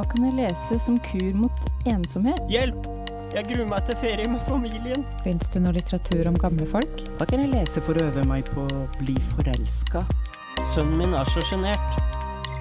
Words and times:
Hva 0.00 0.06
kan 0.08 0.22
jeg 0.24 0.32
lese 0.38 0.78
som 0.80 0.94
kur 1.04 1.34
mot 1.36 1.66
ensomhet? 1.84 2.38
Hjelp! 2.48 2.86
Jeg 3.34 3.44
gruer 3.50 3.66
meg 3.68 3.84
til 3.84 3.98
ferie 4.00 4.28
med 4.32 4.40
familien. 4.46 5.02
Fins 5.20 5.50
det 5.52 5.60
noe 5.60 5.74
litteratur 5.76 6.30
om 6.30 6.38
gamle 6.40 6.64
folk? 6.70 7.02
Hva 7.18 7.26
kan 7.28 7.42
jeg 7.44 7.50
lese 7.52 7.82
for 7.84 8.00
å 8.00 8.06
øve 8.08 8.22
meg 8.24 8.46
på 8.48 8.62
å 8.64 8.78
bli 8.94 9.12
forelska? 9.34 10.00
Sønnen 10.70 10.94
min 11.02 11.12
er 11.12 11.28
så 11.28 11.44
sjenert. 11.44 12.00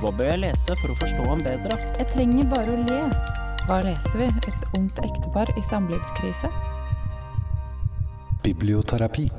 Hva 0.01 0.11
bør 0.17 0.27
jeg 0.33 0.41
lese 0.41 0.75
for 0.81 0.91
å 0.91 0.97
forstå 0.99 1.27
ham 1.29 1.39
bedre? 1.45 1.77
Jeg 1.95 2.09
trenger 2.11 2.49
bare 2.51 2.73
å 2.73 2.81
le. 2.81 2.97
Hva 3.69 3.77
leser 3.87 4.19
vi? 4.19 4.27
Et 4.51 4.65
ungt 4.81 4.99
ektepar 5.07 5.53
i 5.55 5.63
samlivskrise? 5.63 6.49
Biblioterapi. 8.43 9.29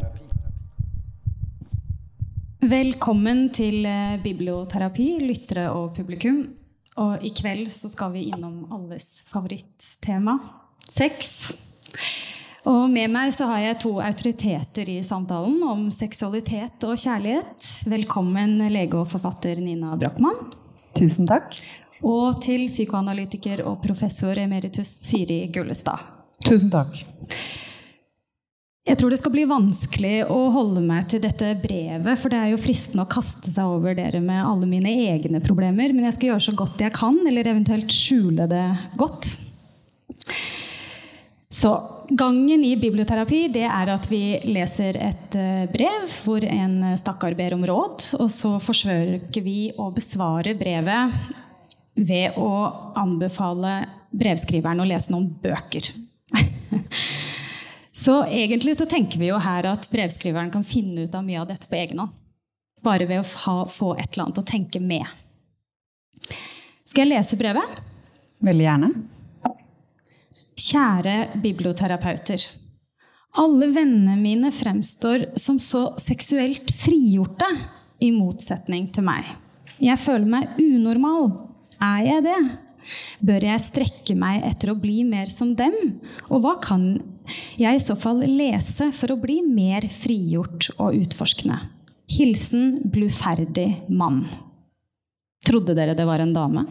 Velkommen 2.65 3.51
til 3.53 3.85
eh, 3.85 4.17
biblioterapi, 4.25 5.11
lyttere 5.27 5.69
og 5.77 5.93
publikum. 6.01 6.41
Og 7.01 7.25
i 7.25 7.31
kveld 7.33 7.71
så 7.73 7.89
skal 7.93 8.13
vi 8.13 8.29
innom 8.29 8.67
alles 8.75 9.23
favorittema 9.31 10.37
sex. 10.91 11.53
Og 12.69 12.91
med 12.93 13.09
meg 13.13 13.33
så 13.33 13.47
har 13.49 13.63
jeg 13.65 13.79
to 13.87 13.95
autoriteter 14.05 14.89
i 14.93 14.99
samtalen 15.05 15.63
om 15.65 15.87
seksualitet 15.95 16.85
og 16.85 16.99
kjærlighet. 17.01 17.69
Velkommen 17.89 18.59
lege 18.69 19.01
og 19.01 19.09
forfatter 19.09 19.63
Nina 19.65 19.97
Brochmann. 19.97 20.51
Tusen 20.99 21.29
takk. 21.31 21.57
Og 22.05 22.41
til 22.45 22.67
psykoanalytiker 22.69 23.65
og 23.69 23.81
professor 23.85 24.37
emeritus 24.41 24.93
Siri 25.09 25.47
Gullestad. 25.53 26.05
Tusen 26.45 26.73
takk. 26.73 27.01
Jeg 28.89 28.97
tror 28.97 29.13
det 29.13 29.19
skal 29.21 29.33
bli 29.35 29.43
vanskelig 29.45 30.15
å 30.33 30.39
holde 30.55 30.81
meg 30.81 31.11
til 31.13 31.21
dette 31.21 31.53
brevet, 31.61 32.17
for 32.17 32.33
det 32.33 32.39
er 32.41 32.53
jo 32.55 32.61
fristende 32.63 33.05
å 33.05 33.11
kaste 33.13 33.53
seg 33.53 33.69
over 33.69 33.95
dere 33.99 34.23
med 34.25 34.41
alle 34.41 34.69
mine 34.69 34.95
egne 35.13 35.43
problemer, 35.45 35.93
men 35.93 36.07
jeg 36.09 36.17
skal 36.17 36.31
gjøre 36.31 36.45
så 36.47 36.55
godt 36.57 36.81
jeg 36.81 36.95
kan, 36.97 37.19
eller 37.29 37.51
eventuelt 37.53 37.93
skjule 37.93 38.49
det 38.49 38.65
godt. 39.01 39.35
Så 41.53 41.75
gangen 42.17 42.65
i 42.65 42.73
biblioterapi 42.81 43.43
det 43.53 43.67
er 43.69 43.93
at 43.93 44.09
vi 44.09 44.39
leser 44.49 44.97
et 44.97 45.37
eh, 45.37 45.67
brev 45.71 46.09
hvor 46.25 46.45
en 46.47 46.95
stakkar 46.99 47.37
ber 47.39 47.59
om 47.59 47.67
råd, 47.69 48.15
og 48.17 48.31
så 48.33 48.57
forsøker 48.63 49.45
vi 49.45 49.59
å 49.77 49.91
besvare 49.93 50.57
brevet 50.59 51.21
ved 52.01 52.39
å 52.41 52.53
anbefale 52.97 53.83
brevskriveren 54.11 54.81
å 54.81 54.89
lese 54.89 55.13
noen 55.13 55.29
bøker. 55.43 55.93
så 57.93 58.21
egentlig 58.25 58.77
så 58.79 58.87
tenker 58.87 59.19
vi 59.19 59.31
jo 59.31 59.39
her 59.43 59.67
at 59.73 59.89
brevskriveren 59.91 60.53
kan 60.55 60.67
finne 60.67 61.07
ut 61.07 61.15
av 61.15 61.25
mye 61.27 61.41
av 61.43 61.49
dette 61.51 61.67
på 61.71 61.79
egen 61.81 62.03
hånd. 62.03 62.15
Bare 62.81 63.05
ved 63.09 63.21
å 63.21 63.27
fa, 63.27 63.65
få 63.69 63.93
et 63.99 64.13
eller 64.13 64.29
annet 64.29 64.41
å 64.41 64.47
tenke 64.47 64.81
med. 64.81 65.05
Skal 66.87 67.05
jeg 67.05 67.13
lese 67.13 67.39
brevet? 67.41 67.81
Veldig 68.41 68.65
gjerne. 68.65 68.93
Kjære 70.61 71.17
biblioterapeuter. 71.43 72.47
Alle 73.41 73.69
vennene 73.71 74.17
mine 74.19 74.51
fremstår 74.55 75.29
som 75.39 75.61
så 75.63 75.91
seksuelt 76.03 76.73
frigjorte, 76.81 77.47
i 78.01 78.09
motsetning 78.17 78.87
til 78.95 79.05
meg. 79.05 79.27
Jeg 79.77 80.01
føler 80.01 80.25
meg 80.25 80.57
unormal. 80.57 81.27
Er 81.85 82.01
jeg 82.07 82.25
det? 82.25 82.39
Bør 83.25 83.47
jeg 83.47 83.63
strekke 83.65 84.17
meg 84.19 84.45
etter 84.49 84.73
å 84.73 84.79
bli 84.79 85.03
mer 85.09 85.31
som 85.33 85.55
dem? 85.59 85.77
Og 86.29 86.45
hva 86.45 86.57
kan 86.63 86.93
jeg 87.61 87.77
i 87.77 87.83
så 87.83 87.97
fall 87.99 88.23
lese 88.25 88.91
for 88.97 89.15
å 89.15 89.21
bli 89.21 89.41
mer 89.47 89.87
frigjort 89.93 90.71
og 90.79 90.99
utforskende? 91.01 91.61
Hilsen 92.11 92.81
bluferdig 92.91 93.69
mann. 93.89 94.25
Trodde 95.47 95.77
dere 95.79 95.95
det 95.97 96.07
var 96.09 96.23
en 96.23 96.35
dame? 96.35 96.67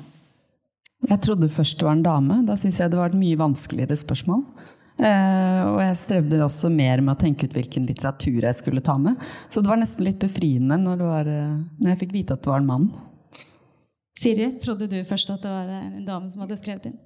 Jeg 1.08 1.24
trodde 1.24 1.48
først 1.52 1.80
det 1.80 1.88
var 1.88 1.96
en 1.96 2.06
dame. 2.06 2.42
Da 2.48 2.58
syns 2.60 2.80
jeg 2.82 2.92
det 2.92 3.00
var 3.00 3.14
et 3.14 3.22
mye 3.22 3.40
vanskeligere 3.40 3.96
spørsmål. 3.98 4.44
Eh, 5.00 5.62
og 5.64 5.78
jeg 5.80 5.96
strevde 5.96 6.42
også 6.44 6.68
mer 6.74 7.00
med 7.00 7.14
å 7.14 7.20
tenke 7.22 7.48
ut 7.48 7.54
hvilken 7.56 7.86
litteratur 7.88 8.44
jeg 8.44 8.58
skulle 8.58 8.84
ta 8.84 8.98
med. 9.00 9.16
Så 9.48 9.64
det 9.64 9.72
var 9.72 9.80
nesten 9.80 10.04
litt 10.04 10.20
befriende 10.20 10.76
når, 10.82 11.06
var, 11.08 11.30
eh, 11.32 11.54
når 11.80 11.94
jeg 11.94 12.02
fikk 12.04 12.18
vite 12.18 12.36
at 12.36 12.44
det 12.44 12.52
var 12.52 12.60
en 12.60 12.68
mann. 12.68 12.90
Siri, 14.20 14.50
trodde 14.60 14.90
du 14.92 14.98
først 15.08 15.32
at 15.32 15.46
det 15.46 15.52
var 15.54 15.70
en 15.80 16.04
dame 16.08 16.32
som 16.32 16.44
hadde 16.44 16.58
skrevet 16.60 16.90
inn? 16.90 16.98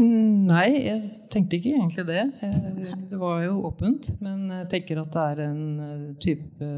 Mm, 0.00 0.46
nei, 0.48 0.68
jeg 0.80 1.00
tenkte 1.30 1.58
ikke 1.58 1.74
egentlig 1.76 2.04
det. 2.08 2.22
Eh, 2.46 2.94
det 3.10 3.18
var 3.20 3.42
jo 3.44 3.58
åpent. 3.68 4.08
Men 4.24 4.46
jeg 4.62 4.70
tenker 4.72 5.02
at 5.02 5.12
det 5.12 5.26
er 5.34 5.42
en 5.50 5.66
eh, 5.84 6.06
type 6.22 6.70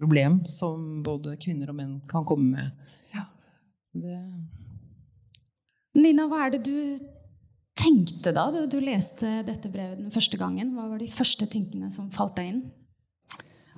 problem 0.00 0.40
som 0.50 1.04
både 1.06 1.36
kvinner 1.40 1.70
og 1.70 1.78
menn 1.78 1.94
kan 2.10 2.26
komme 2.26 2.58
med. 2.58 2.90
Ja, 3.14 3.28
det 3.94 4.18
Nina, 6.00 6.28
hva 6.30 6.44
er 6.46 6.52
det 6.54 6.60
du 6.68 7.06
tenkte 7.80 8.30
da 8.34 8.44
du 8.52 8.76
leste 8.82 9.40
dette 9.46 9.70
brevet 9.72 9.98
den 9.98 10.12
første 10.14 10.38
gangen? 10.38 10.74
Hva 10.76 10.86
var 10.90 11.00
de 11.00 11.08
første 11.10 11.48
tingene 11.50 11.90
som 11.94 12.10
falt 12.14 12.36
deg 12.38 12.52
inn? 12.52 12.60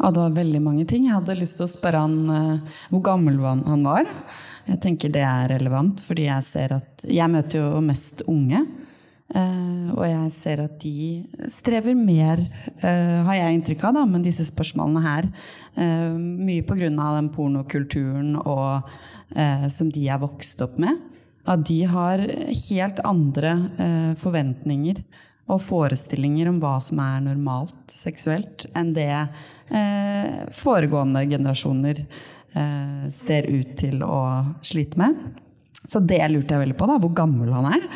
Ja, 0.03 0.11
det 0.11 0.19
var 0.19 0.35
veldig 0.35 0.61
mange 0.63 0.85
ting. 0.91 1.07
Jeg 1.07 1.15
hadde 1.15 1.39
lyst 1.39 1.61
til 1.61 1.69
å 1.69 1.71
spørre 1.71 2.03
han 2.03 2.17
uh, 2.27 2.79
hvor 2.91 3.05
gammel 3.07 3.39
han 3.47 3.85
var. 3.87 4.09
Jeg 4.67 4.81
tenker 4.83 5.13
det 5.15 5.23
er 5.23 5.53
relevant, 5.55 6.03
fordi 6.03 6.27
jeg 6.27 6.47
ser 6.47 6.75
at 6.75 7.05
Jeg 7.07 7.31
møter 7.31 7.63
jo 7.63 7.83
mest 7.87 8.25
unge. 8.31 8.65
Uh, 9.33 9.95
og 9.95 10.03
jeg 10.05 10.33
ser 10.35 10.65
at 10.67 10.75
de 10.83 11.23
strever 11.49 11.95
mer, 11.97 12.43
uh, 12.83 13.23
har 13.31 13.39
jeg 13.39 13.61
inntrykk 13.61 13.87
av, 13.89 14.01
da, 14.01 14.05
med 14.11 14.27
disse 14.27 14.49
spørsmålene 14.51 15.07
her. 15.07 15.31
mye 16.19 16.67
pga. 16.69 16.91
den 16.91 17.31
pornokulturen 17.33 18.35
og, 18.37 18.91
som 19.73 19.89
de 19.89 20.03
er 20.13 20.21
vokst 20.21 20.61
opp 20.61 20.75
med 20.77 20.99
at 21.51 21.65
de 21.67 21.81
har 21.91 22.23
helt 22.69 23.01
andre 23.07 23.53
eh, 23.79 24.11
forventninger 24.19 25.03
og 25.51 25.63
forestillinger 25.65 26.51
om 26.53 26.61
hva 26.63 26.77
som 26.83 27.01
er 27.03 27.25
normalt 27.25 27.91
seksuelt, 27.91 28.69
enn 28.79 28.93
det 28.95 29.11
eh, 29.11 29.27
foregående 30.53 31.23
generasjoner 31.31 32.03
eh, 32.55 33.09
ser 33.09 33.49
ut 33.49 33.77
til 33.79 34.03
å 34.05 34.23
slite 34.65 35.01
med. 35.01 35.23
Så 35.85 35.99
det 36.07 36.21
lurte 36.31 36.55
jeg 36.55 36.63
veldig 36.63 36.77
på, 36.79 36.87
da, 36.87 36.97
hvor 37.03 37.11
gammel 37.17 37.51
han 37.57 37.67
er. 37.73 37.87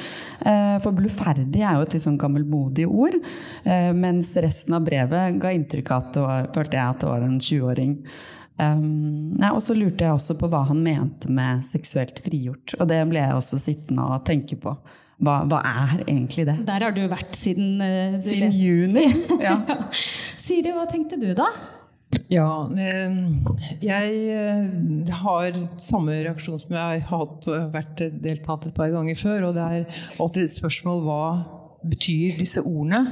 Eh, 0.40 0.76
for 0.82 0.96
bluferdig 0.96 1.62
er 1.62 1.76
jo 1.76 1.84
et 1.86 1.94
litt 1.94 2.06
sånn 2.06 2.18
gammelmodig 2.18 2.86
ord. 2.88 3.14
Eh, 3.62 3.92
mens 3.94 4.32
resten 4.42 4.74
av 4.74 4.86
brevet 4.88 5.38
ga 5.42 5.52
inntrykk 5.54 5.92
av 5.92 6.02
at 6.02 6.16
det 6.16 6.24
var, 6.24 6.48
følte 6.56 6.80
jeg 6.80 6.94
at 6.94 7.04
det 7.04 7.12
var 7.12 7.26
en 7.26 7.38
20-åring. 7.38 7.94
Um, 8.56 9.36
og 9.52 9.58
så 9.60 9.74
lurte 9.76 10.06
jeg 10.06 10.16
også 10.16 10.38
på 10.40 10.48
hva 10.48 10.62
han 10.70 10.78
mente 10.80 11.28
med 11.30 11.66
seksuelt 11.68 12.22
frigjort. 12.24 12.74
Og 12.80 12.88
det 12.90 13.02
ble 13.10 13.20
jeg 13.20 13.36
også 13.36 13.60
sittende 13.60 14.06
og 14.08 14.24
tenke 14.26 14.56
på. 14.58 14.72
Hva, 15.16 15.38
hva 15.48 15.62
er 15.64 16.02
egentlig 16.04 16.44
det? 16.44 16.58
Der 16.68 16.84
har 16.84 16.92
du 16.92 17.00
vært 17.08 17.36
siden 17.38 17.80
uh, 17.80 18.18
Siden 18.20 18.52
juni. 18.52 19.06
Ja. 19.46 19.56
Siri, 20.40 20.74
hva 20.76 20.84
tenkte 20.90 21.18
du 21.20 21.30
da? 21.36 21.48
Ja, 22.30 22.66
jeg 23.82 24.12
eh, 24.30 25.10
har 25.22 25.56
samme 25.82 26.14
reaksjon 26.24 26.58
som 26.62 26.74
jeg 26.74 27.02
har 27.08 27.68
vært 27.74 28.02
deltatt 28.22 28.68
et 28.68 28.76
par 28.76 28.92
ganger 28.94 29.18
før. 29.18 29.48
Og 29.48 29.56
det 29.56 29.64
er 29.64 30.00
alltid 30.22 30.46
et 30.46 30.54
spørsmål 30.54 31.02
hva 31.06 31.22
betyr 31.86 32.38
disse 32.40 32.62
ordene 32.62 33.02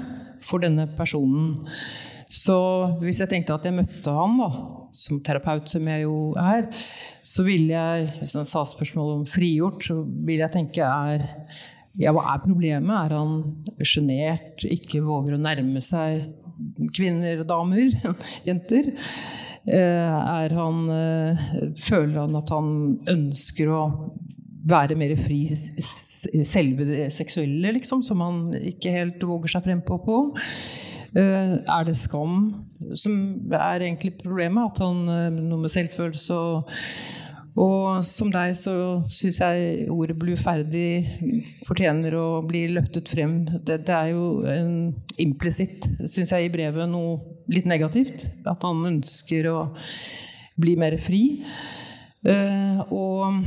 for 0.45 0.63
denne 0.63 0.87
personen. 0.99 1.65
Så 2.35 2.57
hvis 3.03 3.21
jeg 3.23 3.31
tenkte 3.31 3.55
at 3.55 3.67
jeg 3.67 3.77
møtte 3.77 4.15
han 4.15 4.39
da, 4.41 4.49
som 4.95 5.21
terapeut, 5.27 5.69
som 5.71 5.87
jeg 5.91 6.07
jo 6.07 6.17
er, 6.41 6.67
så 7.27 7.45
ville 7.47 7.75
jeg, 7.75 8.09
hvis 8.21 8.35
han 8.39 8.49
sa 8.49 8.65
spørsmål 8.67 9.13
om 9.21 9.29
frigjort, 9.31 9.85
så 9.87 10.01
ville 10.03 10.43
jeg 10.43 10.55
tenke 10.57 10.87
er 10.87 11.29
ja, 12.01 12.11
hva 12.15 12.25
er 12.33 12.43
problemet? 12.43 12.95
Er 12.95 13.15
han 13.15 13.85
sjenert, 13.87 14.65
ikke 14.67 15.03
våger 15.05 15.37
å 15.37 15.43
nærme 15.43 15.83
seg 15.85 16.25
kvinner 16.95 17.43
og 17.43 17.49
damer, 17.51 17.95
jenter? 18.49 18.93
Eh, 19.65 19.77
er 20.11 20.55
han, 20.59 20.81
eh, 20.93 21.45
føler 21.81 22.19
han 22.21 22.41
at 22.41 22.51
han 22.53 22.73
ønsker 23.11 23.71
å 23.73 23.85
være 24.69 24.97
mer 24.99 25.15
fri 25.21 25.45
selve 25.49 26.87
det 26.89 27.09
seksuelle, 27.13 27.75
liksom, 27.79 28.03
som 28.05 28.21
han 28.25 28.43
ikke 28.59 28.93
helt 28.93 29.25
våger 29.25 29.55
seg 29.55 29.67
frempå 29.69 30.01
på? 30.05 30.21
Eh, 31.15 31.57
er 31.63 31.87
det 31.87 31.97
skam 31.97 32.39
som 32.99 33.17
er 33.55 33.87
egentlig 33.87 34.17
problemet? 34.21 34.75
At 34.75 34.83
han 34.85 35.05
noe 35.39 35.63
med 35.63 35.73
selvfølelse 35.73 36.37
og 36.37 36.75
og 37.55 38.03
som 38.03 38.33
deg 38.35 38.57
så 38.59 38.75
syns 39.07 39.39
jeg 39.39 39.87
ordet 39.93 40.17
'bluferdig' 40.19 41.63
fortjener 41.69 42.17
å 42.19 42.43
bli 42.43 42.65
løftet 42.75 43.13
frem. 43.15 43.45
Det, 43.47 43.85
det 43.87 43.95
er 43.95 44.11
jo 44.11 44.43
implisitt, 45.23 45.87
syns 46.11 46.35
jeg, 46.35 46.49
i 46.49 46.51
brevet 46.51 46.91
noe 46.91 47.21
litt 47.47 47.69
negativt. 47.71 48.27
At 48.47 48.67
han 48.67 48.83
ønsker 48.91 49.47
å 49.53 49.59
bli 50.59 50.75
mer 50.81 50.99
fri. 50.99 51.23
Uh, 52.25 52.81
og 52.91 53.43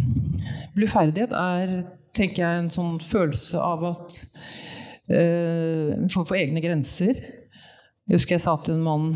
bluferdighet 0.77 1.33
er, 1.33 1.77
tenker 2.15 2.43
jeg, 2.45 2.61
en 2.61 2.71
sånn 2.71 2.99
følelse 3.01 3.57
av 3.57 3.87
at 3.89 4.19
uh, 5.09 5.95
En 5.97 6.11
form 6.13 6.27
for 6.29 6.37
egne 6.37 6.61
grenser. 6.63 7.17
Jeg 8.07 8.21
husker 8.21 8.37
jeg 8.37 8.45
sa 8.45 8.55
til 8.63 8.77
en 8.77 8.85
mann 8.85 9.15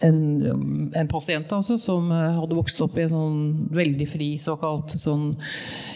en, 0.00 0.92
en 0.94 1.08
pasient 1.10 1.52
altså, 1.52 1.74
som 1.80 2.10
eh, 2.14 2.36
hadde 2.36 2.56
vokst 2.58 2.78
opp 2.84 2.98
i 2.98 3.04
en 3.06 3.14
sånn 3.14 3.40
veldig 3.74 4.06
fri 4.10 4.28
såkalt 4.40 4.94
sånn 5.00 5.32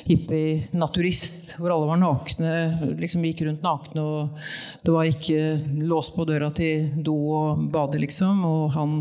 hippie-naturist, 0.09 1.53
hvor 1.59 1.75
alle 1.75 1.91
var 1.91 2.01
nakne, 2.01 2.55
liksom 2.99 3.27
gikk 3.29 3.45
rundt 3.47 3.63
nakne, 3.63 4.03
og 4.03 4.83
det 4.83 4.95
var 4.97 5.11
ikke 5.11 5.85
lås 5.87 6.11
på 6.17 6.27
døra 6.29 6.51
til 6.57 6.91
do 7.07 7.15
og 7.37 7.63
bade, 7.73 8.01
liksom. 8.03 8.43
Og 8.49 8.75
han 8.75 8.99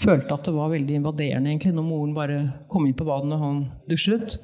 følte 0.00 0.36
at 0.36 0.48
det 0.48 0.56
var 0.56 0.74
veldig 0.74 1.00
invaderende 1.00 1.52
egentlig, 1.52 1.72
når 1.78 1.88
moren 1.88 2.14
bare 2.16 2.40
kom 2.72 2.88
inn 2.88 2.96
på 2.98 3.08
badet 3.08 3.32
når 3.32 3.44
han 3.44 3.64
dusjet. 3.88 4.38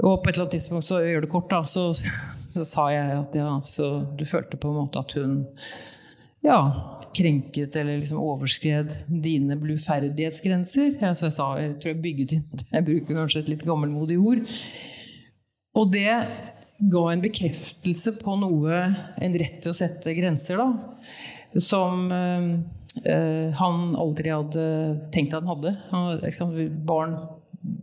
Og 0.00 0.22
på 0.22 0.30
et 0.30 0.34
eller 0.34 0.46
annet 0.46 0.56
tidspunkt, 0.56 0.88
så 0.88 1.02
gjør 1.04 1.26
det 1.26 1.32
kort, 1.32 1.50
da, 1.52 1.60
så, 1.68 1.90
så 2.48 2.64
sa 2.64 2.88
jeg 2.94 3.18
at 3.18 3.36
ja, 3.36 3.52
så 3.66 3.92
du 4.16 4.24
følte 4.28 4.56
på 4.60 4.72
en 4.72 4.80
måte 4.80 5.02
at 5.02 5.12
hun 5.18 5.42
ja, 6.40 6.60
krenket 7.16 7.76
eller 7.76 7.98
liksom 7.98 8.20
overskred 8.22 8.94
dine 9.08 9.56
bluferdighetsgrenser. 9.58 10.92
Jeg, 11.00 11.16
jeg 11.24 11.34
sa 11.34 11.48
jeg 11.58 11.76
tror 11.82 11.92
jeg 11.92 12.02
bygget 12.04 12.36
inn 12.36 12.64
Jeg 12.76 12.86
bruker 12.86 13.20
kanskje 13.22 13.44
et 13.44 13.52
litt 13.54 13.66
gammelmodig 13.66 14.18
ord. 14.20 14.44
Og 15.78 15.90
det 15.94 16.10
ga 16.90 17.02
en 17.10 17.22
bekreftelse 17.22 18.14
på 18.20 18.36
noe, 18.40 18.84
en 19.20 19.38
rett 19.42 19.58
til 19.62 19.72
å 19.72 19.76
sette 19.76 20.14
grenser, 20.16 20.60
da. 20.60 21.58
Som 21.60 22.08
øh, 22.14 23.50
han 23.58 23.82
aldri 24.00 24.32
hadde 24.32 24.64
tenkt 25.14 25.36
han 25.36 25.50
hadde. 25.50 25.74
Han, 25.90 26.14
liksom, 26.22 26.54
barn 26.88 27.18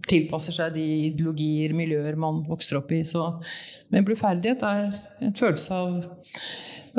tilpasser 0.09 0.55
seg 0.55 0.73
de 0.77 0.85
ideologier, 1.11 1.75
miljøer 1.77 2.17
man 2.19 2.41
vokser 2.47 2.79
opp 2.79 2.91
i. 2.95 3.03
Så, 3.05 3.27
men 3.93 4.07
bluferdighet 4.07 4.65
er 4.65 4.89
en 5.27 5.37
følelse 5.37 5.77
av 5.77 5.99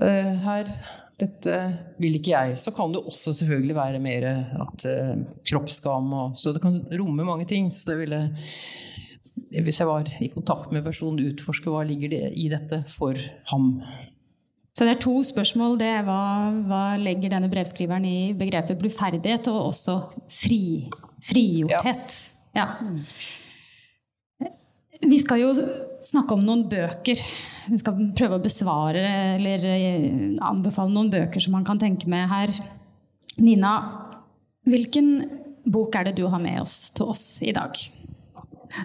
øh, 0.04 0.32
her 0.46 0.70
dette 1.18 1.54
vil 1.98 2.18
ikke 2.18 2.34
jeg. 2.34 2.58
Så 2.60 2.72
kan 2.74 2.92
det 2.94 3.02
også 3.02 3.34
selvfølgelig 3.34 3.74
være 3.76 4.02
mer 4.02 4.26
at 4.66 4.84
uh, 4.86 5.16
kroppsskam 5.48 6.12
og 6.14 6.36
Så 6.38 6.52
det 6.54 6.62
kan 6.62 6.82
romme 6.92 7.26
mange 7.26 7.48
ting. 7.48 7.72
Så 7.74 7.90
det 7.90 7.98
ville 8.04 8.20
Hvis 9.64 9.80
jeg 9.80 9.88
var 9.88 10.06
i 10.20 10.28
kontakt 10.28 10.72
med 10.72 10.84
personen, 10.84 11.32
utforske 11.32 11.70
hva 11.70 11.82
ligger 11.86 12.10
det 12.12 12.32
i 12.36 12.48
dette 12.52 12.84
for 12.90 13.18
ham. 13.50 13.82
Så 14.76 14.84
det 14.86 14.92
er 14.94 15.00
to 15.02 15.16
spørsmål. 15.26 15.78
Det 15.80 15.88
er 15.90 16.04
hva, 16.06 16.22
hva 16.68 16.82
legger 17.02 17.32
denne 17.32 17.50
brevskriveren 17.50 18.04
i 18.06 18.32
begrepet 18.38 18.78
bluferdighet, 18.78 19.48
og 19.50 19.72
også 19.72 19.96
fri, 20.30 20.86
frigjorthet. 21.26 22.18
Ja. 22.54 22.66
ja. 22.78 22.92
Vi 25.04 25.18
skal 25.22 25.44
jo 25.44 25.52
snakke 26.04 26.34
om 26.34 26.42
noen 26.44 26.66
bøker 26.70 27.22
vi 27.68 27.78
skal 27.80 28.08
prøve 28.16 28.38
å 28.38 28.42
besvare 28.42 29.02
eller 29.36 29.64
eh, 29.68 30.06
anbefale 30.44 30.92
noen 30.92 31.10
bøker 31.12 31.42
som 31.42 31.56
man 31.56 31.66
kan 31.68 31.80
tenke 31.80 32.08
med 32.10 32.28
her. 32.30 32.52
Nina, 33.44 33.74
hvilken 34.68 35.10
bok 35.68 35.98
er 35.98 36.08
det 36.08 36.16
du 36.18 36.24
har 36.32 36.40
med 36.42 36.62
oss 36.62 36.94
til 36.96 37.12
oss 37.12 37.24
i 37.44 37.52
dag? 37.56 37.76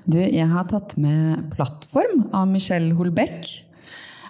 Du, 0.08 0.20
jeg 0.20 0.48
har 0.48 0.68
tatt 0.72 0.96
med 1.00 1.52
'Plattform' 1.54 2.28
av 2.36 2.48
Michelle 2.48 2.94
Holbeck. 2.98 3.48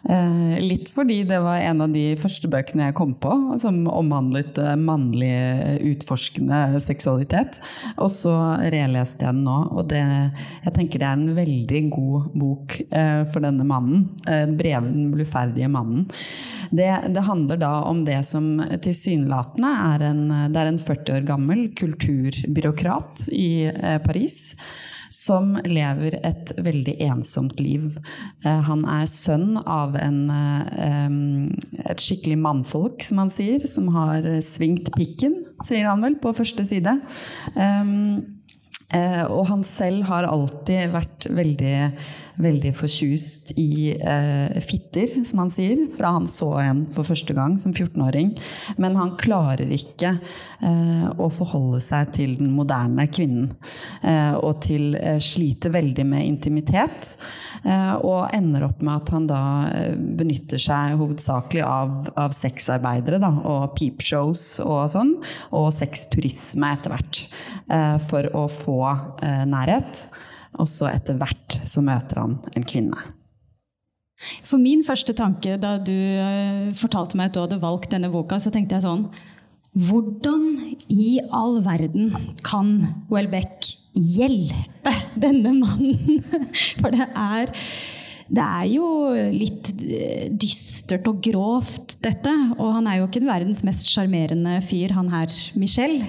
Eh, 0.09 0.59
litt 0.59 0.89
fordi 0.91 1.21
det 1.23 1.37
var 1.39 1.61
en 1.63 1.81
av 1.85 1.91
de 1.93 2.17
første 2.19 2.49
bøkene 2.51 2.89
jeg 2.89 2.95
kom 2.97 3.13
på 3.23 3.31
som 3.61 3.85
omhandlet 3.87 4.57
eh, 4.59 4.75
mannlig 4.75 5.31
utforskende 5.93 6.81
seksualitet. 6.83 7.59
Og 7.95 8.11
så 8.11 8.33
releste 8.73 9.23
jeg 9.23 9.37
den 9.37 9.45
nå, 9.47 9.59
og 9.71 9.87
det, 9.93 10.01
jeg 10.65 10.75
tenker 10.75 10.99
det 10.99 11.07
er 11.07 11.21
en 11.21 11.37
veldig 11.37 11.83
god 11.95 12.27
bok 12.35 12.77
eh, 12.89 13.23
for 13.31 13.47
denne 13.47 13.63
mannen. 13.67 14.09
breven 14.57 15.11
bluferdige 15.13 15.69
mannen. 15.71 16.05
Det, 16.73 16.89
det, 17.13 17.23
handler 17.23 17.59
da 17.61 17.71
om 17.87 18.01
det 18.05 18.19
som 18.25 18.57
tilsynelatende 18.83 19.71
er 19.93 20.05
er 20.63 20.71
en 20.71 20.79
40 20.81 21.15
år 21.15 21.27
gammel 21.27 21.67
kulturbyråkrat 21.77 23.27
i 23.31 23.69
Paris 24.03 24.55
som 25.13 25.53
lever 25.65 26.17
et 26.25 26.53
veldig 26.65 26.95
ensomt 27.05 27.59
liv. 27.61 27.91
Eh, 28.43 28.61
han 28.67 28.83
er 28.89 29.05
sønn 29.09 29.59
av 29.61 29.95
en, 29.99 30.19
eh, 30.33 31.85
et 31.85 32.01
skikkelig 32.01 32.39
mannfolk, 32.41 33.03
som 33.05 33.21
han 33.23 33.33
sier, 33.33 33.67
som 33.67 33.87
har 33.93 34.25
svingt 34.41 34.91
pikken, 34.97 35.43
sier 35.63 35.87
han 35.87 36.01
vel 36.01 36.17
på 36.21 36.33
første 36.35 36.65
side. 36.65 36.97
Eh, 38.93 39.23
og 39.25 39.47
han 39.49 39.63
selv 39.65 40.05
har 40.05 40.27
alltid 40.29 40.91
vært 40.93 41.25
veldig, 41.33 41.77
veldig 42.43 42.73
fortjust 42.77 43.53
i 43.57 43.93
eh, 43.95 44.59
fitter, 44.61 45.15
som 45.25 45.43
han 45.43 45.53
sier, 45.53 45.87
fra 45.93 46.13
han 46.17 46.27
så 46.29 46.51
en 46.61 46.83
for 46.93 47.07
første 47.07 47.33
gang 47.33 47.57
som 47.57 47.73
14-åring. 47.73 48.33
Men 48.77 48.97
han 48.99 49.15
klarer 49.17 49.71
ikke 49.73 50.13
eh, 50.13 51.07
å 51.17 51.29
forholde 51.33 51.81
seg 51.83 52.13
til 52.19 52.35
den 52.37 52.53
moderne 52.53 53.07
kvinnen. 53.09 53.49
Eh, 54.05 54.35
og 54.37 54.61
til 54.65 54.93
eh, 54.99 55.17
sliter 55.23 55.73
veldig 55.73 56.05
med 56.13 56.27
intimitet. 56.27 57.15
Eh, 57.63 57.95
og 58.05 58.29
ender 58.35 58.67
opp 58.69 58.85
med 58.85 58.93
at 58.99 59.13
han 59.15 59.25
da 59.29 59.41
benytter 60.19 60.61
seg 60.61 60.99
hovedsakelig 61.01 61.65
av, 61.65 61.95
av 62.19 62.33
sexarbeidere 62.35 63.21
da, 63.23 63.31
og 63.41 63.73
peepshows 63.79 64.59
og 64.61 64.85
sånn. 64.93 65.15
Og 65.55 65.71
sexturisme 65.73 66.75
etter 66.77 66.93
hvert. 66.93 67.25
for 68.03 68.27
å 68.35 68.41
få 68.51 68.82
eh, 69.23 69.43
nærhet. 69.49 70.05
Og 70.61 70.69
så 70.69 70.89
etter 70.91 71.17
hvert 71.17 71.59
så 71.65 71.81
møter 71.85 72.21
han 72.21 72.37
en 72.53 72.65
kvinne. 72.67 72.99
For 74.45 74.61
min 74.61 74.83
første 74.85 75.15
tanke 75.17 75.57
da 75.59 75.75
du 75.81 75.93
eh, 75.93 76.69
fortalte 76.77 77.17
meg 77.19 77.31
at 77.31 77.37
du 77.37 77.43
hadde 77.43 77.61
valgt 77.63 77.91
denne 77.93 78.11
boka, 78.13 78.39
så 78.39 78.53
tenkte 78.53 78.77
jeg 78.77 78.85
sånn 78.85 79.07
Hvordan 79.73 80.75
i 80.93 81.17
all 81.33 81.57
verden 81.65 82.11
kan 82.45 82.75
Welbeck 83.09 83.71
hjelpe 83.97 84.93
denne 85.17 85.55
mannen? 85.57 86.21
For 86.79 86.93
det 86.93 87.09
er 87.09 87.49
det 88.33 88.41
er 88.41 88.67
jo 88.71 88.87
litt 89.33 89.69
eh, 89.83 90.29
dystert 90.29 91.05
og 91.09 91.19
grovt, 91.25 91.97
dette. 92.01 92.31
Og 92.57 92.71
han 92.77 92.87
er 92.89 92.99
jo 92.99 93.07
ikke 93.09 93.25
verdens 93.27 93.61
mest 93.67 93.85
sjarmerende 93.89 94.59
fyr, 94.63 94.93
han 94.95 95.11
her 95.13 95.33
Michel. 95.59 95.99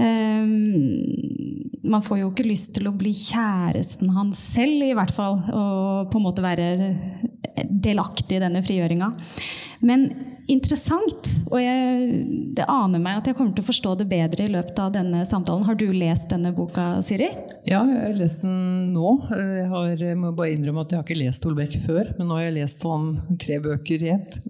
Um, 0.00 1.60
man 1.90 2.04
får 2.04 2.22
jo 2.22 2.30
ikke 2.30 2.48
lyst 2.48 2.72
til 2.76 2.88
å 2.88 2.94
bli 2.96 3.12
kjæresten 3.16 4.12
hans 4.14 4.40
selv, 4.54 4.84
i 4.86 4.96
hvert 4.96 5.12
fall. 5.14 5.40
Og 5.50 6.10
på 6.12 6.20
en 6.20 6.26
måte 6.26 6.44
være 6.44 6.68
delaktig 7.68 8.38
i 8.38 8.42
denne 8.42 8.62
frigjøringa. 8.64 9.10
Men 9.86 10.08
interessant. 10.48 11.30
Og 11.50 11.58
jeg, 11.60 12.08
det 12.56 12.66
aner 12.70 13.02
meg 13.02 13.20
at 13.20 13.30
jeg 13.30 13.36
kommer 13.38 13.54
til 13.56 13.64
å 13.64 13.68
forstå 13.68 13.94
det 14.00 14.06
bedre 14.10 14.46
i 14.46 14.52
løpet 14.52 14.78
av 14.82 14.94
denne 14.94 15.24
samtalen. 15.28 15.66
Har 15.66 15.78
du 15.78 15.86
lest 15.92 16.30
denne 16.32 16.52
boka, 16.56 17.02
Siri? 17.04 17.28
Ja, 17.68 17.82
jeg 17.84 18.00
har 18.00 18.16
lest 18.18 18.44
den 18.44 18.92
nå. 18.94 19.16
Jeg, 19.34 19.66
har, 19.72 19.90
jeg 20.06 20.20
må 20.20 20.32
bare 20.36 20.54
innrømme 20.54 20.86
at 20.86 20.94
jeg 20.94 21.02
har 21.02 21.08
ikke 21.08 21.20
lest 21.20 21.44
Holbæk 21.46 21.76
før, 21.86 22.14
men 22.18 22.30
nå 22.30 22.38
har 22.38 22.48
jeg 22.48 22.56
lest 22.60 22.86
han 22.88 23.12
tre 23.42 23.60
bøker 23.64 24.06
i 24.06 24.14
ett. 24.16 24.40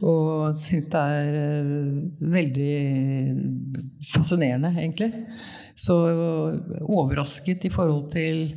Og 0.00 0.56
syns 0.60 0.88
det 0.92 1.04
er 1.18 1.38
eh, 1.42 1.92
veldig 2.36 2.72
fascinerende, 4.14 4.74
egentlig 4.76 5.12
så 5.76 5.94
overrasket 6.88 7.66
i 7.68 7.72
forhold 7.72 8.06
til 8.14 8.54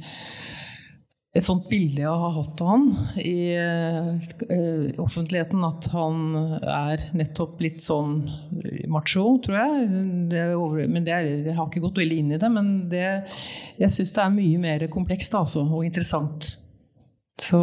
et 1.38 1.46
sånt 1.46 1.68
bilde 1.70 2.02
jeg 2.02 2.10
har 2.22 2.32
hatt 2.34 2.62
av 2.64 2.70
han 2.72 2.86
i 3.22 3.54
uh, 3.54 4.88
offentligheten, 5.02 5.62
at 5.68 5.90
han 5.94 6.24
er 6.58 7.04
nettopp 7.14 7.62
litt 7.62 7.84
sånn 7.84 8.24
macho, 8.90 9.26
tror 9.46 9.60
jeg. 9.60 9.90
Det 10.32 10.48
over, 10.56 10.88
men 10.90 11.06
det 11.06 11.14
er, 11.14 11.30
jeg 11.52 11.58
har 11.58 11.70
ikke 11.70 11.84
gått 11.86 12.02
veldig 12.02 12.18
inn 12.24 12.34
i 12.34 12.42
det, 12.42 12.50
men 12.54 12.72
det, 12.90 13.06
jeg 13.78 13.94
syns 13.94 14.16
det 14.16 14.24
er 14.26 14.34
mye 14.40 14.64
mer 14.64 14.88
komplekst 14.90 15.38
altså, 15.38 15.68
og 15.70 15.86
interessant. 15.86 16.56
Så 17.40 17.62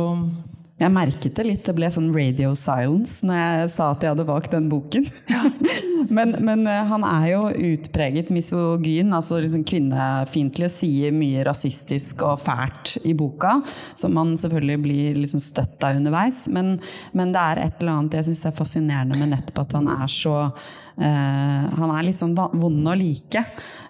jeg 0.77 0.93
merket 0.93 1.39
det 1.39 1.45
litt. 1.47 1.65
Det 1.65 1.73
ble 1.77 1.89
sånn 1.93 2.11
radio 2.13 2.51
silence 2.59 3.25
når 3.27 3.39
jeg 3.39 3.69
sa 3.73 3.91
at 3.95 4.05
jeg 4.05 4.13
hadde 4.13 4.27
valgt 4.29 4.53
den 4.53 4.69
boken. 4.69 5.07
Ja. 5.33 5.47
men, 6.17 6.35
men, 6.45 6.67
eh, 6.69 6.83
han 6.91 7.07
er 7.09 7.27
jo 7.31 7.43
utpreget 7.73 8.29
misogyn, 8.35 9.15
altså 9.17 9.41
liksom 9.41 9.65
kvinnefiendtlig, 9.69 10.69
sier 10.73 11.17
mye 11.17 11.47
rasistisk 11.49 12.27
og 12.29 12.43
fælt 12.45 12.97
i 13.09 13.17
boka, 13.17 13.59
som 13.97 14.17
man 14.17 14.35
selvfølgelig 14.37 14.81
blir 14.85 15.21
liksom 15.23 15.41
støtt 15.43 15.87
av 15.87 15.97
underveis. 15.97 16.45
Men, 16.53 16.77
men 17.17 17.33
det 17.33 17.45
er 17.45 17.63
et 17.65 17.81
eller 17.81 17.97
annet 17.97 18.21
jeg 18.21 18.31
syns 18.31 18.45
er 18.51 18.59
fascinerende 18.61 19.17
med 19.17 19.33
nettopp 19.33 19.65
at 19.65 19.79
han 19.81 19.89
er 19.97 20.13
så 20.13 20.43
han 20.97 21.91
er 21.93 22.07
litt 22.07 22.17
sånn 22.17 22.33
vond 22.37 22.89
å 22.89 22.95
like, 22.97 23.43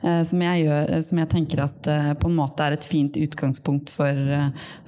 uh, 0.03 0.23
som, 0.27 0.41
jeg 0.43 0.65
gjør, 0.65 0.95
som, 1.07 1.21
jeg 1.23 1.31
tenker 1.31 1.63
at 1.63 1.91
på 2.19 2.31
en 2.31 2.39
måte 2.39 2.67
er 2.67 2.75
et 2.75 2.87
fint 2.89 3.15
utgangspunkt 3.21 3.93
for, 3.95 4.19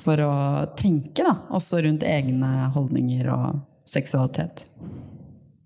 for 0.03 0.25
å 0.27 0.33
tenke, 0.79 1.23
da, 1.23 1.37
også 1.55 1.85
rundt 1.87 2.07
egne 2.07 2.73
holdninger 2.75 3.31
og 3.35 3.61
seksualitet. 3.89 4.67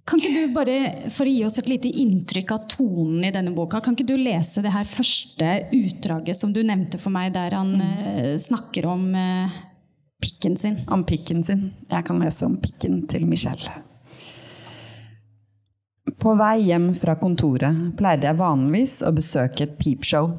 Kan 0.09 0.19
ikke 0.19 0.33
du 0.35 0.55
bare, 0.55 0.77
For 1.15 1.29
å 1.29 1.33
gi 1.33 1.45
oss 1.47 1.61
et 1.61 1.69
lite 1.71 1.91
inntrykk 2.03 2.55
av 2.57 2.65
tonen 2.71 3.23
i 3.25 3.33
denne 3.35 3.53
boka, 3.55 3.81
kan 3.81 3.95
ikke 3.95 4.09
du 4.11 4.17
lese 4.19 4.65
det 4.65 4.73
her 4.75 4.89
første 4.89 5.53
utdraget 5.79 6.39
som 6.39 6.53
du 6.55 6.61
nevnte 6.67 6.99
for 7.01 7.15
meg, 7.15 7.31
der 7.37 7.55
han 7.55 7.77
mm. 7.79 8.41
snakker 8.43 8.91
om 8.91 9.07
pikken 10.23 10.59
sin? 10.59 10.83
Om 10.91 11.07
pikken 11.07 11.47
sin. 11.47 11.71
Jeg 11.91 12.07
kan 12.09 12.21
lese 12.23 12.51
om 12.51 12.59
pikken 12.63 13.05
til 13.11 13.27
Michelle. 13.31 13.79
På 16.19 16.35
vei 16.35 16.63
hjem 16.69 16.93
fra 16.95 17.15
kontoret 17.21 17.93
pleide 17.99 18.29
jeg 18.29 18.39
vanligvis 18.41 18.99
å 19.07 19.13
besøke 19.15 19.65
et 19.67 19.79
peepshow. 19.81 20.33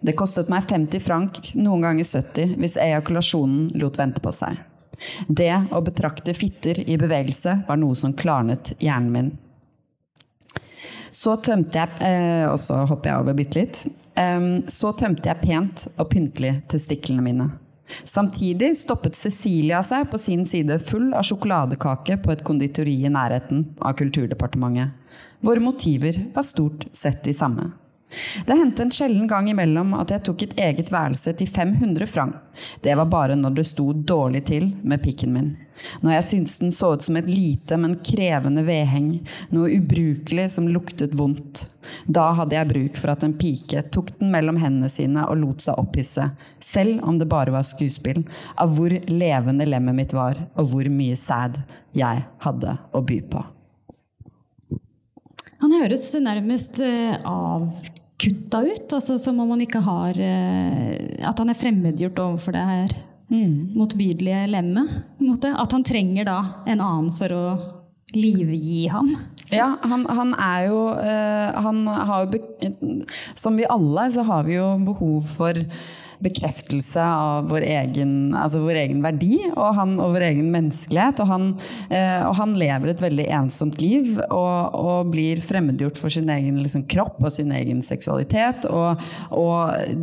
Det 0.00 0.14
kostet 0.18 0.50
meg 0.52 0.68
50 0.70 1.02
frank, 1.02 1.40
noen 1.58 1.82
ganger 1.82 2.06
70, 2.06 2.54
hvis 2.60 2.78
ejakulasjonen 2.78 3.68
lot 3.82 3.98
vente 3.98 4.22
på 4.22 4.32
seg. 4.34 4.56
Det 5.28 5.52
å 5.74 5.82
betrakte 5.84 6.34
fitter 6.34 6.80
i 6.86 6.96
bevegelse 6.98 7.60
var 7.68 7.78
noe 7.78 7.98
som 7.98 8.14
klarnet 8.18 8.74
hjernen 8.82 9.12
min. 9.14 9.30
Så 11.14 11.38
tømte 11.40 11.78
jeg 11.80 12.02
eh, 12.04 12.44
Og 12.50 12.58
så 12.60 12.82
hopper 12.84 13.10
jeg 13.10 13.22
over 13.22 13.36
bitte 13.38 13.62
litt. 13.62 13.80
Eh, 14.18 14.50
så 14.68 14.92
tømte 14.98 15.30
jeg 15.30 15.42
pent 15.42 15.86
og 15.96 16.10
pyntelig 16.12 16.58
testiklene 16.70 17.24
mine. 17.24 17.48
Samtidig 18.04 18.74
stoppet 18.76 19.16
Cecilia 19.16 19.82
seg 19.86 20.10
på 20.10 20.20
sin 20.20 20.44
side 20.46 20.78
full 20.84 21.10
av 21.16 21.26
sjokoladekake 21.26 22.18
på 22.22 22.32
et 22.34 22.44
konditori 22.46 22.98
i 23.04 23.12
nærheten 23.12 23.64
av 23.80 23.96
Kulturdepartementet. 23.98 24.94
Våre 25.40 25.62
motiver 25.62 26.18
var 26.34 26.46
stort 26.46 26.86
sett 26.92 27.22
de 27.24 27.34
samme. 27.34 27.70
Det 28.46 28.56
hendte 28.56 28.82
en 28.82 28.90
sjelden 28.90 29.26
gang 29.28 29.50
imellom 29.50 29.92
at 29.98 30.12
jeg 30.14 30.24
tok 30.24 30.42
et 30.46 30.54
eget 30.64 30.90
værelse 30.92 31.34
til 31.36 31.48
500 31.48 32.08
franc. 32.08 32.36
Det 32.80 32.94
var 32.96 33.08
bare 33.10 33.36
når 33.36 33.58
det 33.58 33.66
sto 33.68 33.90
dårlig 33.92 34.46
til 34.48 34.70
med 34.82 35.02
pikken 35.04 35.34
min. 35.34 35.50
Når 36.02 36.16
jeg 36.16 36.28
syntes 36.30 36.56
den 36.62 36.72
så 36.74 36.94
ut 36.96 37.04
som 37.04 37.18
et 37.20 37.28
lite, 37.28 37.76
men 37.76 37.98
krevende 38.04 38.64
vedheng, 38.66 39.10
noe 39.54 39.74
ubrukelig 39.76 40.48
som 40.56 40.70
luktet 40.72 41.14
vondt. 41.18 41.66
Da 42.06 42.30
hadde 42.38 42.56
jeg 42.56 42.70
bruk 42.72 43.00
for 43.00 43.12
at 43.14 43.24
en 43.26 43.36
pike 43.38 43.84
tok 43.94 44.12
den 44.18 44.32
mellom 44.34 44.58
hendene 44.60 44.90
sine 44.92 45.26
og 45.28 45.38
lot 45.42 45.64
seg 45.64 45.78
opphisse, 45.80 46.30
selv 46.62 47.04
om 47.08 47.18
det 47.20 47.28
bare 47.30 47.54
var 47.54 47.66
skuespill, 47.66 48.24
av 48.56 48.74
hvor 48.76 48.94
levende 49.10 49.68
lemmet 49.68 49.96
mitt 49.98 50.16
var, 50.16 50.40
og 50.58 50.72
hvor 50.72 50.90
mye 50.92 51.16
sæd 51.18 51.60
jeg 51.96 52.26
hadde 52.44 52.74
å 52.92 53.04
by 53.04 53.22
på. 53.32 53.44
Han 55.58 55.74
høres 55.74 56.06
nærmest 56.22 56.78
uh, 56.82 57.16
avkutta 57.26 58.62
ut, 58.62 58.92
altså 58.94 59.18
som 59.18 59.40
om 59.42 59.56
han 59.56 59.64
ikke 59.64 59.82
har 59.82 60.14
uh, 60.14 60.92
At 61.26 61.40
han 61.42 61.50
er 61.50 61.58
fremmedgjort 61.58 62.20
overfor 62.22 62.54
det 62.54 62.62
her 62.68 62.94
mm. 63.32 63.74
motbydelige 63.74 64.44
lemmet. 64.52 64.94
At 65.50 65.74
han 65.74 65.86
trenger 65.86 66.28
da 66.28 66.38
en 66.66 66.78
annen 66.80 67.10
for 67.14 67.34
å 67.34 67.44
livgi 68.14 68.86
ham. 68.88 69.16
Så. 69.44 69.56
Ja, 69.56 69.68
han, 69.82 70.06
han, 70.08 70.34
er 70.34 70.66
jo 70.68 70.80
uh, 70.92 71.62
Han 71.64 71.86
har 71.86 72.26
jo 72.26 72.40
Som 73.34 73.56
vi 73.56 73.64
alle, 73.68 74.10
så 74.12 74.22
har 74.22 74.44
vi 74.44 74.58
jo 74.58 74.74
behov 74.84 75.22
for 75.28 75.56
bekreftelse 76.24 77.02
av 77.02 77.48
vår 77.50 77.64
egen, 77.66 78.12
altså 78.36 78.62
vår 78.64 78.80
egen 78.82 79.02
verdi 79.04 79.36
og, 79.52 79.70
han, 79.76 79.94
og 80.02 80.16
vår 80.16 80.26
egen 80.32 80.50
menneskelighet. 80.54 81.22
Og 81.22 81.30
han, 81.30 81.48
eh, 81.94 82.22
og 82.26 82.34
han, 82.40 82.56
lever 82.58 82.90
et 82.90 83.02
veldig 83.04 83.26
ensomt 83.38 83.78
liv 83.82 84.16
og, 84.24 84.74
og 84.74 85.12
blir 85.12 85.42
fremmedgjort 85.44 86.00
for 86.00 86.10
sin 86.10 86.30
egen 86.32 86.58
liksom, 86.62 86.88
kropp 86.90 87.20
og 87.22 87.30
sin 87.34 87.52
egen 87.54 87.84
seksualitet. 87.86 88.66
Og, 88.68 89.04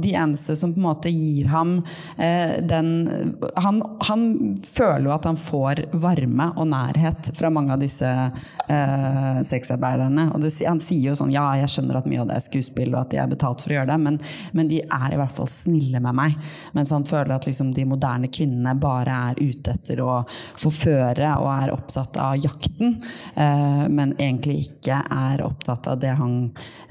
de 0.05 0.12
eneste 0.15 0.55
som 0.57 0.72
på 0.74 0.79
en 0.79 0.86
måte 0.86 1.12
gir 1.12 1.48
ham 1.51 1.77
eh, 2.22 2.57
den 2.65 3.36
han, 3.60 3.81
han, 4.07 4.24
føler 4.65 5.07
jo 5.07 5.13
at 5.15 5.27
han 5.27 5.38
får 5.39 5.84
varme 6.01 6.48
og 6.55 6.69
nærhet 6.72 7.29
fra 7.38 7.51
mange 7.53 7.75
av 7.75 7.81
disse 7.81 8.07
eh, 8.07 9.41
sexarbeiderne. 9.45 10.29
Og 10.34 10.43
det, 10.43 10.53
han 10.65 10.81
sier 10.84 11.12
jo 11.12 11.17
sånn 11.19 11.34
ja, 11.34 11.45
jeg 11.62 11.74
skjønner 11.75 12.00
at 12.00 12.10
mye 12.10 12.24
av 12.24 12.31
det 12.31 12.39
er 12.39 12.45
skuespill 12.45 12.93
og 12.93 13.01
at 13.03 13.13
de 13.13 13.22
er 13.22 13.31
betalt 13.31 13.63
for 13.63 13.74
å 13.74 13.79
gjøre 13.79 13.91
det, 13.91 14.00
men, 14.05 14.19
men 14.57 14.72
de 14.72 14.81
er 14.86 15.15
i 15.15 15.19
hvert 15.19 15.36
fall 15.36 15.50
snille 15.51 16.01
med 16.05 16.17
meg. 16.17 16.38
Mens 16.77 16.93
han 16.95 17.07
føler 17.07 17.35
at 17.35 17.47
liksom 17.50 17.74
de 17.75 17.88
moderne 17.89 18.29
kvinnene 18.33 18.75
bare 18.79 19.19
er 19.31 19.41
ute 19.41 19.75
etter 19.75 20.01
å 20.05 20.21
forføre 20.29 21.33
og 21.41 21.50
er 21.55 21.74
opptatt 21.75 22.19
av 22.21 22.38
jakten, 22.41 22.97
eh, 23.35 23.83
men 23.89 24.15
egentlig 24.17 24.62
ikke 24.69 25.01
er 25.03 25.43
opptatt 25.45 25.89
av 25.91 26.00
det, 26.01 26.15
han, 26.19 26.39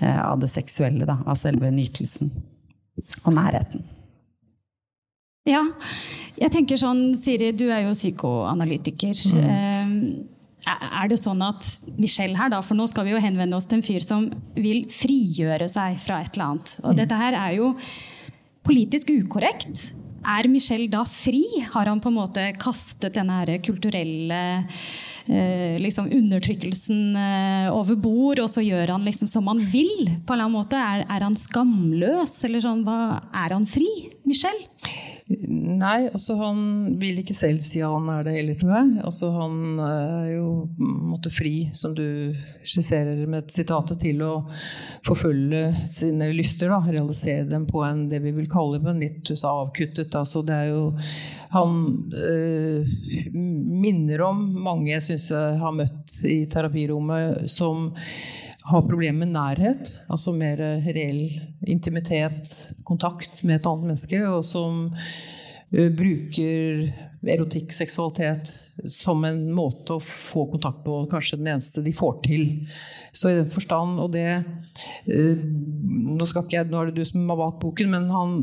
eh, 0.00 0.20
av 0.20 0.40
det 0.42 0.50
seksuelle, 0.52 1.06
da, 1.08 1.18
av 1.26 1.38
selve 1.40 1.72
nytelsen 1.74 2.32
og 3.24 3.34
nærheten. 3.34 3.90
Ja, 5.44 5.60
jeg 6.40 6.52
tenker 6.54 6.78
sånn, 6.80 7.10
Siri, 7.20 7.50
du 7.52 7.66
er 7.68 7.84
jo 7.84 7.92
psykoanalytiker. 7.92 9.18
Mm. 9.34 9.42
Eh, 9.44 10.30
er 10.64 11.10
det 11.10 11.18
sånn 11.20 11.42
at 11.44 11.66
Michelle 12.00 12.38
her, 12.38 12.48
da, 12.52 12.62
for 12.64 12.78
nå 12.78 12.86
skal 12.88 13.04
vi 13.04 13.12
jo 13.12 13.20
henvende 13.20 13.58
oss 13.58 13.68
til 13.68 13.80
en 13.80 13.84
fyr 13.84 14.04
som 14.04 14.30
vil 14.56 14.86
frigjøre 14.92 15.68
seg 15.68 15.98
fra 16.00 16.22
et 16.24 16.32
eller 16.32 16.46
annet. 16.46 16.74
Og 16.82 16.94
mm. 16.94 16.98
dette 17.02 17.20
her 17.20 17.36
er 17.36 17.56
jo 17.58 17.74
politisk 18.64 19.12
ukorrekt. 19.14 19.90
Er 20.24 20.48
Michel 20.48 20.86
da 20.88 21.02
fri? 21.08 21.44
Har 21.74 21.90
han 21.90 22.00
på 22.00 22.08
en 22.08 22.16
måte 22.16 22.46
kastet 22.56 23.16
denne 23.18 23.58
kulturelle 23.64 24.40
eh, 25.28 25.76
liksom 25.82 26.08
undertrykkelsen 26.08 27.18
eh, 27.20 27.68
over 27.68 27.98
bord, 28.00 28.40
og 28.40 28.48
så 28.48 28.64
gjør 28.64 28.94
han 28.96 29.04
liksom 29.04 29.28
som 29.28 29.50
han 29.52 29.60
vil? 29.60 30.08
på 30.24 30.32
en 30.32 30.38
eller 30.38 30.46
annen 30.48 30.56
måte? 30.56 30.80
Er, 30.80 31.04
er 31.04 31.26
han 31.26 31.36
skamløs? 31.36 32.38
Eller 32.48 32.64
sånn, 32.64 32.86
hva, 32.88 33.20
er 33.44 33.52
han 33.52 33.68
fri, 33.68 33.90
Michel? 34.24 34.56
Nei, 35.24 36.10
altså 36.10 36.34
han 36.36 36.58
vil 37.00 37.22
ikke 37.22 37.32
selv 37.32 37.62
si 37.64 37.80
at 37.80 37.88
han 37.94 38.10
er 38.12 38.26
det 38.26 38.34
heller, 38.34 38.58
tror 38.60 38.74
jeg. 38.74 38.90
Altså 39.08 39.30
han 39.32 39.54
er 39.80 40.26
jo 40.34 40.48
måtte 40.76 41.32
fri, 41.32 41.70
som 41.72 41.94
du 41.96 42.34
skisserer 42.60 43.22
med 43.30 43.48
sitatet, 43.52 44.02
til 44.04 44.20
å 44.20 44.34
forfølge 45.06 45.62
sine 45.88 46.28
lyster. 46.36 46.68
Da, 46.68 46.82
realisere 46.84 47.48
dem 47.48 47.64
på 47.70 47.80
en 47.86 48.04
det 48.10 48.20
vi 48.20 48.34
vil 48.36 48.50
kalle 48.52 48.82
en 48.84 49.00
litt 49.00 49.32
avkuttet. 49.32 50.12
Altså 50.12 50.44
det 50.44 50.60
er 50.60 50.72
jo 50.74 50.84
Han 51.54 51.74
øh, 52.18 52.94
minner 53.32 54.24
om 54.26 54.40
mange 54.64 54.90
jeg 54.90 55.04
syns 55.06 55.28
jeg 55.30 55.58
har 55.60 55.76
møtt 55.76 56.16
i 56.26 56.40
terapirommet, 56.50 57.46
som 57.48 57.92
har 58.64 58.86
problemer 58.88 59.26
med 59.26 59.34
nærhet, 59.34 59.90
altså 60.08 60.32
mer 60.32 60.60
reell 60.86 61.26
intimitet, 61.68 62.52
kontakt 62.88 63.42
med 63.44 63.58
et 63.58 63.66
annet 63.68 63.90
menneske, 63.90 64.20
og 64.24 64.44
som 64.48 64.86
uh, 64.88 65.90
bruker 65.98 66.86
erotikk, 67.30 67.72
seksualitet, 67.74 68.50
som 68.92 69.24
en 69.26 69.46
måte 69.54 69.96
å 69.96 70.02
få 70.02 70.46
kontakt 70.52 70.82
på, 70.84 71.02
kanskje 71.10 71.38
den 71.40 71.52
eneste 71.54 71.84
de 71.84 71.94
får 71.96 72.18
til. 72.26 72.46
Så 73.14 73.30
i 73.30 73.36
den 73.38 73.50
forstand, 73.52 74.00
og 74.02 74.10
det 74.14 74.26
uh, 74.42 75.44
Nå 76.14 76.26
skal 76.26 76.44
ikke 76.44 76.56
jeg, 76.56 76.68
nå 76.70 76.80
er 76.80 76.90
det 76.90 76.98
du 76.98 77.06
som 77.06 77.28
har 77.30 77.38
valgt 77.38 77.60
boken, 77.62 77.92
men 77.94 78.08
han, 78.10 78.34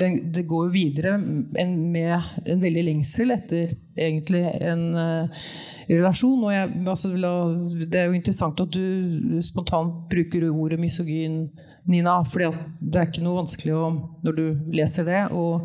det, 0.00 0.10
det 0.34 0.44
går 0.48 0.68
jo 0.68 0.74
videre 0.74 1.14
en, 1.16 1.72
med 1.92 2.44
en 2.44 2.60
veldig 2.62 2.84
lengsel 2.90 3.32
etter 3.34 3.72
egentlig 3.98 4.44
en 4.60 4.84
uh, 4.94 5.48
relasjon. 5.88 6.44
Og 6.44 6.52
jeg, 6.52 6.70
altså, 6.84 7.12
det 7.14 8.02
er 8.02 8.08
jo 8.08 8.18
interessant 8.18 8.60
at 8.64 8.74
du 8.74 9.40
spontant 9.44 10.04
bruker 10.12 10.48
ordet 10.50 10.80
misogyn, 10.80 11.46
Nina. 11.88 12.20
For 12.28 12.44
det 12.44 13.00
er 13.00 13.08
ikke 13.08 13.24
noe 13.24 13.40
vanskelig 13.42 13.76
å, 13.76 13.84
når 14.26 14.38
du 14.38 14.72
leser 14.76 15.08
det, 15.08 15.22
å 15.32 15.62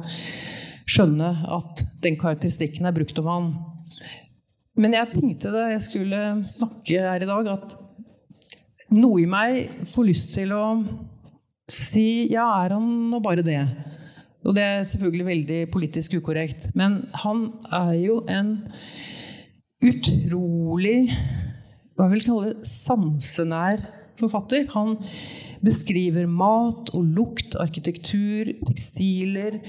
skjønne 0.90 1.30
at 1.56 1.86
den 2.04 2.18
karakteristikken 2.20 2.88
er 2.88 2.96
brukt 2.96 3.20
om 3.22 3.30
han. 3.32 3.50
Men 4.80 4.96
jeg 4.98 5.14
tenkte 5.14 5.54
da 5.54 5.68
jeg 5.72 5.86
skulle 5.86 6.22
snakke 6.50 7.02
her 7.06 7.24
i 7.24 7.30
dag, 7.30 7.50
at 7.54 7.76
noe 8.94 9.22
i 9.22 9.30
meg 9.30 9.86
får 9.90 10.08
lyst 10.10 10.34
til 10.36 10.54
å 10.56 10.66
si 11.72 12.28
ja, 12.34 12.46
er 12.64 12.76
han 12.76 12.88
nå 13.12 13.22
bare 13.24 13.46
det? 13.46 13.62
Og 14.44 14.58
det 14.58 14.64
er 14.66 14.88
selvfølgelig 14.88 15.28
veldig 15.30 15.60
politisk 15.72 16.18
ukorrekt. 16.20 16.72
Men 16.76 17.04
han 17.24 17.46
er 17.72 17.94
jo 18.02 18.20
en 18.30 18.58
utrolig 19.84 20.98
hva 21.94 22.08
vil 22.10 22.20
jeg 22.20 22.28
kalle 22.28 22.52
det, 22.52 22.68
sansenær 22.68 23.84
forfatter. 24.20 24.66
Han 24.74 24.98
beskriver 25.64 26.28
mat 26.30 26.92
og 26.94 27.06
lukt, 27.16 27.58
arkitektur, 27.60 28.52
tekstiler 28.68 29.62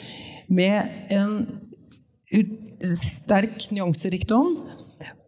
med 0.52 0.90
en 1.14 1.36
sterk 2.84 3.68
nyanserikdom. 3.72 4.56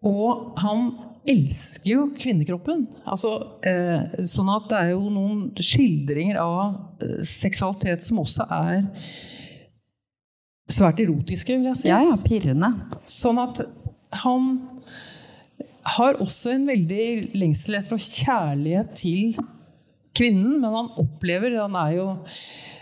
Og 0.07 0.59
han 0.61 0.91
elsker 1.27 1.89
jo 1.91 2.05
kvinnekroppen. 2.19 2.85
Altså, 3.09 3.33
eh, 3.67 4.23
sånn 4.29 4.51
at 4.53 4.69
det 4.71 4.83
er 4.83 4.93
jo 4.95 5.09
noen 5.11 5.49
skildringer 5.59 6.39
av 6.43 7.03
eh, 7.03 7.19
seksualitet 7.27 8.05
som 8.07 8.23
også 8.23 8.47
er 8.47 8.85
svært 10.71 11.03
erotiske, 11.03 11.55
vil 11.55 11.71
jeg 11.71 11.81
si. 11.83 11.91
Ja, 11.91 12.01
ja, 12.07 12.17
pirrende. 12.23 12.73
Sånn 13.11 13.39
at 13.43 13.63
han 14.23 14.57
har 15.97 16.19
også 16.23 16.51
en 16.55 16.67
veldig 16.67 17.37
lengsel 17.39 17.79
etter 17.79 17.95
og 17.95 18.03
kjærlighet 18.03 18.97
til 18.99 19.37
kvinnen, 20.17 20.61
men 20.63 20.73
han 20.73 20.95
opplever 21.03 21.59
Han 21.61 21.77
er 21.81 21.97
jo 21.97 22.07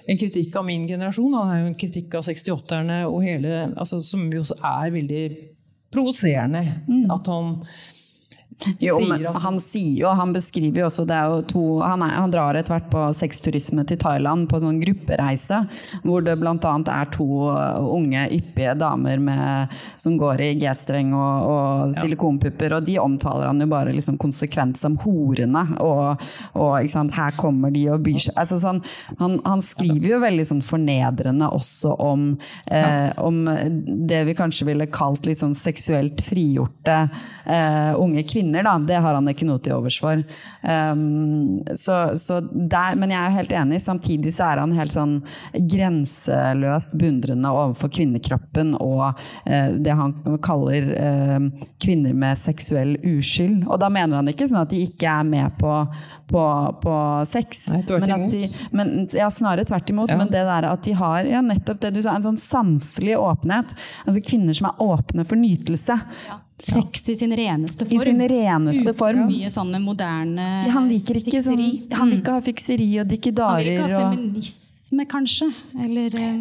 en 0.04 0.20
kritikk 0.20 0.56
av 0.60 0.66
min 0.68 0.86
generasjon, 0.88 1.34
han 1.34 1.50
er 1.50 1.60
jo 1.62 1.72
en 1.72 1.80
kritikk 1.80 2.14
av 2.18 2.26
68-erne 2.28 3.02
og 3.08 3.22
hele 3.24 3.66
altså, 3.72 4.02
Som 4.04 4.26
jo 4.32 4.44
er 4.60 4.92
veldig 4.94 5.24
provoserende. 5.94 6.64
Mm. 6.88 7.06
At 7.14 7.28
han 7.30 7.52
Jo, 8.78 8.98
men 9.00 9.24
han. 9.26 9.58
sier 9.60 10.00
jo, 10.02 10.08
han 10.16 10.32
beskriver 10.34 10.82
jo 10.82 10.86
også 10.88 11.04
det 11.08 11.16
er 11.16 11.30
jo 11.30 11.42
to, 11.50 11.62
han, 11.82 12.02
er, 12.04 12.14
han 12.18 12.32
drar 12.32 12.58
etter 12.58 12.76
hvert 12.76 12.88
på 12.92 13.02
sexturisme 13.16 13.84
til 13.88 13.98
Thailand 14.00 14.48
på 14.50 14.60
sånn 14.62 14.80
gruppereise, 14.82 15.60
hvor 16.04 16.24
det 16.24 16.36
bl.a. 16.40 16.54
er 16.54 17.10
to 17.14 17.26
uh, 17.50 17.80
unge, 17.84 18.26
yppige 18.34 18.74
damer 18.80 19.22
med, 19.22 19.74
som 20.00 20.16
går 20.20 20.42
i 20.46 20.50
G-streng 20.60 21.12
og, 21.16 21.48
og 21.50 21.94
silikonpupper, 21.96 22.76
og 22.78 22.88
de 22.88 22.98
omtaler 23.02 23.48
han 23.50 23.62
jo 23.62 23.68
bare 23.70 23.94
liksom 23.94 24.18
konsekvent 24.22 24.80
som 24.80 24.98
horene, 25.04 25.64
og, 25.84 26.24
og 26.54 26.70
ikke 26.80 26.94
sant, 26.94 27.16
her 27.18 27.36
kommer 27.38 27.74
de 27.74 27.86
og 27.94 28.04
byr 28.06 28.20
seg. 28.28 28.38
Altså, 28.40 28.60
sånn, 28.62 28.82
han, 29.20 29.38
han 29.46 29.62
skriver 29.64 30.14
jo 30.14 30.22
veldig 30.24 30.48
sånn 30.50 30.64
fornedrende 30.64 31.50
også 31.54 31.94
om, 32.02 32.30
eh, 32.70 33.10
om 33.22 33.42
det 34.08 34.24
vi 34.28 34.36
kanskje 34.38 34.68
ville 34.70 34.90
kalt 34.92 35.28
litt 35.28 35.40
sånn 35.42 35.56
seksuelt 35.58 36.22
frigjorte 36.24 37.04
eh, 37.44 37.92
unge 38.00 38.24
kvinner, 38.28 38.43
da. 38.52 38.74
Det 38.78 39.00
har 39.00 39.16
han 39.16 39.28
ikke 39.30 39.46
noe 39.48 39.62
til 39.64 39.76
overs 39.78 39.96
for. 40.02 40.20
Um, 40.62 41.62
så, 41.78 42.16
så 42.20 42.40
der, 42.44 42.98
men 43.00 43.12
jeg 43.12 43.20
er 43.20 43.30
jo 43.30 43.38
helt 43.38 43.54
enig. 43.60 43.80
Samtidig 43.84 44.34
så 44.36 44.50
er 44.50 44.62
han 44.62 44.74
helt 44.76 44.94
sånn 44.94 45.14
grenseløst 45.72 46.98
beundrende 47.00 47.52
overfor 47.54 47.92
kvinnekroppen 47.94 48.74
og 48.80 49.06
uh, 49.14 49.70
det 49.78 49.96
han 49.96 50.16
kaller 50.44 50.90
uh, 50.92 51.48
kvinner 51.82 52.16
med 52.16 52.40
seksuell 52.40 52.96
uskyld. 53.00 53.64
Og 53.68 53.80
da 53.82 53.90
mener 53.92 54.20
han 54.20 54.30
ikke 54.32 54.48
sånn 54.50 54.62
at 54.64 54.72
de 54.74 54.82
ikke 54.84 55.10
er 55.10 55.26
med 55.28 55.56
på, 55.60 55.72
på, 56.30 56.44
på 56.82 56.96
sex. 57.30 57.66
Nei, 57.72 57.82
men 57.88 58.14
at 58.16 58.26
de, 58.32 58.48
men, 58.76 58.94
ja, 59.14 59.30
snarere 59.32 59.66
tvert 59.68 59.90
imot. 59.90 60.12
Ja. 60.12 60.20
Men 60.20 60.32
det 60.32 60.44
der 60.48 60.68
at 60.70 60.84
de 60.86 60.96
har 60.98 61.28
ja, 61.28 61.42
nettopp 61.44 61.82
det 61.84 61.94
du 61.96 62.02
sa, 62.04 62.16
en 62.16 62.26
sånn 62.26 62.40
sanselig 62.40 63.16
åpenhet. 63.20 63.74
Altså 64.04 64.24
kvinner 64.24 64.56
som 64.56 64.70
er 64.70 64.82
åpne 64.84 65.26
for 65.28 65.40
nytelse. 65.40 65.98
Sex 66.58 67.08
i 67.08 67.16
sin 67.16 67.32
reneste 67.36 67.82
I 67.84 67.96
form. 67.96 68.04
sin 68.04 68.28
reneste 68.28 68.94
form. 68.94 69.26
Mye 69.26 69.48
sånne 69.50 69.80
moderne 69.82 70.66
Ja, 70.66 70.72
han 70.72 70.88
liker 70.88 71.18
ikke 71.18 71.40
sånn. 71.42 71.58
Han 71.92 72.10
vil 72.10 72.18
Mm. 72.18 72.22
ikke 72.22 72.32
ha 72.32 72.40
fikseri 72.40 72.88
og 72.94 72.98
Han 73.00 73.08
vil 73.08 73.18
dikkedarer 73.18 73.72
ikke 73.74 73.88
ha 73.90 74.10
feminisme, 74.14 75.06
kanskje. 75.08 75.52
Eller 75.82 76.14
eh, 76.20 76.38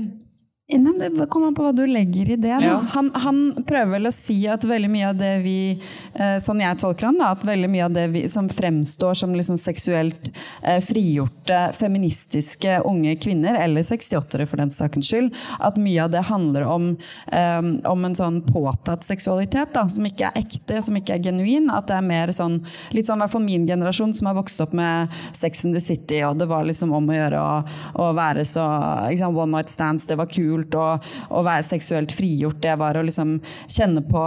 Det 0.67 1.25
kommer 1.29 1.47
an 1.47 1.55
på 1.55 1.63
hva 1.65 1.71
du 1.75 1.83
legger 1.83 2.29
i 2.31 2.35
det. 2.39 2.53
Ja. 2.63 2.77
Han, 2.93 3.09
han 3.13 3.39
prøver 3.67 3.97
vel 3.97 4.07
å 4.07 4.11
si 4.15 4.37
at 4.47 4.63
veldig 4.63 4.89
mye 4.93 5.09
av 5.09 5.17
det 5.19 5.31
vi 5.43 5.57
eh, 5.75 6.37
Sånn 6.39 6.61
jeg 6.63 6.79
tolker 6.79 7.09
han, 7.09 7.17
da, 7.19 7.33
at 7.35 7.43
veldig 7.43 7.67
mye 7.67 7.89
av 7.89 7.91
det 7.97 8.05
vi, 8.13 8.21
som 8.31 8.47
fremstår 8.47 9.17
som 9.19 9.33
liksom 9.35 9.57
seksuelt 9.59 10.29
eh, 10.61 10.79
frigjorte, 10.79 11.57
feministiske 11.75 12.77
unge 12.87 13.17
kvinner, 13.19 13.57
eller 13.59 13.83
68-ere 13.83 14.47
for 14.47 14.63
den 14.63 14.71
sakens 14.71 15.09
skyld, 15.11 15.35
at 15.59 15.75
mye 15.75 16.05
av 16.05 16.13
det 16.15 16.23
handler 16.29 16.65
om, 16.71 16.87
eh, 17.27 17.59
om 17.91 18.07
en 18.07 18.15
sånn 18.15 18.39
påtatt 18.47 19.03
seksualitet 19.03 19.75
da, 19.75 19.83
som 19.91 20.07
ikke 20.07 20.31
er 20.31 20.45
ekte, 20.45 20.79
som 20.87 20.95
ikke 20.95 21.17
er 21.17 21.27
genuin. 21.27 21.67
At 21.75 21.91
det 21.91 21.99
er 21.99 22.07
mer 22.07 22.31
sånn 22.31 22.61
Litt 22.93 23.07
sånn 23.09 23.19
i 23.19 23.25
hvert 23.25 23.33
fall 23.33 23.43
min 23.43 23.65
generasjon 23.67 24.13
som 24.15 24.29
har 24.29 24.37
vokst 24.37 24.61
opp 24.63 24.71
med 24.77 25.11
Sex 25.35 25.65
and 25.67 25.75
the 25.75 25.81
City, 25.83 26.21
og 26.23 26.39
det 26.39 26.47
var 26.47 26.63
liksom 26.63 26.93
om 26.95 27.09
å 27.09 27.15
gjøre 27.19 27.39
å, 27.43 27.53
å 27.99 28.09
være 28.15 28.47
så 28.47 28.63
sant, 29.11 29.33
One 29.33 29.51
night 29.57 29.71
stands, 29.73 30.07
det 30.07 30.15
var 30.19 30.31
kult. 30.31 30.62
Og 30.75 31.03
å 31.33 31.43
være 31.45 31.65
seksuelt 31.67 32.13
frigjort, 32.15 32.61
det 32.63 32.75
var 32.79 32.97
å 32.97 33.03
liksom 33.05 33.35
kjenne 33.67 34.03
på 34.07 34.23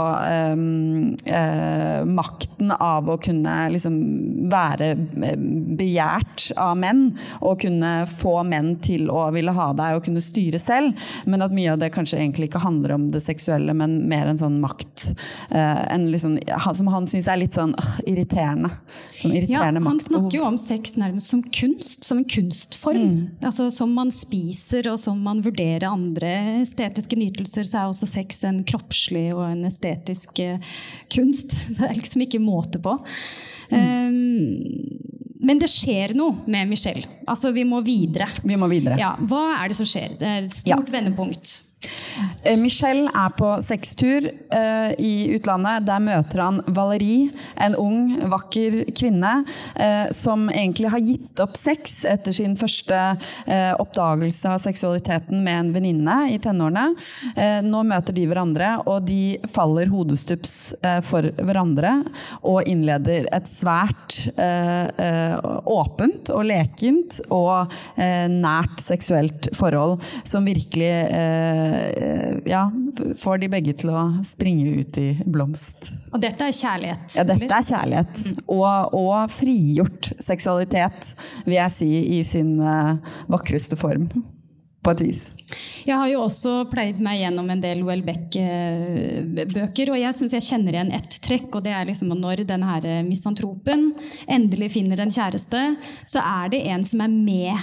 um, 0.53 1.15
uh, 1.31 2.03
makten 2.07 2.73
av 2.77 3.09
å 3.11 3.19
kunne 3.23 3.55
liksom 3.73 3.97
være 4.53 4.93
eh, 4.97 5.39
begjært 5.79 6.51
av 6.61 6.77
menn. 6.81 7.09
Og 7.41 7.61
kunne 7.65 7.93
få 8.11 8.39
menn 8.47 8.75
til 8.85 9.11
å 9.13 9.29
ville 9.35 9.55
ha 9.57 9.71
deg 9.77 9.99
og 9.99 10.07
kunne 10.07 10.23
styre 10.25 10.61
selv. 10.63 11.07
Men 11.27 11.45
at 11.45 11.55
mye 11.55 11.75
av 11.75 11.83
det 11.83 11.93
kanskje 11.95 12.21
egentlig 12.21 12.51
ikke 12.51 12.65
handler 12.65 12.97
om 12.97 13.09
det 13.15 13.23
seksuelle, 13.25 13.75
men 13.77 14.03
mer 14.11 14.31
en 14.31 14.41
sånn 14.41 14.61
makt. 14.63 15.11
uh, 15.53 15.85
en 15.93 16.11
liksom, 16.13 16.39
som 16.75 16.91
han 16.93 17.07
syns 17.11 17.29
er 17.31 17.41
litt 17.41 17.57
sånn 17.57 17.75
uh, 17.77 17.93
irriterende. 18.07 18.73
Sånn 19.21 19.35
Ja, 19.51 19.69
han 19.71 20.01
snakker 20.03 20.39
jo 20.39 20.47
om 20.47 20.59
sex 20.61 20.97
nærmest 21.01 21.31
som 21.33 21.43
kunst, 21.55 22.05
som 22.07 22.21
en 22.21 22.29
kunstform. 22.29 23.15
Altså 23.45 23.69
Som 23.75 23.95
man 23.97 24.11
spiser 24.15 24.89
og 24.91 24.99
som 25.01 25.21
man 25.25 25.43
vurderer 25.45 25.89
andre 25.89 26.16
estetiske 26.25 27.19
nytelser, 27.19 27.67
så 27.69 27.81
er 27.81 27.91
også 27.91 28.09
sex 28.09 28.43
en 28.49 28.63
kroppslig 28.67 29.29
og 29.35 29.45
en 29.51 29.67
estetisk 29.69 30.41
eh, 30.41 30.63
kunst. 31.13 31.57
Det 31.77 31.85
er 31.85 31.99
liksom 31.99 32.25
ikke 32.27 32.43
måte 32.43 32.81
på. 32.83 32.97
Um, 33.71 34.63
men 35.47 35.61
det 35.61 35.69
skjer 35.71 36.15
noe 36.17 36.47
med 36.51 36.71
Michelle. 36.71 37.05
Altså, 37.29 37.53
vi 37.55 37.65
må 37.69 37.83
videre. 37.85 38.29
Vi 38.43 38.57
må 38.59 38.69
videre. 38.71 38.97
Ja, 39.01 39.15
Hva 39.21 39.61
er 39.61 39.71
det 39.71 39.79
som 39.79 39.89
skjer? 39.89 40.17
Det 40.19 40.27
er 40.27 40.47
et 40.47 40.55
stort 40.55 40.91
vendepunkt. 40.93 41.53
Eh, 42.43 42.57
Michel 42.57 43.07
er 43.07 43.33
på 43.37 43.49
sextur 43.65 44.29
uh, 44.55 44.93
i 44.99 45.29
utlandet. 45.37 45.85
Der 45.89 46.03
møter 46.03 46.43
han 46.45 46.61
Valerie, 46.67 47.31
en 47.63 47.77
ung, 47.79 48.15
vakker 48.31 48.79
kvinne 48.97 49.33
uh, 49.45 50.07
som 50.15 50.47
egentlig 50.53 50.93
har 50.93 51.05
gitt 51.05 51.43
opp 51.43 51.57
sex 51.59 51.99
etter 52.09 52.35
sin 52.37 52.57
første 52.59 53.01
uh, 53.19 53.75
oppdagelse 53.83 54.55
av 54.55 54.63
seksualiteten 54.63 55.43
med 55.45 55.61
en 55.61 55.73
venninne 55.75 56.17
i 56.33 56.39
tenårene. 56.43 56.87
Nå 57.67 57.81
møter 57.87 58.15
de 58.17 58.25
hverandre, 58.29 58.69
og 58.89 59.05
de 59.09 59.37
faller 59.51 59.89
hodestups 59.91 60.55
for 61.07 61.27
hverandre 61.37 61.93
og 62.47 62.67
innleder 62.69 63.27
et 63.35 63.49
svært 63.51 64.19
åpent 65.77 66.31
og 66.35 66.47
lekent 66.49 67.19
og 67.35 67.73
nært 67.97 68.83
seksuelt 68.83 69.51
forhold 69.57 70.03
som 70.29 70.47
virkelig 70.49 70.93
ja, 72.49 72.63
får 73.19 73.39
de 73.43 73.49
begge 73.53 73.75
til 73.81 73.91
å 73.95 74.03
springe 74.27 74.67
ut 74.81 74.99
i 75.01 75.09
blomst. 75.25 75.91
Og 76.13 76.21
dette 76.23 76.45
er 76.47 76.53
kjærlighet. 76.57 77.19
Ja, 77.19 77.25
dette 77.29 77.51
er 77.51 77.65
kjærlighet. 77.71 78.15
Og, 78.47 78.95
og 78.97 79.31
frigjort 79.33 80.05
seksualitet, 80.23 81.15
vil 81.47 81.59
jeg 81.59 81.71
si, 81.75 81.91
i 82.19 82.21
sin 82.27 82.51
eh, 82.61 82.97
vakreste 83.33 83.77
form. 83.81 84.09
På 84.87 84.93
et 84.95 85.01
vis. 85.03 85.21
Jeg 85.83 85.97
har 85.99 86.07
jo 86.13 86.21
også 86.23 86.51
pleid 86.71 87.01
meg 87.03 87.19
gjennom 87.19 87.49
en 87.51 87.63
del 87.63 87.81
Welbeck-bøker, 87.89 89.91
og 89.91 89.99
jeg 89.99 90.15
syns 90.15 90.35
jeg 90.37 90.47
kjenner 90.47 90.73
igjen 90.77 90.93
ett 90.95 91.17
trekk, 91.25 91.49
og 91.59 91.65
det 91.67 91.73
er 91.75 91.89
liksom 91.89 92.15
når 92.15 92.45
denne 92.47 92.69
her 92.71 93.03
misantropen 93.03 93.89
endelig 94.31 94.71
finner 94.77 95.03
en 95.03 95.11
kjæreste, 95.11 95.75
så 96.07 96.23
er 96.23 96.55
det 96.55 96.63
en 96.71 96.87
som 96.87 97.03
er 97.03 97.11
med 97.11 97.59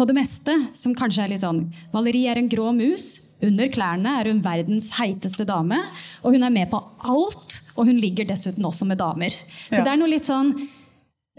på 0.00 0.06
det 0.08 0.16
meste, 0.16 0.54
som 0.76 0.94
kanskje 0.96 1.26
er 1.26 1.34
litt 1.34 1.42
sånn 1.44 1.66
Valerie 1.92 2.32
er 2.32 2.40
en 2.40 2.48
grå 2.50 2.70
mus. 2.76 3.04
Under 3.44 3.68
klærne 3.72 4.14
er 4.20 4.28
hun 4.28 4.40
verdens 4.44 4.90
heiteste 4.98 5.44
dame, 5.48 5.78
og 6.24 6.34
hun 6.34 6.44
er 6.44 6.52
med 6.52 6.68
på 6.72 6.80
alt. 7.08 7.56
Og 7.78 7.86
hun 7.88 8.00
ligger 8.00 8.26
dessuten 8.28 8.64
også 8.68 8.88
med 8.88 8.98
damer. 9.00 9.32
Så 9.32 9.78
Ja. 9.78 9.84
det 9.84 9.92
er 9.92 10.00
noe 10.00 10.08
litt 10.12 10.28
sånn 10.28 10.54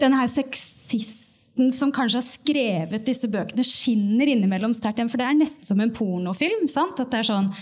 Denne 0.00 0.16
her 0.18 0.26
sexisten 0.26 1.70
som 1.70 1.92
kanskje 1.92 2.16
har 2.18 2.24
skrevet 2.26 3.04
disse 3.06 3.28
bøkene, 3.30 3.62
skinner 3.62 4.26
innimellom 4.26 4.72
sterkt 4.74 4.98
igjen. 4.98 5.10
For 5.12 5.20
det 5.20 5.26
er 5.28 5.36
nesten 5.38 5.64
som 5.68 5.80
en 5.80 5.92
pornofilm. 5.94 6.64
sant? 6.68 6.98
At 6.98 7.10
det 7.12 7.20
er 7.20 7.28
sånn 7.28 7.52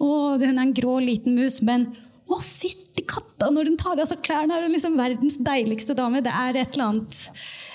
Å, 0.00 0.38
hun 0.40 0.56
er 0.56 0.62
en 0.62 0.72
grå 0.72 0.94
liten 1.04 1.34
mus, 1.36 1.60
men 1.62 1.90
å, 2.30 2.38
fytti 2.40 3.04
katta! 3.04 3.50
Når 3.52 3.68
hun 3.68 3.76
tar 3.76 4.00
av 4.00 4.08
seg 4.08 4.22
klærne, 4.22 4.54
er 4.56 4.62
hun 4.64 4.72
liksom 4.72 4.96
verdens 4.96 5.36
deiligste 5.36 5.94
dame. 5.98 6.22
Det 6.22 6.32
er 6.32 6.56
et 6.56 6.72
eller 6.72 6.86
annet 6.86 7.18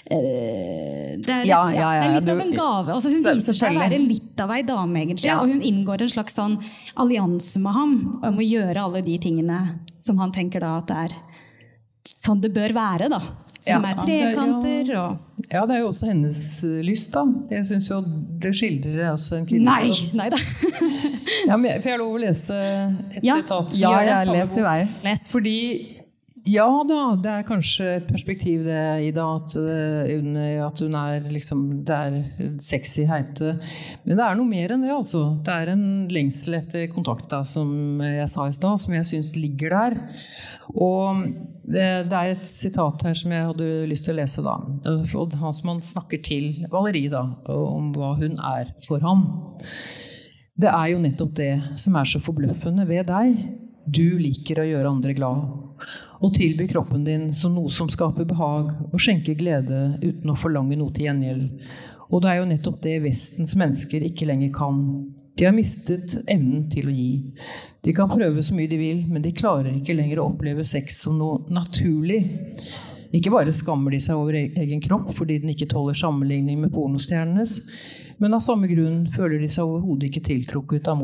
det, 0.10 1.30
er, 1.34 1.46
Ja, 1.46 1.62
ja, 1.74 1.91
ja, 1.96 2.02
det 2.02 2.08
er 2.10 2.13
litt 2.20 2.26
du- 2.26 2.32
av 2.32 2.39
en 2.41 2.52
gave. 2.52 2.94
Altså, 2.94 3.10
hun 3.10 3.22
Så- 3.24 3.34
viser 3.36 3.54
seg 3.58 3.76
å 3.76 3.80
være 3.80 4.00
litt 4.08 4.39
av 4.39 4.52
ei 4.52 4.62
dame, 4.62 4.96
egentlig. 5.02 5.26
Ja. 5.26 5.39
Og 5.41 5.48
hun 5.50 5.62
inngår 5.62 6.02
en 6.02 6.08
slags 6.08 6.36
sånn 6.36 6.60
allianse 6.98 7.58
med 7.60 7.74
ham 7.74 8.20
om 8.24 8.38
å 8.38 8.41
gjøre 8.50 8.78
alle 8.78 9.02
de 9.02 9.18
tingene 9.18 9.80
som 10.00 10.18
han 10.20 10.32
tenker 10.32 10.60
da 10.60 10.78
at 10.78 10.88
det 10.88 10.96
er 10.96 11.15
sånn 12.06 12.41
det 12.41 12.54
bør 12.54 12.74
være, 12.74 13.10
da. 13.10 13.20
Som 13.65 13.82
Ja. 13.84 13.89
er 13.89 13.96
trekanter 14.06 14.96
og 14.96 15.18
Ja, 15.52 15.65
det 15.65 15.76
er 15.76 15.80
jo 15.80 15.89
også 15.89 16.08
hennes 16.08 16.63
eh, 16.63 16.84
lyst, 16.84 17.12
da. 17.12 17.24
Jeg 17.50 17.63
syns 17.65 17.88
jo 17.89 18.02
det 18.39 18.52
skildrer 18.54 19.13
også 19.13 19.38
en 19.39 19.46
kvinne 19.48 19.65
Nei! 19.65 19.91
Nei 20.13 20.30
da. 20.30 20.38
Ja, 21.48 21.58
men 21.58 21.72
jeg- 21.72 21.82
Får 21.82 21.89
jeg 21.89 22.00
lov 22.00 22.13
å 22.13 22.20
lese 22.20 22.52
et 23.18 23.24
Ja. 23.24 23.36
sitat? 23.41 23.76
Ja, 23.78 24.00
jeg, 24.02 24.28
jeg 24.28 24.36
leser 24.36 24.60
i 24.60 24.62
vei. 24.62 25.15
Fordi 25.32 25.94
ja 26.45 26.67
da, 26.86 26.99
det 27.17 27.31
er 27.31 27.45
kanskje 27.47 27.88
et 27.95 28.08
perspektiv 28.10 28.65
det, 28.67 28.81
Ida, 29.08 29.25
at 29.39 29.55
eh, 29.58 30.62
at 30.62 30.81
hun 30.84 30.97
er 30.99 31.25
liksom 31.34 31.63
Det 31.88 31.95
er 31.95 32.60
sexy 32.62 33.05
heite. 33.10 33.55
Men 34.03 34.19
det 34.19 34.25
er 34.25 34.38
noe 34.38 34.49
mer 34.49 34.75
enn 34.75 34.86
det, 34.86 34.93
altså. 34.93 35.23
Det 35.45 35.55
er 35.55 35.73
en 35.73 36.05
lengsel 36.12 36.60
etter 36.60 36.86
kontakt, 36.93 37.27
da, 37.31 37.41
som 37.47 38.01
jeg 38.03 38.29
sa 38.29 38.45
i 38.45 38.55
stad, 38.55 38.84
som 38.84 38.93
jeg 38.93 39.10
syns 39.10 39.34
ligger 39.39 39.73
der. 39.73 39.97
Og 40.73 41.25
det, 41.65 41.86
det 42.12 42.17
er 42.19 42.34
et 42.36 42.47
sitat 42.49 43.03
her 43.05 43.17
som 43.17 43.34
jeg 43.34 43.49
hadde 43.49 43.69
lyst 43.89 44.05
til 44.05 44.15
å 44.15 44.19
lese, 44.21 44.45
da. 44.45 44.55
Og 45.17 45.36
han 45.41 45.55
som 45.58 45.73
han 45.73 45.84
snakker 45.86 46.21
til 46.25 46.65
Valerie, 46.73 47.10
da, 47.13 47.25
om 47.49 47.89
hva 47.95 48.15
hun 48.21 48.38
er 48.38 48.73
for 48.86 49.01
ham. 49.05 49.27
Det 50.55 50.69
er 50.71 50.91
jo 50.93 51.01
nettopp 51.03 51.34
det 51.36 51.53
som 51.81 51.97
er 51.99 52.08
så 52.08 52.21
forbløffende 52.23 52.86
ved 52.88 53.10
deg. 53.10 53.39
Du 53.86 54.17
liker 54.21 54.62
å 54.62 54.69
gjøre 54.69 54.93
andre 54.93 55.13
glad. 55.17 55.49
Og 56.23 56.32
tilby 56.36 56.67
kroppen 56.69 57.04
din 57.04 57.28
som 57.36 57.56
noe 57.56 57.71
som 57.73 57.89
skaper 57.91 58.28
behag, 58.28 58.71
og 58.91 59.01
skjenker 59.01 59.36
glede 59.39 59.82
uten 60.04 60.32
å 60.32 60.38
forlange 60.39 60.78
noe 60.80 60.93
til 60.95 61.10
gjengjeld. 61.10 61.49
Og 62.12 62.21
det 62.23 62.32
er 62.32 62.39
jo 62.39 62.49
nettopp 62.49 62.82
det 62.86 62.99
Vestens 63.04 63.56
mennesker 63.58 64.06
ikke 64.08 64.28
lenger 64.30 64.54
kan. 64.56 64.82
De 65.36 65.47
har 65.47 65.56
mistet 65.56 66.15
evnen 66.32 66.69
til 66.71 66.88
å 66.88 66.95
gi. 66.95 67.12
De 67.84 67.93
kan 67.97 68.12
prøve 68.12 68.43
så 68.45 68.56
mye 68.56 68.71
de 68.71 68.80
vil, 68.80 69.04
men 69.10 69.25
de 69.25 69.34
klarer 69.36 69.73
ikke 69.73 69.97
lenger 69.97 70.21
å 70.21 70.30
oppleve 70.30 70.63
sex 70.63 71.01
som 71.04 71.17
noe 71.19 71.43
naturlig. 71.51 72.21
Ikke 73.15 73.34
bare 73.34 73.54
skammer 73.56 73.91
de 73.91 73.99
seg 74.04 74.19
over 74.19 74.38
e- 74.39 74.54
egen 74.63 74.82
kropp 74.84 75.12
fordi 75.17 75.41
den 75.43 75.51
ikke 75.54 75.69
tåler 75.71 75.97
sammenligning 75.97 76.62
med 76.63 76.73
pornostjernenes, 76.73 77.58
men 78.19 78.36
av 78.36 78.43
samme 78.43 78.69
grunn 78.71 79.06
føler 79.12 79.41
de 79.43 79.49
seg 79.51 79.67
overhodet 79.67 80.10
ikke 80.10 80.23
tiltrukket 80.30 80.88
av 80.91 81.04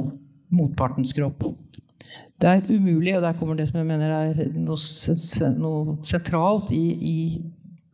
motpartens 0.51 1.11
kropp. 1.15 1.43
Det 2.41 2.49
er 2.49 2.65
umulig, 2.71 3.13
og 3.17 3.21
der 3.21 3.37
kommer 3.37 3.57
det 3.57 3.67
som 3.69 3.77
jeg 3.77 3.87
mener 3.87 4.11
er 4.15 4.39
noe, 4.55 4.77
noe 5.61 5.97
sentralt 6.07 6.71
i, 6.73 6.85
i 6.97 7.17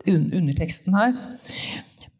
underteksten 0.07 0.95
her. 0.95 1.17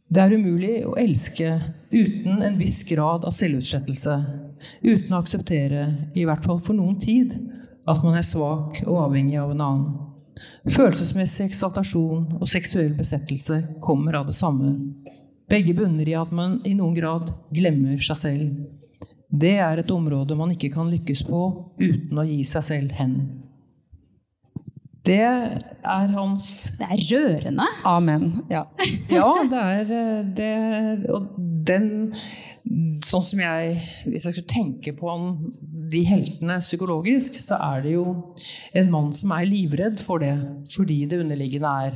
Det 0.07 0.23
er 0.23 0.35
umulig 0.35 0.73
å 0.87 0.95
elske 0.99 1.53
uten 1.91 2.43
en 2.43 2.57
viss 2.59 2.81
grad 2.87 3.25
av 3.27 3.35
selvutslettelse. 3.35 4.17
Uten 4.83 5.13
å 5.13 5.21
akseptere, 5.21 5.87
i 6.15 6.25
hvert 6.27 6.43
fall 6.47 6.59
for 6.63 6.75
noen 6.75 6.97
tid, 6.99 7.33
at 7.87 8.03
man 8.03 8.17
er 8.19 8.27
svak 8.27 8.81
og 8.85 9.01
avhengig 9.05 9.39
av 9.39 9.53
en 9.53 9.63
annen. 9.63 9.87
Følelsesmessig 10.67 11.47
eksaltasjon 11.47 12.37
og 12.37 12.49
seksuell 12.49 12.91
besettelse 12.97 13.61
kommer 13.83 14.19
av 14.19 14.27
det 14.27 14.35
samme. 14.37 14.73
Begge 15.47 15.73
bunner 15.77 16.07
i 16.07 16.15
at 16.19 16.33
man 16.35 16.59
i 16.67 16.75
noen 16.75 16.95
grad 16.97 17.31
glemmer 17.55 17.99
seg 18.03 18.19
selv. 18.19 18.49
Det 19.27 19.57
er 19.59 19.81
et 19.81 19.91
område 19.91 20.37
man 20.39 20.53
ikke 20.53 20.71
kan 20.77 20.89
lykkes 20.91 21.25
på 21.27 21.41
uten 21.81 22.19
å 22.19 22.25
gi 22.27 22.39
seg 22.47 22.63
selv 22.63 22.95
hen. 22.95 23.17
Det 25.07 25.23
er 25.23 26.09
hans 26.11 26.45
Det 26.75 26.87
er 26.87 27.01
rørende. 27.11 27.67
Amen. 27.87 28.25
Ja, 28.51 28.65
ja 29.11 29.29
det 29.47 29.61
er 29.61 29.93
eh, 29.95 30.17
det 30.35 31.11
Og 31.13 31.29
den 31.67 31.87
Sånn 33.07 33.23
som 33.23 33.39
jeg 33.39 33.77
Hvis 34.03 34.25
jeg 34.27 34.35
skulle 34.35 34.51
tenke 34.51 34.91
på 34.97 35.13
de 35.87 36.01
heltene 36.03 36.57
psykologisk, 36.59 37.37
så 37.45 37.55
er 37.69 37.85
det 37.85 37.93
jo 37.93 38.03
en 38.75 38.89
mann 38.91 39.13
som 39.15 39.31
er 39.31 39.47
livredd 39.47 40.01
for 40.03 40.19
det, 40.19 40.33
fordi 40.73 41.05
det 41.07 41.21
underliggende 41.21 41.69
er 41.85 41.95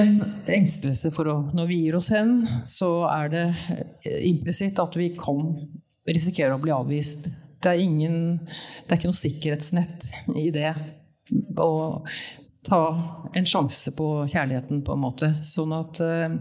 en 0.00 0.14
engstelse 0.48 1.12
for 1.12 1.28
å 1.28 1.34
Når 1.52 1.68
vi 1.68 1.82
gir 1.82 1.98
oss 1.98 2.08
hen, 2.14 2.38
så 2.64 3.04
er 3.10 3.28
det 3.34 3.44
implisitt 4.24 4.80
at 4.80 4.96
vi 4.96 5.10
kan 5.20 5.52
risikerer 6.06 6.54
å 6.54 6.62
bli 6.62 6.74
avvist. 6.74 7.30
Det 7.62 7.72
er, 7.72 7.82
ingen, 7.82 8.38
det 8.84 8.92
er 8.92 9.00
ikke 9.00 9.10
noe 9.10 9.18
sikkerhetsnett 9.18 10.10
i 10.38 10.50
det. 10.54 10.72
Å 11.58 11.70
ta 12.66 12.80
en 13.34 13.46
sjanse 13.46 13.92
på 13.96 14.08
kjærligheten, 14.30 14.82
på 14.86 14.94
en 14.94 15.02
måte. 15.02 15.30
Sånn 15.46 15.74
at, 15.76 16.00
eh, 16.02 16.36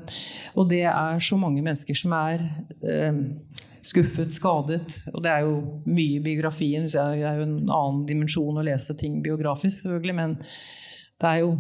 og 0.58 0.70
det 0.72 0.84
er 0.90 1.22
så 1.24 1.38
mange 1.40 1.64
mennesker 1.66 1.98
som 1.98 2.14
er 2.18 2.44
eh, 2.82 3.22
skuffet, 3.86 4.34
skadet. 4.34 5.00
Og 5.14 5.22
det 5.26 5.32
er 5.32 5.46
jo 5.46 5.56
mye 5.86 6.18
i 6.18 6.24
biografien. 6.26 6.90
Det 6.90 7.00
er 7.02 7.40
jo 7.40 7.48
en 7.48 7.58
annen 7.64 8.04
dimensjon 8.10 8.60
å 8.60 8.66
lese 8.66 8.98
ting 9.00 9.22
biografisk, 9.26 9.84
selvfølgelig. 9.84 10.18
Men 10.18 10.38
det 11.22 11.32
er 11.32 11.44
jo, 11.44 11.56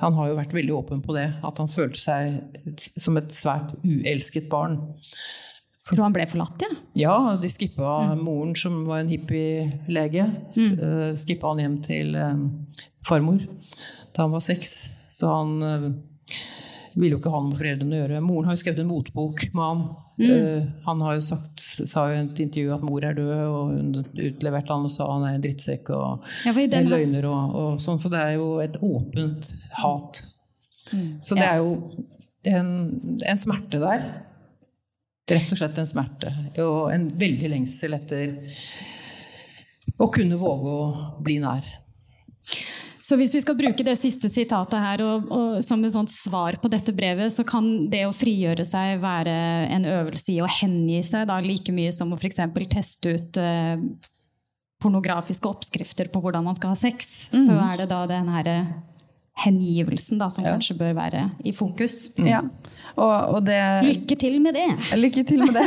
han 0.00 0.18
har 0.18 0.30
jo 0.30 0.38
vært 0.40 0.56
veldig 0.56 0.76
åpen 0.78 1.02
på 1.04 1.16
det. 1.16 1.28
At 1.46 1.62
han 1.62 1.70
følte 1.70 2.00
seg 2.00 2.84
som 2.96 3.18
et 3.20 3.34
svært 3.34 3.74
uelsket 3.82 4.50
barn. 4.52 4.78
For 5.84 6.00
han 6.00 6.14
ble 6.16 6.24
forlatt, 6.30 6.62
ja? 6.64 6.70
Ja, 6.96 7.16
de 7.40 7.50
skippa 7.52 7.98
mm. 8.14 8.24
moren, 8.24 8.54
som 8.56 8.84
var 8.88 9.02
en 9.02 9.12
hippielege. 9.12 10.24
Mm. 10.56 10.72
Uh, 10.80 11.10
skippa 11.18 11.52
han 11.52 11.60
hjem 11.60 11.76
til 11.84 12.16
uh, 12.16 12.40
farmor 13.04 13.42
da 14.14 14.24
han 14.24 14.32
var 14.32 14.44
seks. 14.44 14.72
Så 15.12 15.28
han 15.28 15.58
uh, 15.60 15.90
ville 16.94 17.16
jo 17.16 17.20
ikke 17.20 17.34
ha 17.34 17.42
noe 17.42 17.50
med 17.50 17.60
foreldrene 17.60 17.98
å 17.98 18.00
gjøre. 18.00 18.24
Moren 18.24 18.48
har 18.48 18.56
jo 18.56 18.62
skrevet 18.62 18.80
en 18.84 18.90
motbok 18.94 19.44
med 19.52 19.64
ham. 19.64 19.84
Mm. 20.14 20.74
Han 20.86 21.00
har 21.02 21.16
jo 21.18 21.24
sagt, 21.26 21.64
sa 21.90 22.06
i 22.06 22.20
et 22.20 22.40
intervju 22.44 22.74
at 22.76 22.84
mor 22.86 23.04
er 23.04 23.16
død, 23.18 23.32
og 23.50 23.72
hun 23.74 23.96
utleverte 23.98 24.70
han 24.70 24.86
og 24.86 24.92
sa 24.94 25.08
han 25.10 25.26
er 25.26 25.36
en 25.36 25.42
drittsekk 25.42 25.90
og 25.90 26.28
ja, 26.46 26.54
en 26.54 26.92
løgner 26.92 27.26
og, 27.28 27.56
og, 27.58 27.72
sånn. 27.82 27.98
Så 28.00 28.12
det 28.14 28.20
er 28.22 28.36
jo 28.38 28.52
et 28.62 28.78
åpent 28.78 29.50
hat. 29.82 30.22
Mm. 30.94 31.08
Så 31.20 31.36
det 31.36 31.44
ja. 31.44 31.56
er 31.56 31.64
jo 31.64 32.54
en, 32.54 32.70
en 33.26 33.42
smerte 33.42 33.82
der. 33.82 34.06
Rett 35.30 35.52
og 35.54 35.56
slett 35.56 35.78
en 35.80 35.88
smerte 35.88 36.32
og 36.60 36.90
en 36.92 37.06
veldig 37.16 37.48
lengsel 37.54 37.96
etter 37.96 38.34
å 39.96 40.10
kunne 40.12 40.36
våge 40.36 40.74
å 40.74 40.86
bli 41.24 41.38
nær. 41.40 41.64
Så 43.04 43.18
hvis 43.20 43.34
vi 43.36 43.42
skal 43.44 43.56
bruke 43.56 43.84
det 43.84 43.96
siste 44.00 44.30
sitatet 44.32 44.80
her 44.80 45.02
og, 45.04 45.26
og, 45.28 45.56
som 45.64 45.82
et 45.84 45.92
sånt 45.92 46.12
svar 46.12 46.56
på 46.60 46.70
dette 46.72 46.92
brevet, 46.96 47.32
så 47.32 47.44
kan 47.44 47.86
det 47.92 48.04
å 48.08 48.14
frigjøre 48.16 48.64
seg 48.68 49.00
være 49.02 49.34
en 49.76 49.84
øvelse 49.88 50.32
i 50.32 50.40
å 50.44 50.48
hengi 50.48 51.02
seg 51.04 51.28
da, 51.28 51.36
like 51.44 51.72
mye 51.72 51.92
som 51.92 52.12
å 52.12 52.20
f.eks. 52.20 52.40
teste 52.72 53.12
ut 53.16 53.40
eh, 53.40 53.84
pornografiske 54.80 55.48
oppskrifter 55.48 56.08
på 56.12 56.24
hvordan 56.24 56.48
man 56.48 56.56
skal 56.56 56.72
ha 56.72 56.80
sex. 56.80 57.28
Mm. 57.34 57.44
Så 57.48 57.60
er 57.66 57.82
det 57.82 57.90
da 57.92 58.00
den 58.08 58.32
herre 58.32 58.56
hengivelsen 59.34 60.20
da, 60.20 60.28
som 60.30 60.46
ja. 60.46 60.54
kanskje 60.54 60.76
bør 60.78 60.94
være 60.96 61.26
i 61.44 61.52
fokus. 61.54 62.14
Mm. 62.18 62.28
Ja. 62.30 62.42
Og, 62.94 63.14
og 63.34 63.40
det, 63.46 63.58
lykke 63.88 64.16
til 64.18 64.36
med 64.42 64.54
det! 64.54 64.68
Lykke 65.04 65.24
til 65.26 65.42
med 65.42 65.56
det. 65.58 65.66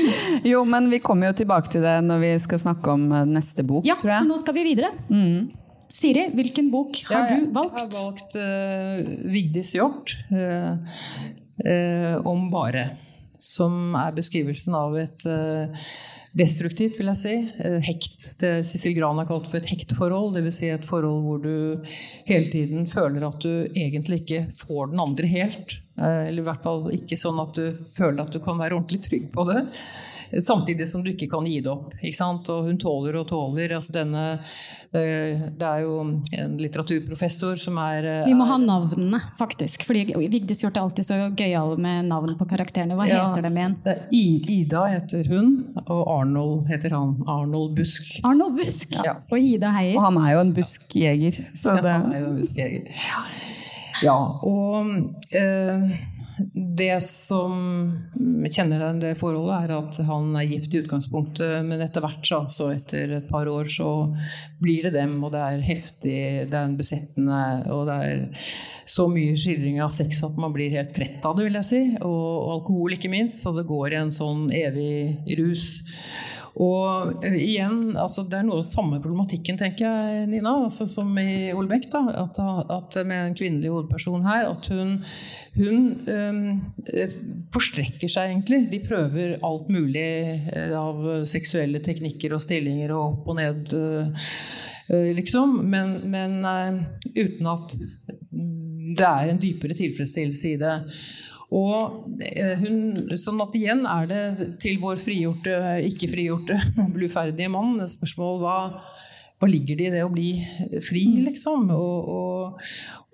jo, 0.52 0.64
men 0.66 0.90
vi 0.90 0.98
kommer 1.02 1.30
jo 1.30 1.36
tilbake 1.44 1.70
til 1.70 1.84
det 1.86 2.00
når 2.02 2.24
vi 2.24 2.32
skal 2.42 2.62
snakke 2.64 2.96
om 2.96 3.06
eh, 3.14 3.28
neste 3.30 3.62
bok, 3.66 3.86
ja, 3.86 3.94
tror 3.94 4.10
jeg. 4.10 4.16
Ja, 4.16 4.24
for 4.24 4.32
nå 4.32 4.40
skal 4.42 4.58
vi 4.58 4.64
videre. 4.72 4.90
Mm. 5.06 5.52
Siri, 5.94 6.24
hvilken 6.34 6.72
bok 6.72 6.98
har 7.06 7.28
du 7.30 7.46
valgt? 7.54 7.78
Jeg 7.78 7.86
har 7.86 8.08
valgt 8.08 8.34
uh, 8.34 9.30
Vigdis 9.30 9.70
Hjort, 9.76 10.16
uh, 10.34 10.74
uh, 11.62 12.16
om 12.26 12.48
bare. 12.50 12.88
Som 13.38 13.94
er 14.00 14.10
beskrivelsen 14.16 14.74
av 14.74 14.96
et 14.98 15.26
destruktivt, 16.34 16.98
vil 16.98 17.10
jeg 17.12 17.20
si. 17.20 17.34
Hekt. 17.86 18.28
Det 18.40 18.52
Cecil 18.66 18.96
Gran 18.98 19.20
har 19.20 19.28
kalt 19.28 19.46
for 19.50 19.60
et 19.60 19.70
hektforhold. 19.70 20.34
Dvs. 20.36 20.58
Si 20.60 20.70
et 20.72 20.86
forhold 20.86 21.24
hvor 21.28 21.40
du 21.44 21.56
hele 22.28 22.50
tiden 22.50 22.88
føler 22.90 23.26
at 23.28 23.40
du 23.42 23.52
egentlig 23.70 24.22
ikke 24.24 24.46
får 24.58 24.92
den 24.92 25.02
andre 25.06 25.30
helt. 25.30 25.78
Eh, 25.98 26.28
eller 26.28 26.42
i 26.42 26.46
hvert 26.48 26.64
fall 26.64 26.88
ikke 26.94 27.18
sånn 27.18 27.38
at 27.42 27.54
du 27.54 27.86
føler 27.94 28.24
at 28.24 28.34
du 28.34 28.42
kan 28.42 28.58
være 28.58 28.74
ordentlig 28.78 29.04
trygg 29.06 29.30
på 29.34 29.46
det. 29.50 29.62
Samtidig 30.42 30.88
som 30.90 31.04
du 31.04 31.12
ikke 31.12 31.28
kan 31.30 31.46
gi 31.46 31.60
det 31.62 31.70
opp. 31.70 31.92
Og 31.94 32.64
hun 32.66 32.78
tåler 32.80 33.20
og 33.20 33.28
tåler. 33.30 33.70
Altså 33.76 33.94
denne, 33.94 34.24
eh, 34.90 35.44
det 35.54 35.68
er 35.68 35.84
jo 35.84 36.00
en 36.02 36.56
litteraturprofessor 36.58 37.60
som 37.60 37.78
er 37.78 38.08
eh, 38.10 38.26
Vi 38.26 38.34
må 38.34 38.48
ha 38.48 38.58
navnene, 38.58 39.20
faktisk. 39.38 39.86
Fordi 39.86 40.08
Vigdis 40.18 40.64
gjorde 40.64 40.80
er 40.80 40.88
alltid 40.88 41.06
så 41.06 41.20
gøyal 41.38 41.76
med 41.78 42.10
navn 42.10 42.34
på 42.40 42.48
karakterene. 42.50 42.98
Hva 42.98 43.06
ja, 43.06 43.22
heter 43.28 43.46
dem 43.46 43.60
igjen? 43.60 43.78
Ida 44.58 44.86
heter 44.96 45.30
hun, 45.30 45.52
og 45.84 46.02
Arnold 46.18 46.66
heter 46.72 46.96
han. 46.96 47.20
Arnold 47.30 47.76
Busk. 47.78 48.16
Arnold 48.26 48.58
Busk, 48.58 48.98
ja. 49.04 49.20
Og 49.30 49.38
Ida 49.38 49.70
Heier. 49.76 50.00
Og 50.00 50.08
han 50.08 50.22
er 50.24 50.34
jo 50.34 50.46
en 50.48 50.56
buskjeger. 50.56 51.44
Så 51.54 51.78
det... 51.78 51.92
Ja, 51.92 52.00
han 52.00 52.16
er 52.16 52.24
jo 52.24 52.32
en 52.32 52.40
buskjeger. 52.42 52.90
Ja, 52.90 53.28
og 54.12 54.90
eh, 55.36 55.94
det 56.54 56.96
som 57.04 57.54
kjenner 58.50 58.82
det 58.98 59.14
forholdet, 59.20 59.68
er 59.68 59.74
at 59.76 59.98
han 60.08 60.34
er 60.38 60.48
gift 60.50 60.74
i 60.74 60.80
utgangspunktet, 60.82 61.62
men 61.66 61.82
etter 61.84 62.02
hvert, 62.04 62.26
så 62.50 62.70
etter 62.74 63.16
et 63.20 63.28
par 63.30 63.48
år, 63.50 63.70
så 63.70 63.90
blir 64.62 64.88
det 64.88 64.96
dem, 64.96 65.16
og 65.22 65.34
det 65.34 65.42
er 65.44 65.66
heftig, 65.68 66.16
det 66.50 66.58
er 66.58 66.64
en 66.66 66.78
besettende, 66.78 67.42
og 67.74 67.86
det 67.90 67.98
er 68.08 68.48
så 68.84 69.06
mye 69.08 69.36
skildring 69.38 69.80
av 69.84 69.92
sex 69.94 70.20
at 70.26 70.36
man 70.40 70.52
blir 70.54 70.74
helt 70.74 70.92
trett 70.96 71.24
av 71.24 71.38
det, 71.38 71.48
vil 71.48 71.58
jeg 71.60 71.68
si. 71.70 71.82
Og 72.04 72.52
alkohol, 72.58 72.98
ikke 72.98 73.12
minst. 73.12 73.44
Så 73.44 73.54
det 73.56 73.66
går 73.68 73.94
i 73.94 74.00
en 74.02 74.12
sånn 74.14 74.50
evig 74.54 75.36
rus. 75.38 75.64
Og 76.54 77.24
uh, 77.24 77.34
igjen, 77.34 77.96
altså 77.98 78.22
det 78.30 78.38
er 78.38 78.44
noe 78.46 78.60
av 78.62 78.68
samme 78.68 79.00
problematikken, 79.02 79.58
tenker 79.58 79.88
jeg, 79.88 80.26
Nina, 80.30 80.52
altså 80.68 80.86
som 80.90 81.10
i 81.18 81.50
Olbæk. 81.54 81.88
da, 81.90 82.04
at, 82.22 82.38
at, 82.70 82.98
Med 83.06 83.30
en 83.30 83.38
kvinnelig 83.38 83.72
hovedperson 83.72 84.26
her. 84.26 84.46
At 84.52 84.68
hun, 84.70 85.00
hun 85.58 85.88
um, 86.06 86.38
forstrekker 87.54 88.10
seg, 88.10 88.30
egentlig. 88.30 88.60
De 88.70 88.82
prøver 88.86 89.38
alt 89.42 89.72
mulig 89.74 90.06
uh, 90.54 90.76
av 90.78 91.02
seksuelle 91.26 91.82
teknikker 91.82 92.36
og 92.36 92.44
stillinger 92.44 92.94
og 92.94 93.04
opp 93.08 93.34
og 93.34 93.40
ned, 93.40 93.74
uh, 93.74 94.30
liksom. 95.18 95.58
Men, 95.74 95.98
men 96.12 96.38
uten 97.16 97.50
at 97.50 97.78
det 98.94 99.10
er 99.10 99.30
en 99.32 99.42
dypere 99.42 99.74
tilfredsstillelse 99.74 100.54
i 100.54 100.58
det. 100.60 100.74
Og 101.52 102.20
eh, 102.24 102.56
hun, 102.62 103.12
sånn 103.20 103.42
at 103.44 103.54
igjen 103.58 103.84
er 103.88 104.08
det 104.10 104.48
til 104.62 104.80
vår 104.82 105.02
frigjorte, 105.02 105.58
ikke 105.90 106.10
frigjorte, 106.14 106.58
bluferdige 106.96 107.52
mann 107.52 107.76
spørsmål 107.90 108.40
hva, 108.40 108.58
hva 109.38 109.50
ligger 109.50 109.78
det 109.78 109.88
i 109.90 109.94
det 109.96 110.04
å 110.06 110.12
bli 110.12 110.30
fri, 110.84 111.04
liksom? 111.26 111.68
Og, 111.74 112.08
og, 112.14 112.70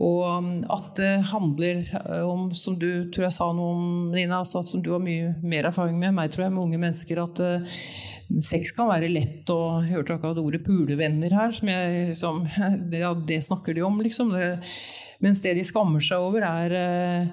og, 0.07 0.53
at 0.77 0.93
det 1.01 1.15
handler 1.33 1.83
om, 2.23 2.49
som 2.57 2.79
du 2.81 3.11
tror 3.11 3.29
jeg 3.29 3.37
sa 3.37 3.51
noe 3.57 3.75
om, 3.75 3.91
Nina, 4.15 4.45
altså, 4.45 4.63
som 4.67 4.85
du 4.85 4.93
har 4.95 5.03
mye 5.03 5.35
mer 5.43 5.73
erfaring 5.73 5.99
med 6.01 6.15
meg, 6.17 6.31
tror 6.33 6.47
jeg, 6.47 6.55
med 6.55 6.69
unge 6.69 6.81
mennesker, 6.87 7.25
at 7.25 7.43
uh, 7.43 7.83
Sex 8.31 8.71
kan 8.77 8.87
være 8.87 9.09
lett, 9.11 9.49
og 9.51 9.81
jeg 9.83 9.97
hørte 9.97 10.15
akkurat 10.15 10.39
ordet 10.39 10.61
'pulevenner' 10.63 11.33
her. 11.35 11.51
som 11.51 11.67
jeg 11.67 12.11
liksom, 12.13 12.45
det, 12.93 13.01
ja, 13.05 13.11
det 13.11 13.41
snakker 13.43 13.75
de 13.75 13.83
om, 13.83 13.97
liksom. 13.99 14.31
Det, 14.31 14.61
mens 15.19 15.43
det 15.43 15.57
de 15.59 15.65
skammer 15.67 16.05
seg 16.05 16.23
over, 16.23 16.47
er 16.47 17.33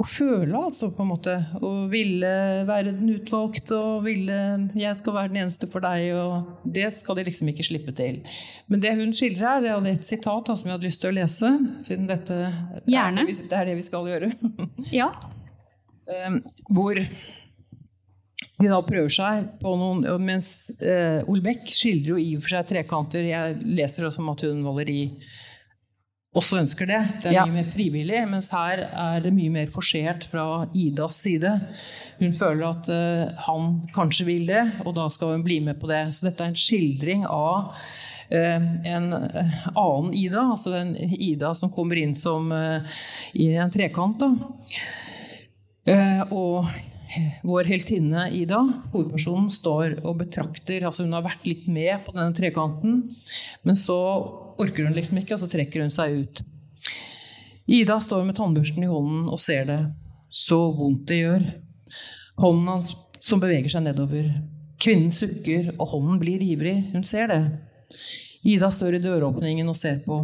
å 0.00 0.04
føle, 0.08 0.54
altså, 0.56 0.88
på 0.94 1.04
en 1.04 1.10
måte. 1.10 1.34
Og 1.60 1.90
ville 1.92 2.30
være 2.68 2.94
den 2.94 3.10
utvalgte, 3.12 3.76
og 3.76 4.06
ville 4.06 4.38
'jeg 4.74 4.96
skal 4.96 5.14
være 5.14 5.28
den 5.28 5.42
eneste 5.44 5.68
for 5.70 5.80
deg', 5.84 6.14
og 6.16 6.72
det 6.72 6.92
skal 6.96 7.16
de 7.16 7.24
liksom 7.24 7.48
ikke 7.48 7.66
slippe 7.68 7.92
til. 7.92 8.22
Men 8.68 8.80
det 8.80 8.96
hun 8.96 9.12
skildrer 9.12 9.60
her, 9.60 9.60
det 9.60 9.70
er 9.70 9.92
et 9.92 10.04
sitat 10.04 10.46
som 10.46 10.64
jeg 10.64 10.72
hadde 10.72 10.88
lyst 10.88 11.00
til 11.00 11.10
å 11.10 11.18
lese, 11.20 11.52
siden 11.84 12.08
dette 12.08 12.32
Gjerne. 12.86 13.20
Er 13.20 13.26
det, 13.26 13.52
er 13.52 13.64
det 13.66 13.76
vi 13.76 13.82
skal 13.82 14.06
gjøre. 14.06 14.32
Ja. 14.92 15.12
Eh, 16.08 16.40
hvor 16.68 16.94
de 16.94 18.68
da 18.68 18.80
prøver 18.82 19.08
seg 19.08 19.46
på 19.62 19.74
noen 19.78 20.04
Mens 20.22 20.70
eh, 20.80 21.22
Olbeck 21.30 21.66
skildrer 21.70 22.14
jo 22.14 22.18
i 22.18 22.36
og 22.36 22.42
for 22.42 22.56
seg 22.56 22.68
trekanter. 22.68 23.24
Jeg 23.26 23.60
leser 23.64 24.06
det 24.06 24.12
som 24.14 24.28
at 24.32 24.44
hun 24.46 24.64
Valeri 24.64 25.18
også 26.34 26.60
ønsker 26.62 26.86
det. 26.88 27.00
Det 27.20 27.28
er 27.28 27.32
Ja. 27.32 27.44
mye 27.44 27.58
mer 27.60 27.68
frivillig. 27.68 28.28
Mens 28.28 28.48
her 28.50 28.88
er 28.88 29.20
det 29.20 29.32
mye 29.34 29.50
mer 29.50 29.66
forsert 29.66 30.24
fra 30.24 30.66
Idas 30.74 31.20
side. 31.20 31.60
Hun 32.18 32.32
føler 32.32 32.70
at 32.70 32.88
uh, 32.88 33.34
han 33.46 33.82
kanskje 33.94 34.24
vil 34.26 34.46
det, 34.46 34.72
og 34.86 34.94
da 34.94 35.08
skal 35.08 35.34
hun 35.36 35.44
bli 35.44 35.60
med 35.60 35.80
på 35.80 35.86
det. 35.88 36.14
Så 36.14 36.30
dette 36.30 36.40
er 36.44 36.48
en 36.48 36.54
skildring 36.54 37.26
av 37.26 37.74
uh, 38.32 38.60
en 38.84 39.12
eh, 39.12 39.52
annen 39.76 40.14
Ida, 40.14 40.50
altså 40.50 40.72
den 40.72 40.96
Ida 40.96 41.52
som 41.54 41.70
kommer 41.70 41.96
inn 42.00 42.14
som 42.14 42.50
uh, 42.52 42.80
i 43.34 43.52
en 43.52 43.70
trekant. 43.70 44.18
da. 44.18 44.30
Og 46.30 46.64
vår 47.44 47.68
heltinne 47.68 48.28
Ida, 48.36 48.60
hovedpersonen, 48.92 49.50
står 49.52 49.98
og 50.00 50.20
betrakter 50.22 50.86
altså 50.86 51.04
Hun 51.06 51.16
har 51.16 51.24
vært 51.26 51.46
litt 51.48 51.66
med 51.68 52.04
på 52.06 52.14
denne 52.16 52.34
trekanten, 52.36 53.02
men 53.62 53.78
så 53.78 53.98
orker 54.62 54.86
hun 54.86 54.96
liksom 54.96 55.20
ikke, 55.20 55.36
og 55.36 55.42
så 55.42 55.50
trekker 55.52 55.84
hun 55.84 55.92
seg 55.92 56.22
ut. 56.22 56.42
Ida 57.72 57.98
står 58.02 58.24
med 58.26 58.36
tannbørsten 58.38 58.84
i 58.84 58.90
hånden 58.90 59.28
og 59.30 59.40
ser 59.40 59.66
det. 59.68 59.80
Så 60.32 60.58
vondt 60.76 61.06
det 61.10 61.20
gjør. 61.20 61.46
Hånden 62.42 62.70
hans 62.72 62.92
som 63.22 63.42
beveger 63.42 63.70
seg 63.70 63.84
nedover. 63.86 64.28
Kvinnen 64.82 65.12
sukker, 65.14 65.74
og 65.78 65.92
hånden 65.92 66.18
blir 66.22 66.42
ivrig. 66.42 66.78
Hun 66.94 67.04
ser 67.06 67.30
det. 67.30 67.42
Ida 68.42 68.70
står 68.74 68.98
i 68.98 69.02
døråpningen 69.04 69.68
og 69.70 69.78
ser 69.78 70.00
på. 70.02 70.18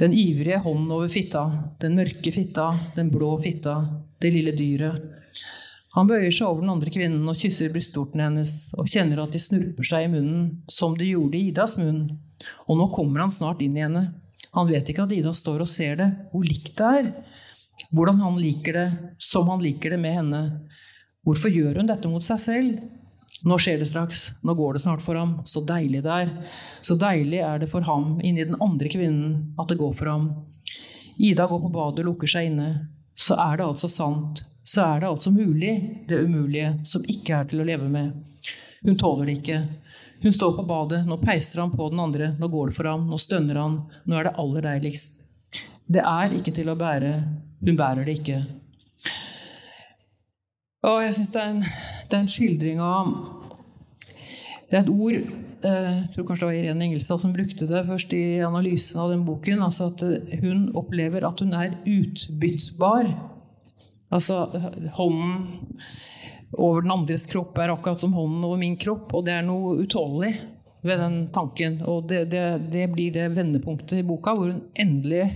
Den 0.00 0.14
ivrige 0.16 0.62
hånden 0.64 0.92
over 0.96 1.10
fitta, 1.12 1.42
den 1.82 1.98
mørke 1.98 2.32
fitta, 2.32 2.70
den 2.96 3.10
blå 3.12 3.34
fitta, 3.42 3.74
det 4.22 4.30
lille 4.32 4.54
dyret. 4.56 5.19
Han 5.96 6.06
bøyer 6.06 6.30
seg 6.30 6.46
over 6.46 6.62
den 6.62 6.70
andre 6.70 6.92
kvinnen 6.94 7.26
og 7.26 7.38
kysser 7.38 7.72
brystvortene 7.74 8.28
hennes 8.28 8.52
og 8.78 8.90
kjenner 8.92 9.24
at 9.24 9.34
de 9.34 9.40
snurper 9.42 9.86
seg 9.86 10.06
i 10.06 10.12
munnen, 10.12 10.44
som 10.70 10.94
de 10.98 11.08
gjorde 11.08 11.38
i 11.38 11.48
Idas 11.50 11.74
munn. 11.80 12.04
Og 12.70 12.78
nå 12.78 12.86
kommer 12.94 13.24
han 13.24 13.34
snart 13.34 13.62
inn 13.64 13.74
i 13.78 13.82
henne. 13.82 14.04
Han 14.54 14.70
vet 14.70 14.86
ikke 14.90 15.06
at 15.06 15.14
Ida 15.14 15.32
står 15.34 15.64
og 15.64 15.70
ser 15.70 15.98
det, 15.98 16.08
hvor 16.30 16.46
likt 16.46 16.76
det 16.78 16.92
er. 17.00 17.10
Hvordan 17.90 18.22
han 18.22 18.38
liker 18.38 18.78
det, 18.78 18.86
som 19.18 19.50
han 19.50 19.62
liker 19.62 19.94
det 19.94 19.98
med 20.02 20.16
henne. 20.20 20.42
Hvorfor 21.26 21.50
gjør 21.52 21.82
hun 21.82 21.90
dette 21.90 22.10
mot 22.10 22.24
seg 22.24 22.38
selv? 22.42 22.80
Nå 23.46 23.56
skjer 23.62 23.80
det 23.80 23.88
straks, 23.88 24.24
nå 24.44 24.52
går 24.58 24.76
det 24.76 24.82
snart 24.82 25.02
for 25.04 25.16
ham, 25.16 25.38
så 25.48 25.62
deilig 25.64 26.02
det 26.04 26.12
er. 26.12 26.32
Så 26.84 26.96
deilig 27.00 27.40
er 27.46 27.62
det 27.62 27.70
for 27.70 27.86
ham 27.86 28.18
inni 28.26 28.44
den 28.44 28.58
andre 28.60 28.90
kvinnen 28.92 29.54
at 29.60 29.70
det 29.70 29.78
går 29.80 29.94
for 29.96 30.10
ham. 30.10 30.26
Ida 31.16 31.46
går 31.48 31.62
på 31.62 31.72
badet 31.72 32.04
og 32.04 32.12
lukker 32.12 32.30
seg 32.30 32.50
inne. 32.50 32.68
Så 33.16 33.36
er 33.40 33.58
det 33.60 33.66
altså 33.66 33.88
sant, 33.92 34.44
så 34.70 34.84
er 34.84 35.00
det 35.02 35.08
altså 35.08 35.32
mulig, 35.34 35.72
det 36.08 36.20
umulige, 36.22 36.74
som 36.86 37.02
ikke 37.10 37.40
er 37.40 37.48
til 37.50 37.62
å 37.62 37.66
leve 37.66 37.88
med. 37.90 38.12
Hun 38.86 38.98
tåler 39.00 39.26
det 39.26 39.40
ikke. 39.40 39.56
Hun 40.22 40.34
står 40.36 40.52
på 40.58 40.66
badet, 40.68 41.00
nå 41.08 41.16
peiser 41.22 41.62
han 41.62 41.72
på 41.74 41.88
den 41.90 42.02
andre, 42.02 42.34
nå 42.38 42.48
går 42.52 42.70
det 42.70 42.76
for 42.76 42.90
ham, 42.90 43.08
nå 43.10 43.18
stønner 43.18 43.58
han, 43.58 43.80
nå 44.06 44.18
er 44.18 44.28
det 44.28 44.36
aller 44.38 44.66
deiligst. 44.68 45.16
Det 45.90 46.04
er 46.06 46.36
ikke 46.36 46.54
til 46.54 46.70
å 46.70 46.76
bære, 46.78 47.14
hun 47.66 47.80
bærer 47.80 48.06
det 48.06 48.18
ikke. 48.20 48.38
Og 50.86 51.02
jeg 51.02 51.16
syns 51.18 51.32
det, 51.34 51.46
det 52.08 52.16
er 52.16 52.22
en 52.22 52.30
skildring 52.30 52.78
av 52.80 53.10
Det 54.70 54.78
er 54.78 54.84
et 54.86 54.88
ord 54.88 55.16
eh, 55.18 55.88
Jeg 55.90 56.06
tror 56.14 56.28
kanskje 56.28 56.46
det 56.46 56.48
var 56.48 56.56
Irene 56.56 56.86
Engelstad 56.86 57.20
som 57.20 57.34
brukte 57.34 57.68
det 57.68 57.82
først 57.90 58.14
i 58.16 58.22
analysen 58.46 59.02
av 59.02 59.10
den 59.12 59.26
boken. 59.26 59.60
Altså 59.66 59.90
at 59.90 60.06
hun 60.40 60.70
opplever 60.78 61.26
at 61.28 61.42
hun 61.44 61.52
er 61.58 61.74
utbyttbar. 61.84 63.10
Altså 64.10 64.44
hånden 64.96 65.44
over 66.58 66.82
den 66.82 66.90
andres 66.90 67.28
kropp 67.30 67.58
er 67.62 67.70
akkurat 67.70 68.00
som 68.02 68.14
hånden 68.16 68.44
over 68.46 68.58
min 68.58 68.78
kropp, 68.80 69.12
og 69.14 69.26
det 69.26 69.36
er 69.36 69.44
noe 69.46 69.76
utålelig 69.84 70.32
ved 70.82 70.98
den 70.98 71.16
tanken. 71.34 71.78
Og 71.86 72.08
det, 72.10 72.24
det, 72.32 72.44
det 72.72 72.86
blir 72.92 73.12
det 73.14 73.28
vendepunktet 73.36 74.00
i 74.00 74.06
boka, 74.06 74.34
hvor 74.34 74.50
hun 74.50 74.62
endelig 74.74 75.26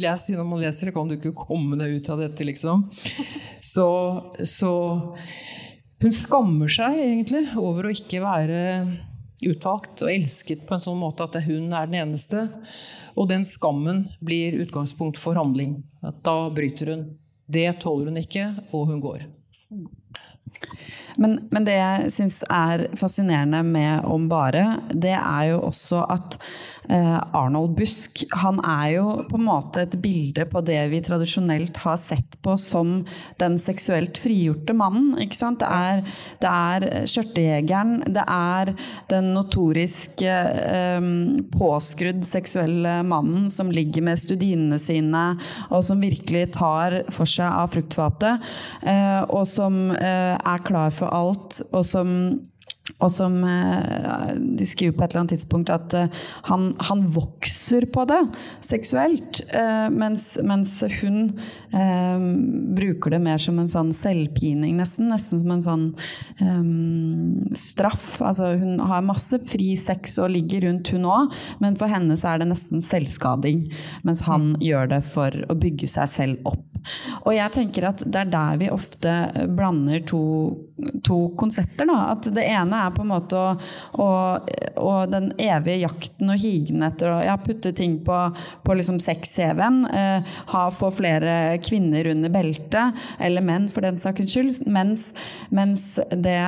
jeg 0.00 0.36
Når 0.36 0.48
man 0.48 0.62
leser 0.64 0.88
det, 0.88 0.94
kan 0.96 1.08
du 1.08 1.16
ikke 1.18 1.36
komme 1.36 1.78
deg 1.78 1.98
ut 1.98 2.10
av 2.12 2.22
dette, 2.24 2.46
liksom. 2.48 2.86
Så, 3.62 3.88
så 4.42 4.72
hun 6.02 6.16
skammer 6.16 6.70
seg 6.72 6.98
egentlig 7.00 7.46
over 7.60 7.86
å 7.86 7.94
ikke 7.94 8.24
være 8.24 8.60
utvalgt 9.46 10.02
og 10.02 10.10
elsket 10.10 10.64
på 10.66 10.76
en 10.76 10.84
sånn 10.84 11.00
måte 11.00 11.26
at 11.26 11.38
hun 11.44 11.70
er 11.76 11.88
den 11.88 12.00
eneste. 12.02 12.48
Og 13.16 13.30
den 13.30 13.46
skammen 13.48 14.06
blir 14.24 14.58
utgangspunkt 14.64 15.20
for 15.20 15.38
handling. 15.38 15.78
At 16.04 16.20
da 16.26 16.50
bryter 16.52 16.92
hun. 16.92 17.06
Det 17.46 17.66
tåler 17.80 18.10
hun 18.10 18.20
ikke, 18.20 18.48
og 18.74 18.86
hun 18.90 19.00
går. 19.00 19.24
Men, 21.16 21.38
men 21.50 21.66
det 21.66 21.76
jeg 21.78 22.14
syns 22.14 22.40
er 22.52 22.86
fascinerende 22.98 23.62
med 23.66 24.04
Om 24.04 24.28
bare, 24.30 24.64
det 24.92 25.14
er 25.16 25.52
jo 25.52 25.62
også 25.68 26.02
at 26.12 26.36
eh, 26.90 27.16
Arnold 27.36 27.74
Busk 27.78 28.22
han 28.36 28.60
er 28.60 28.90
jo 28.96 29.06
på 29.30 29.38
en 29.38 29.46
måte 29.46 29.84
et 29.86 29.96
bilde 30.02 30.46
på 30.50 30.62
det 30.66 30.78
vi 30.92 31.00
tradisjonelt 31.04 31.78
har 31.82 31.98
sett 32.00 32.38
på 32.44 32.56
som 32.60 32.98
den 33.40 33.58
seksuelt 33.62 34.20
frigjorte 34.22 34.76
mannen. 34.76 35.14
ikke 35.22 35.38
sant? 35.38 35.62
Det 35.62 35.68
er, 35.70 36.02
det 36.42 36.52
er 36.52 37.08
skjørtejegeren, 37.10 37.94
det 38.12 38.24
er 38.26 38.72
den 39.12 39.32
notoriske 39.36 40.36
eh, 40.76 41.10
påskrudd 41.56 42.22
seksuelle 42.26 42.98
mannen 43.06 43.48
som 43.52 43.72
ligger 43.72 44.04
med 44.06 44.20
studinene 44.20 44.78
sine, 44.82 45.24
og 45.70 45.84
som 45.86 46.02
virkelig 46.02 46.50
tar 46.56 47.00
for 47.14 47.28
seg 47.28 47.48
av 47.48 47.72
fruktfatet, 47.74 48.46
eh, 48.86 49.22
og 49.26 49.46
som 49.48 49.90
eh, 49.96 50.36
er 50.36 50.64
klar 50.66 50.94
for 50.94 51.05
alt, 51.14 51.60
og 51.72 51.84
som 51.86 52.12
og 53.02 53.10
som 53.12 53.38
eh, 53.44 54.34
De 54.36 54.66
skriver 54.66 54.94
på 54.96 55.04
et 55.04 55.12
eller 55.12 55.24
annet 55.24 55.34
tidspunkt 55.34 55.72
at 55.74 55.94
eh, 55.96 56.20
han, 56.48 56.68
han 56.86 57.02
vokser 57.16 57.86
på 57.92 58.06
det 58.08 58.20
seksuelt. 58.64 59.42
eh, 59.50 59.88
mens, 59.92 60.28
mens 60.46 60.78
hun 61.00 61.18
eh, 61.74 62.26
bruker 62.78 63.16
det 63.16 63.20
mer 63.24 63.42
som 63.42 63.58
en 63.60 63.70
sånn 63.70 63.92
selvpining, 63.96 64.76
nesten. 64.78 65.10
Nesten 65.12 65.42
som 65.42 65.54
en 65.56 65.64
sånn 65.66 65.86
eh, 66.42 66.70
straff. 67.58 68.16
Altså, 68.22 68.54
hun 68.62 68.80
har 68.86 69.06
masse 69.06 69.40
fri 69.50 69.74
sex 69.80 70.16
og 70.22 70.32
ligger 70.36 70.68
rundt, 70.68 70.92
hun 70.94 71.08
òg, 71.10 71.34
men 71.62 71.76
for 71.78 71.90
henne 71.90 72.16
så 72.18 72.34
er 72.34 72.42
det 72.42 72.50
nesten 72.52 72.84
selvskading. 72.84 73.66
Mens 74.06 74.24
han 74.30 74.54
gjør 74.62 74.94
det 74.94 75.02
for 75.10 75.34
å 75.50 75.58
bygge 75.58 75.90
seg 75.90 76.12
selv 76.12 76.52
opp. 76.54 76.64
Og 77.24 77.32
jeg 77.36 77.54
tenker 77.54 77.88
at 77.90 78.02
det 78.04 78.22
er 78.22 78.32
der 78.32 78.60
vi 78.60 78.70
ofte 78.72 79.12
blander 79.56 80.02
to, 80.08 80.22
to 81.06 81.18
konsepter. 81.38 81.88
Da. 81.88 81.98
At 82.14 82.28
det 82.34 82.46
ene 82.46 82.82
er 82.86 82.94
på 82.94 83.04
en 83.04 83.12
måte 83.12 83.40
å, 83.40 83.54
å, 84.02 84.08
å 84.82 84.94
den 85.10 85.30
evige 85.42 85.82
jakten 85.84 86.32
og 86.32 86.40
higen 86.42 86.84
etter 86.86 87.12
å 87.12 87.36
putte 87.44 87.72
ting 87.76 87.98
på, 88.06 88.20
på 88.66 88.76
liksom 88.78 89.00
sex-CV-en. 89.02 89.82
Eh, 89.90 90.36
få 90.76 90.90
flere 90.94 91.56
kvinner 91.64 92.08
under 92.10 92.32
beltet, 92.32 93.06
eller 93.22 93.44
menn 93.44 93.68
for 93.72 93.86
den 93.86 93.98
saks 94.00 94.32
skyld. 94.32 94.62
Mens, 94.72 95.08
mens, 95.54 95.88
det, 96.10 96.38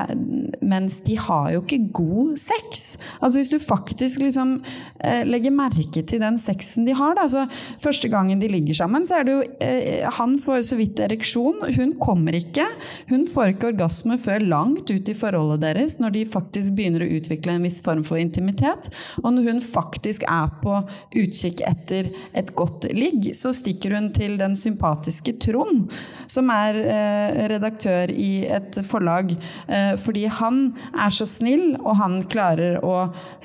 mens 0.65 1.01
de 1.07 1.19
har 1.21 1.53
jo 1.55 1.63
ikke 1.65 1.81
god 1.97 2.39
sex. 2.41 2.97
Altså 3.21 3.39
Hvis 3.39 3.53
du 3.53 3.59
faktisk 3.63 4.23
liksom 4.23 4.59
eh, 5.05 5.25
legger 5.29 5.55
merke 5.55 6.03
til 6.03 6.23
den 6.23 6.39
sexen 6.41 6.87
de 6.89 6.97
har 6.97 7.17
da, 7.19 7.27
så 7.31 7.47
Første 7.83 8.09
gangen 8.11 8.41
de 8.41 8.49
ligger 8.51 8.77
sammen, 8.77 9.05
så 9.07 9.19
er 9.19 9.27
det 9.27 9.35
jo 9.35 9.43
eh, 9.65 10.07
Han 10.19 10.28
får 10.37 10.67
så 10.69 10.77
vidt 10.77 11.01
ereksjon, 11.01 11.63
hun 11.77 11.95
kommer 12.03 12.37
ikke. 12.37 12.67
Hun 13.09 13.25
får 13.29 13.55
ikke 13.55 13.71
orgasme 13.73 14.19
før 14.21 14.45
langt 14.45 14.91
ut 14.91 15.09
i 15.09 15.17
forholdet 15.17 15.63
deres, 15.65 15.97
når 16.03 16.15
de 16.17 16.25
faktisk 16.29 16.75
begynner 16.77 17.05
å 17.07 17.11
utvikle 17.19 17.55
en 17.57 17.65
viss 17.65 17.81
form 17.85 18.05
for 18.07 18.21
intimitet. 18.21 18.91
Og 19.23 19.31
når 19.33 19.53
hun 19.53 19.63
faktisk 19.65 20.27
er 20.29 20.51
på 20.63 20.81
utkikk 21.19 21.63
etter 21.69 22.11
et 22.37 22.53
godt 22.59 22.89
ligg, 22.93 23.31
så 23.39 23.55
stikker 23.57 23.97
hun 23.97 24.11
til 24.17 24.37
den 24.41 24.57
sympatiske 24.59 25.39
Trond, 25.43 25.93
som 26.31 26.51
er 26.53 26.81
eh, 26.83 27.39
redaktør 27.55 28.11
i 28.13 28.45
et 28.59 28.81
forlag, 28.87 29.33
eh, 29.69 29.95
fordi 30.01 30.27
han 30.41 30.61
er 30.93 31.15
så 31.15 31.27
snill, 31.29 31.71
og 31.79 31.97
han 32.01 32.19
klarer 32.31 32.81
å 32.85 32.97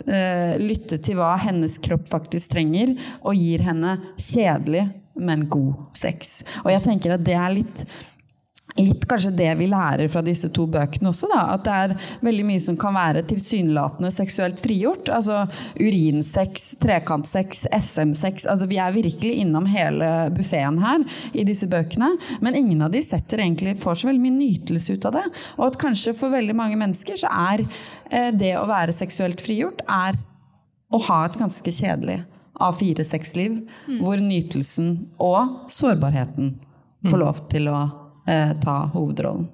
eh, 0.08 0.58
lytte 0.62 1.00
til 1.04 1.19
hva 1.22 1.36
hennes 1.43 1.78
kropp 1.84 2.10
faktisk 2.12 2.56
trenger, 2.56 2.96
og 3.24 3.39
gir 3.39 3.63
henne 3.67 3.98
kjedelig 4.17 4.89
men 5.19 5.45
god 5.52 5.86
sex. 5.97 6.41
Og 6.63 6.71
jeg 6.73 6.84
tenker 6.88 7.15
at 7.15 7.26
det 7.26 7.38
er 7.38 7.56
litt 7.60 7.86
litt 8.80 9.04
kanskje 9.10 9.34
det 9.38 9.52
vi 9.60 9.67
lærer 9.69 10.10
fra 10.10 10.23
disse 10.26 10.49
to 10.54 10.65
bøkene 10.71 11.12
også. 11.12 11.28
Da, 11.30 11.41
at 11.54 11.65
det 11.65 11.73
er 11.73 11.93
veldig 12.26 12.45
mye 12.47 12.62
som 12.63 12.78
kan 12.80 12.95
være 12.95 13.26
tilsynelatende 13.30 14.10
seksuelt 14.13 14.62
frigjort. 14.63 15.12
Altså 15.13 15.43
urinsex, 15.78 16.69
trekantsex, 16.82 17.65
SM-sex. 17.69 18.47
Altså, 18.49 18.67
vi 18.71 18.80
er 18.82 18.95
virkelig 18.95 19.36
innom 19.43 19.67
hele 19.69 20.10
buffeen 20.34 20.82
her 20.84 21.06
i 21.38 21.45
disse 21.47 21.69
bøkene. 21.69 22.13
Men 22.41 22.58
ingen 22.58 22.82
av 22.86 22.93
de 22.95 23.04
setter 23.06 23.43
egentlig, 23.43 23.78
får 23.82 24.02
så 24.02 24.10
veldig 24.10 24.26
mye 24.26 24.39
nytelse 24.39 24.97
ut 24.97 25.10
av 25.10 25.19
det. 25.19 25.26
Og 25.60 25.67
at 25.69 25.82
kanskje 25.82 26.17
for 26.17 26.34
veldig 26.34 26.58
mange 26.58 26.80
mennesker 26.80 27.19
så 27.19 27.32
er 27.54 27.65
eh, 28.10 28.32
det 28.34 28.56
å 28.58 28.67
være 28.69 28.95
seksuelt 28.95 29.43
frigjort 29.43 29.86
er 29.86 30.17
å 30.93 30.99
ha 31.10 31.23
et 31.28 31.38
ganske 31.39 31.73
kjedelig 31.73 32.21
A4-sexliv, 32.61 33.63
mm. 33.87 33.99
hvor 34.03 34.21
nytelsen 34.21 34.93
og 35.17 35.71
sårbarheten 35.71 36.55
får 37.09 37.19
lov 37.19 37.43
til 37.51 37.67
å 37.71 37.79
eh, 38.29 38.53
ta 38.63 38.77
hovedrollen. 38.93 39.49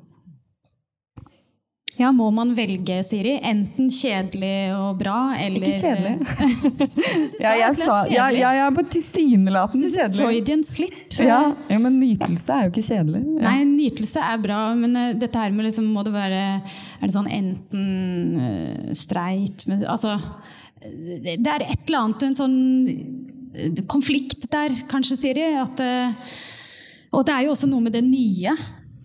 Ja, 1.99 2.13
må 2.15 2.29
man 2.31 2.53
velge, 2.55 3.01
Siri? 3.03 3.33
Enten 3.43 3.89
kjedelig 3.91 4.71
og 4.71 5.01
bra, 5.01 5.33
eller 5.35 5.59
Ikke 5.59 5.81
kjedelig. 5.81 6.13
ja, 7.43 7.51
jeg 7.59 7.75
sa 7.81 7.97
ja, 8.07 8.29
ja, 8.31 8.53
ja, 8.55 8.69
på 8.71 8.85
tilsynelatende 8.87 9.89
kjedelig. 9.91 10.23
Freudian 10.23 10.63
slip. 10.63 11.17
Ja, 11.19 11.41
ja, 11.67 11.79
men 11.83 11.97
nytelse 11.99 12.55
er 12.55 12.69
jo 12.69 12.71
ikke 12.71 12.85
kjedelig. 12.87 13.25
Ja. 13.25 13.43
Nei, 13.49 13.65
nytelse 13.73 14.23
er 14.29 14.39
bra, 14.45 14.61
men 14.79 14.95
uh, 14.95 15.09
dette 15.19 15.43
her 15.43 15.51
med 15.51 15.67
liksom 15.67 15.89
Må 15.91 16.05
det 16.07 16.13
være 16.15 16.39
Er 16.61 17.03
det 17.03 17.11
sånn 17.11 17.27
enten 17.35 17.83
uh, 18.39 18.95
streit 18.95 19.67
men, 19.67 19.83
Altså 19.83 20.15
Det 20.79 21.35
er 21.43 21.65
et 21.65 21.89
eller 21.89 22.05
annet, 22.05 22.23
en 22.23 22.37
sånn 22.37 22.59
konflikt 23.89 24.47
der, 24.53 24.75
kanskje, 24.91 25.17
Siri. 25.19 25.47
At 25.59 25.81
uh, 25.83 26.29
og 27.15 27.25
det 27.25 27.33
er 27.33 27.47
jo 27.47 27.55
også 27.55 27.69
noe 27.69 27.83
med 27.83 27.95
det 27.97 28.03
nye. 28.05 28.53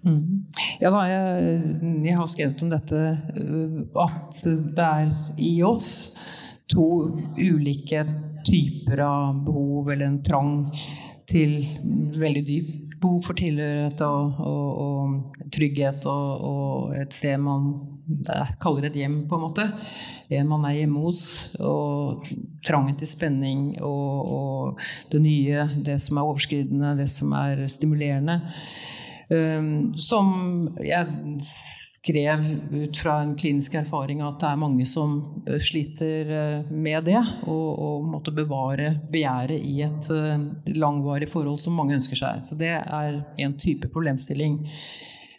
Mm. 0.04 0.44
Ja, 0.82 0.90
da, 0.92 1.04
jeg, 1.08 1.60
jeg, 2.04 2.16
har 2.18 2.28
skrevet 2.28 2.62
om 2.62 2.72
dette 2.72 2.98
øh, 3.40 3.78
at 4.04 4.42
det 4.44 4.84
er 4.84 5.14
i 5.40 5.54
oss 5.64 5.88
to 6.68 6.88
ulike 7.38 8.04
typer 8.44 9.00
av 9.00 9.40
behov, 9.46 9.88
eller 9.88 10.10
en 10.10 10.20
trang 10.24 10.52
til 11.28 11.62
veldig 12.20 12.44
dyp 12.44 12.72
behov 13.00 13.22
for 13.24 13.38
tilhørighet 13.38 14.00
og, 14.04 14.40
og, 14.44 14.68
og 14.84 15.48
trygghet 15.52 16.04
og, 16.08 16.44
og, 16.50 16.94
et 17.00 17.16
sted 17.16 17.40
man 17.40 17.70
kaller 18.62 18.88
et 18.88 18.96
hjem, 18.98 19.24
på 19.28 19.38
en 19.38 19.44
måte. 19.44 19.68
En 20.32 20.48
man 20.48 20.64
er 20.68 20.80
hjemme 20.80 21.04
hos. 21.04 21.26
Og 21.60 22.26
trangen 22.66 22.96
til 23.00 23.10
spenning 23.10 23.66
og, 23.84 24.80
det 25.12 25.22
nye, 25.22 25.68
det 25.84 26.00
som 26.02 26.18
er 26.18 26.26
overskridende, 26.26 26.96
det 27.00 27.08
som 27.12 27.32
er 27.36 27.66
stimulerende. 27.70 28.40
Um, 29.30 29.94
som 29.96 30.74
jeg 30.84 31.08
skrev 32.04 32.42
ut 32.74 32.98
fra 33.00 33.14
en 33.22 33.32
klinisk 33.40 33.78
erfaring 33.80 34.20
at 34.20 34.36
det 34.42 34.48
er 34.50 34.58
mange 34.60 34.84
som 34.84 35.14
eh, 35.48 35.56
sliter 35.56 36.32
eh, 36.36 36.66
med 36.68 37.06
det. 37.08 37.22
Og, 37.48 37.70
og 37.86 38.04
måtte 38.12 38.34
bevare 38.36 38.92
begjæret 39.12 39.64
i 39.64 39.78
et 39.86 40.10
uh, 40.12 40.44
langvarig 40.76 41.30
forhold 41.32 41.62
som 41.64 41.76
mange 41.78 41.96
ønsker 41.96 42.20
seg. 42.20 42.44
Så 42.44 42.60
det 42.60 42.74
er 42.76 43.22
en 43.40 43.56
type 43.56 43.88
problemstilling. 43.88 44.60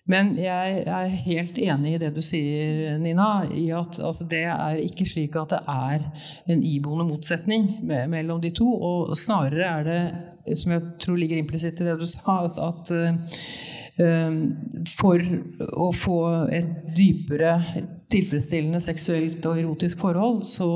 Men 0.06 0.36
jeg 0.38 0.84
er 0.86 1.14
helt 1.26 1.58
enig 1.58 1.96
i 1.96 2.00
det 2.02 2.12
du 2.14 2.22
sier, 2.22 2.98
Nina. 3.02 3.48
i 3.50 3.72
at 3.74 3.98
altså, 3.98 4.28
Det 4.30 4.44
er 4.46 4.82
ikke 4.84 5.06
slik 5.10 5.36
at 5.36 5.56
det 5.56 5.62
er 5.68 6.06
en 6.54 6.64
iboende 6.64 7.08
motsetning 7.10 7.80
mellom 7.84 8.42
de 8.42 8.54
to. 8.54 8.68
Og 8.70 9.18
snarere 9.18 9.66
er 9.66 9.84
det, 9.90 10.58
som 10.62 10.76
jeg 10.76 10.82
tror 11.02 11.18
ligger 11.18 11.42
implisitt 11.42 11.82
i 11.82 11.88
det 11.90 11.98
du 12.00 12.06
sa, 12.06 12.46
at, 12.46 12.62
at 12.62 12.94
for 13.96 15.22
å 15.80 15.92
få 15.96 16.20
et 16.54 16.72
dypere, 16.98 17.54
tilfredsstillende 18.12 18.82
seksuelt 18.84 19.46
og 19.48 19.60
erotisk 19.62 20.04
forhold, 20.04 20.44
så 20.46 20.68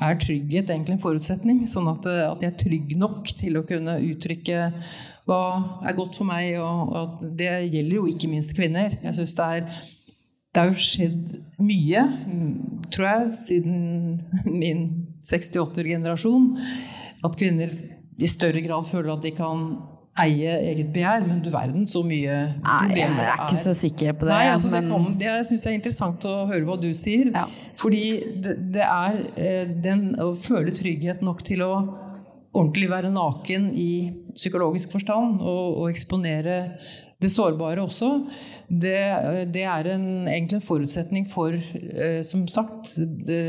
er 0.00 0.18
trygghet 0.20 0.72
egentlig 0.72 0.96
en 0.96 1.02
forutsetning. 1.02 1.62
Sånn 1.68 1.88
at, 1.92 2.06
at 2.08 2.42
jeg 2.44 2.52
er 2.52 2.60
trygg 2.64 2.92
nok 2.98 3.30
til 3.36 3.60
å 3.60 3.64
kunne 3.68 3.98
uttrykke 4.10 4.68
hva 5.28 5.40
er 5.86 5.96
godt 5.96 6.18
for 6.18 6.28
meg. 6.28 6.56
Og 6.60 6.94
at 7.04 7.24
det 7.38 7.50
gjelder 7.68 7.96
jo 7.98 8.06
ikke 8.10 8.30
minst 8.32 8.54
kvinner. 8.56 8.96
Jeg 9.04 9.18
synes 9.18 9.36
det 9.38 9.48
er 9.56 9.66
det 10.50 10.58
har 10.64 10.72
jo 10.72 10.82
skjedd 10.82 11.34
mye, 11.62 12.00
tror 12.90 13.06
jeg, 13.06 13.26
siden 13.46 13.76
min 14.50 14.80
68-generasjon. 15.22 16.48
At 17.22 17.36
kvinner 17.38 17.70
i 18.18 18.30
større 18.30 18.62
grad 18.64 18.88
føler 18.90 19.12
at 19.14 19.22
de 19.22 19.30
kan 19.36 19.68
eie 20.18 20.54
eget 20.72 20.90
begjær, 20.94 21.24
men 21.28 21.38
du 21.44 21.48
verden 21.52 21.86
så 21.88 22.02
mye 22.04 22.36
Nei, 22.60 22.98
jeg 22.98 23.08
er 23.08 23.44
ikke 23.46 23.60
så 23.60 23.74
sikker 23.76 24.16
på 24.18 24.26
det. 24.26 24.34
Nei, 24.34 24.50
altså, 24.52 24.70
men... 24.72 24.88
det, 24.88 24.92
kom, 24.92 25.08
det 25.20 25.28
jeg 25.28 25.48
syns 25.52 25.66
er 25.66 25.76
interessant 25.78 26.26
å 26.28 26.34
høre 26.50 26.66
hva 26.66 26.76
du 26.82 26.88
sier. 26.96 27.30
Ja. 27.34 27.46
Fordi 27.80 28.04
det, 28.42 28.56
det 28.74 28.86
er 28.86 29.20
eh, 29.40 29.74
den 29.86 30.10
å 30.20 30.32
føle 30.36 30.74
trygghet 30.76 31.22
nok 31.26 31.44
til 31.46 31.64
å 31.66 31.72
ordentlig 32.50 32.90
være 32.90 33.12
naken 33.14 33.70
i 33.78 33.92
psykologisk 34.34 34.96
forstand 34.96 35.38
og, 35.38 35.78
og 35.80 35.92
eksponere 35.92 36.64
det 37.20 37.30
sårbare 37.30 37.82
også, 37.84 38.08
det, 38.70 38.96
det 39.52 39.64
er 39.68 39.88
en, 39.92 40.06
egentlig 40.28 40.56
en 40.56 40.64
forutsetning 40.64 41.26
for, 41.28 41.52
eh, 41.52 42.20
som 42.24 42.46
sagt, 42.48 42.94
det, 43.26 43.40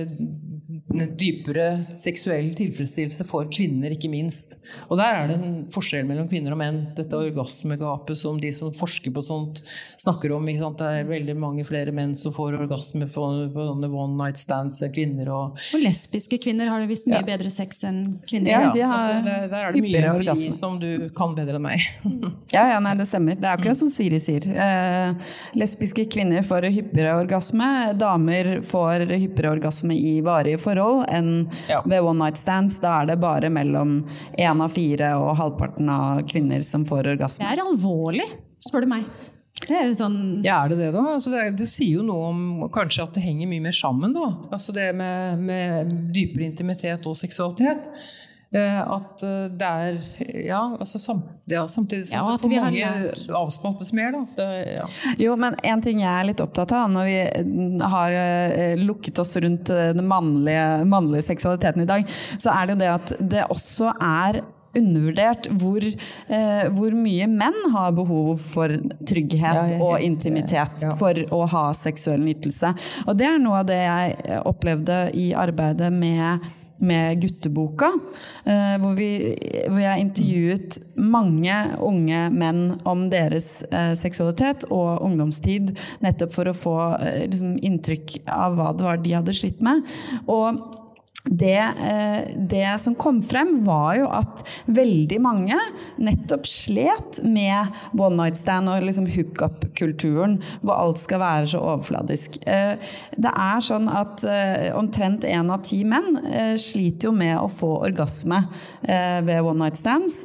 dypere 1.20 1.68
seksuell 1.98 2.52
tilfredsstillelse 2.58 3.26
for 3.30 3.50
kvinner, 3.52 3.94
ikke 3.94 4.12
minst. 4.12 4.58
Og 4.90 5.00
der 5.00 5.18
er 5.22 5.30
det 5.30 5.38
en 5.40 5.56
forskjell 5.74 6.06
mellom 6.08 6.30
kvinner 6.32 6.56
og 6.56 6.60
menn. 6.62 6.80
Dette 6.98 7.18
orgasmegapet 7.18 8.20
som 8.20 8.40
de 8.42 8.52
som 8.56 8.74
forsker 8.76 9.14
på 9.14 9.24
sånt, 9.26 9.62
snakker 10.02 10.34
om. 10.36 10.48
Det 10.48 10.88
er 10.88 11.08
veldig 11.10 11.36
mange 11.40 11.66
flere 11.68 11.94
menn 11.96 12.14
som 12.18 12.34
får 12.36 12.58
orgasme 12.62 13.08
på, 13.12 13.28
på 13.54 13.68
one 13.90 14.16
night 14.20 14.40
stands 14.40 14.82
enn 14.82 14.94
kvinner. 14.96 15.32
Og, 15.34 15.60
og 15.76 15.84
lesbiske 15.84 16.40
kvinner 16.44 16.72
har 16.72 16.86
visst 16.90 17.10
mye 17.10 17.22
ja. 17.22 17.28
bedre 17.28 17.52
sex 17.54 17.84
enn 17.88 18.02
kvinner. 18.30 18.52
Ja, 18.54 18.72
de 18.76 18.86
har 18.86 19.16
altså, 19.18 19.26
der, 19.28 19.48
der 19.52 19.68
er 19.68 19.76
det 19.76 19.84
mye 19.86 20.04
orgasme. 20.14 20.54
som 20.58 20.80
du 20.82 21.10
kan 21.18 21.36
bedre 21.38 21.60
enn 21.60 21.66
meg. 21.66 21.88
ja, 22.56 22.68
ja, 22.74 22.80
nei, 22.84 22.96
det 23.00 23.10
stemmer. 23.10 23.40
Det 23.40 23.50
er 23.50 23.58
akkurat 23.58 23.80
som 23.80 23.92
Siri 23.92 24.22
sier. 24.24 24.48
Eh, 24.52 25.32
lesbiske 25.60 26.08
kvinner 26.12 26.46
får 26.48 26.70
hyppigere 26.72 27.18
orgasme. 27.22 27.70
Damer 28.00 28.54
får 28.66 29.08
hyppigere 29.12 29.56
orgasme 29.58 29.98
i 29.98 30.18
varige 30.26 30.61
forhold 30.62 31.04
enn 31.12 31.50
ja. 31.70 31.82
ved 31.86 32.06
one 32.06 32.20
night 32.22 32.40
stands. 32.40 32.80
Da 32.84 33.02
er 33.02 33.12
det 33.12 33.20
bare 33.22 33.52
mellom 33.54 34.00
én 34.38 34.64
av 34.64 34.72
fire 34.74 35.16
og 35.20 35.36
halvparten 35.40 35.92
av 35.92 36.24
kvinner 36.30 36.64
som 36.66 36.86
får 36.88 37.14
orgasme. 37.16 37.46
Det 37.46 37.52
er 37.58 37.66
alvorlig, 37.66 38.30
spør 38.64 38.86
du 38.86 38.92
meg. 38.96 39.10
Det 39.62 39.76
er 39.78 39.90
jo 39.90 39.98
sånn 39.98 40.18
Ja, 40.46 40.64
er 40.64 40.72
det 40.72 40.80
det, 40.80 40.90
da? 40.96 41.04
Altså 41.18 41.34
det, 41.34 41.44
det, 41.60 41.68
sier 41.70 42.00
jo 42.00 42.06
noe 42.08 42.32
om 42.32 42.42
kanskje 42.74 43.06
at 43.06 43.18
det 43.18 43.26
henger 43.26 43.50
mye 43.52 43.66
mer 43.68 43.76
sammen, 43.76 44.16
da. 44.16 44.32
Altså 44.50 44.74
det 44.76 44.88
med, 44.98 45.44
med 45.46 45.94
dypere 46.16 46.48
intimitet 46.48 47.06
og 47.10 47.18
seksualitet. 47.20 47.86
Eh, 48.52 48.80
at 48.84 49.24
eh, 49.24 49.44
det 49.56 49.68
er 49.68 50.00
Ja, 50.44 50.62
altså 50.76 51.00
sam, 51.00 51.22
ja, 51.48 51.64
samtidig 51.72 52.10
som 52.10 52.18
ja, 52.18 52.34
det 52.36 52.42
får 52.44 52.56
mange 52.66 53.36
avspaltes 53.40 53.94
mer, 53.96 54.12
da. 54.12 54.26
Det, 54.36 54.48
ja. 54.76 54.88
Jo, 55.24 55.38
men 55.40 55.56
en 55.64 55.84
ting 55.84 56.02
jeg 56.04 56.12
er 56.12 56.28
litt 56.28 56.44
opptatt 56.44 56.74
av 56.76 56.92
når 56.92 57.08
vi 57.08 57.18
eh, 57.24 57.86
har 57.94 58.18
lukket 58.82 59.24
oss 59.24 59.38
rundt 59.40 59.72
den 59.72 60.04
mannlige, 60.08 60.66
mannlige 60.84 61.30
seksualiteten 61.32 61.86
i 61.86 61.92
dag, 61.94 62.18
så 62.38 62.52
er 62.58 62.68
det 62.68 62.76
jo 62.76 62.82
det 62.84 62.92
at 62.98 63.16
det 63.38 63.48
også 63.56 63.94
er 63.96 64.44
undervurdert 64.78 65.48
hvor, 65.60 65.84
eh, 65.84 66.64
hvor, 66.76 66.96
mye 66.96 67.28
menn 67.28 67.58
har 67.74 67.92
behov 67.96 68.36
for 68.40 68.72
trygghet 69.08 69.74
ja, 69.74 69.80
og 69.84 70.04
intimitet 70.04 70.86
ja. 70.86 70.94
for 71.00 71.18
å 71.36 71.44
ha 71.52 71.66
seksuell 71.76 72.24
nytelse. 72.24 72.74
Og 73.08 73.20
det 73.20 73.28
er 73.28 73.42
noe 73.44 73.62
av 73.64 73.70
det 73.72 73.82
jeg 73.82 74.42
opplevde 74.48 75.04
i 75.18 75.32
arbeidet 75.38 75.92
med 75.94 76.52
med 76.82 77.22
gutteboka, 77.22 77.92
eh, 78.46 78.76
hvor, 78.82 78.96
vi, 78.98 79.10
hvor, 79.68 79.80
jeg 79.84 80.06
intervjuet 80.06 80.80
mange 80.98 81.56
unge 81.86 82.26
menn 82.34 82.62
om 82.90 83.06
deres 83.12 83.62
eh, 83.70 83.94
seksualitet 83.98 84.66
og 84.70 85.04
ungdomstid, 85.06 85.76
nettopp 86.02 86.36
for 86.36 86.50
å 86.50 86.58
få 86.58 86.78
eh, 87.00 87.24
liksom, 87.30 87.56
inntrykk 87.62 88.22
av 88.26 88.58
hva 88.58 88.72
det 88.76 88.88
var 88.88 89.02
de 89.02 89.18
hadde 89.20 89.38
slitt 89.38 89.62
med. 89.64 89.86
Og 90.26 90.81
det, 91.24 91.58
eh, 91.58 92.36
det, 92.38 92.80
som 92.80 92.96
kom 92.96 93.22
frem, 93.24 93.64
var 93.66 93.96
jo 94.00 94.08
at 94.10 94.42
veldig 94.66 95.20
mange 95.22 95.58
nettopp 96.02 96.48
slet 96.50 97.20
med 97.22 97.70
one 97.94 98.18
night 98.18 98.40
stand 98.40 98.70
og 98.72 98.82
liksom 98.88 99.06
hookup-kulturen, 99.12 100.40
hvor 100.66 100.80
alt 100.82 101.02
skal 101.02 101.22
være 101.22 101.52
så 101.54 101.62
overfladisk. 101.62 102.40
Eh, 102.50 102.74
det 103.22 103.34
er 103.34 103.62
sånn 103.62 103.90
at 103.92 104.26
eh, 104.26 104.72
omtrent 104.78 105.28
én 105.30 105.54
av 105.54 105.62
ti 105.68 105.84
menn 105.86 106.18
sliter 106.60 107.10
jo 107.10 107.14
med 107.16 107.38
å 107.38 107.48
få 107.52 107.70
orgasme 107.86 108.40
ved 108.82 109.46
one 109.46 109.60
night 109.60 109.78
stands. 109.80 110.16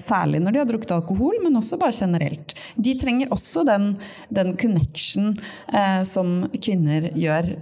Særlig 0.00 0.40
når 0.42 0.54
de 0.54 0.60
har 0.60 0.68
drukket 0.68 0.94
alkohol, 0.94 1.36
men 1.42 1.56
også 1.58 1.78
bare 1.80 1.94
generelt. 1.94 2.54
De 2.74 2.94
trenger 2.98 3.30
også 3.34 3.62
den, 3.66 3.92
den 4.34 4.54
connection 4.58 5.36
som 6.08 6.32
kvinner 6.56 7.08
gjør. 7.18 7.52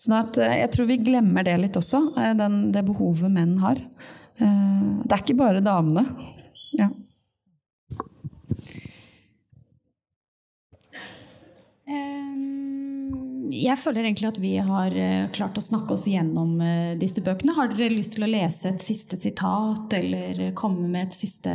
Sånn 0.00 0.16
at 0.16 0.40
jeg 0.40 0.70
tror 0.74 0.88
vi 0.88 1.00
glemmer 1.04 1.46
det 1.46 1.56
litt 1.60 1.73
høyt 1.74 1.80
også, 1.80 2.14
eh, 2.18 2.34
den, 2.36 2.72
det 2.72 2.84
behovet 2.86 3.30
menn 3.30 3.58
har. 3.58 3.78
Eh, 4.38 5.02
det 5.04 5.12
er 5.12 5.22
ikke 5.22 5.38
bare 5.38 5.62
damene. 5.62 6.04
Ja. 6.78 6.90
Ehm, 11.86 13.50
jeg 13.52 13.76
føler 13.78 14.04
egentlig 14.04 14.30
at 14.30 14.40
vi 14.40 14.56
har 14.56 14.94
eh, 14.94 15.28
klart 15.30 15.58
å 15.58 15.62
snakke 15.62 15.94
oss 15.94 16.06
gjennom 16.06 16.58
disse 16.98 17.22
bøkene. 17.22 17.54
Har 17.54 17.68
dere 17.68 17.92
lyst 17.94 18.16
til 18.16 18.24
å 18.24 18.30
lese 18.30 18.72
et 18.72 18.82
siste 18.82 19.16
sitat, 19.16 19.92
eller 19.92 20.52
komme 20.54 20.88
med 20.88 21.08
et 21.08 21.14
siste 21.14 21.52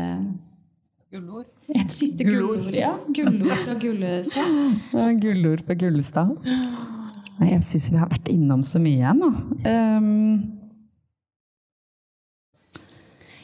Gullord. 1.09 1.47
Et 1.73 1.89
siste 1.89 2.21
gullord, 2.21 2.67
ja. 2.69 2.91
Gullord 3.09 3.63
fra 3.65 3.73
Gullestad. 3.81 4.51
Gullord 5.23 5.65
fra 5.65 5.73
Gullestad. 5.73 6.37
Jeg 7.39 7.63
syns 7.63 7.91
vi 7.93 7.99
har 7.99 8.09
vært 8.11 8.31
innom 8.31 8.63
så 8.67 8.81
mye 8.83 9.13
nå. 9.15 9.29
Um, 9.63 10.59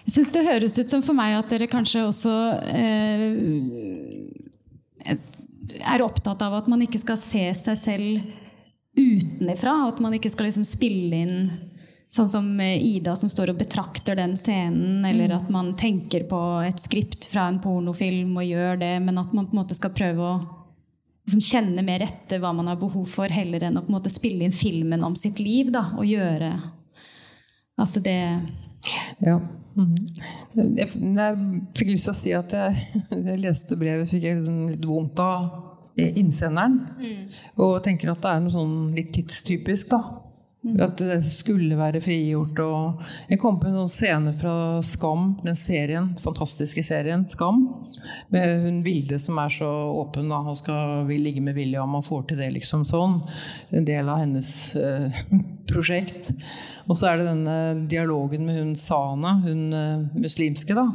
Jeg 0.05 0.13
syns 0.19 0.33
det 0.35 0.45
høres 0.45 0.75
ut 0.77 0.91
som 0.91 1.01
for 1.01 1.17
meg 1.17 1.33
at 1.33 1.49
dere 1.49 1.65
kanskje 1.65 2.03
også 2.05 2.31
eh, 2.69 3.31
er 5.81 6.03
opptatt 6.05 6.43
av 6.45 6.59
at 6.59 6.67
man 6.69 6.83
ikke 6.85 7.01
skal 7.01 7.17
se 7.17 7.47
seg 7.57 7.79
selv 7.79 8.19
utenifra. 8.93 9.73
At 9.89 9.97
man 10.05 10.13
ikke 10.13 10.29
skal 10.29 10.45
liksom 10.51 10.67
spille 10.67 11.23
inn 11.25 11.39
sånn 12.13 12.29
som 12.29 12.51
Ida 12.61 13.15
som 13.17 13.31
står 13.33 13.55
og 13.55 13.59
betrakter 13.63 14.15
den 14.19 14.37
scenen, 14.37 15.01
eller 15.09 15.33
at 15.39 15.49
man 15.51 15.73
tenker 15.79 16.29
på 16.29 16.41
et 16.67 16.79
skript 16.79 17.25
fra 17.31 17.49
en 17.49 17.57
pornofilm 17.63 18.37
og 18.37 18.45
gjør 18.45 18.77
det, 18.85 18.93
men 19.03 19.17
at 19.19 19.33
man 19.33 19.49
på 19.49 19.57
en 19.57 19.63
måte 19.63 19.75
skal 19.77 19.95
prøve 19.97 20.21
å 20.21 20.35
liksom 21.26 21.41
kjenne 21.41 21.84
mer 21.86 22.05
etter 22.05 22.39
hva 22.41 22.53
man 22.55 22.69
har 22.69 22.78
behov 22.80 23.07
for, 23.09 23.32
heller 23.34 23.65
enn 23.65 23.80
å 23.80 23.84
på 23.84 23.89
en 23.89 23.97
måte 23.97 24.13
spille 24.13 24.45
inn 24.45 24.53
filmen 24.55 25.03
om 25.03 25.15
sitt 25.17 25.39
liv. 25.41 25.71
Da, 25.73 25.88
og 25.97 26.05
gjøre 26.05 26.53
at 27.82 28.01
det 28.05 28.19
Ja. 29.26 29.39
Mhm. 29.76 29.95
jeg, 30.78 30.88
jeg 30.88 31.38
fikk 31.76 31.89
lyst 31.89 32.05
til 32.05 32.13
å 32.13 32.19
si 32.19 32.34
at 32.38 32.53
jeg, 32.53 32.84
jeg 33.26 33.39
leste 33.41 33.76
brevet, 33.76 34.07
fikk 34.07 34.23
jeg 34.23 34.38
liksom 34.38 34.69
litt 34.69 34.86
vondt 34.86 35.19
av 35.19 35.47
innsenderen. 35.97 36.78
Og 37.57 37.82
tenker 37.84 38.11
at 38.11 38.21
det 38.21 38.32
er 38.32 38.39
noe 38.43 38.53
sånn 38.53 38.78
litt 38.95 39.11
tidstypisk, 39.15 39.89
da. 39.89 40.01
At 40.82 40.97
det 40.97 41.20
skulle 41.28 41.78
være 41.78 42.01
frigjort. 42.01 42.59
Og 42.63 43.03
jeg 43.30 43.39
kom 43.41 43.59
på 43.61 43.70
en 43.70 43.78
sånn 43.78 43.91
scene 43.91 44.34
fra 44.39 44.55
Skam, 44.86 45.36
den 45.45 45.57
serien, 45.59 46.13
fantastiske 46.22 46.82
serien 46.86 47.26
Skam. 47.30 47.68
Med 48.34 48.66
hun 48.66 48.80
Vilde 48.86 49.20
som 49.22 49.38
er 49.41 49.53
så 49.53 49.70
åpen 50.01 50.32
da, 50.34 50.41
og 50.41 50.57
skal 50.57 51.05
vil 51.09 51.26
ligge 51.28 51.43
med 51.45 51.57
William 51.57 51.97
og 51.97 52.05
får 52.07 52.30
til 52.32 52.41
det 52.41 52.51
liksom 52.57 52.86
sånn. 52.89 53.20
En 53.78 53.86
del 53.86 54.09
av 54.09 54.24
hennes 54.24 54.49
eh, 54.80 55.22
prosjekt. 55.72 56.34
Og 56.89 56.97
så 56.97 57.11
er 57.11 57.22
det 57.22 57.30
denne 57.30 57.57
dialogen 57.91 58.47
med 58.47 58.57
hun 58.61 58.74
Sana, 58.80 59.38
hun 59.45 59.68
eh, 59.74 60.18
muslimske, 60.18 60.78
da. 60.78 60.89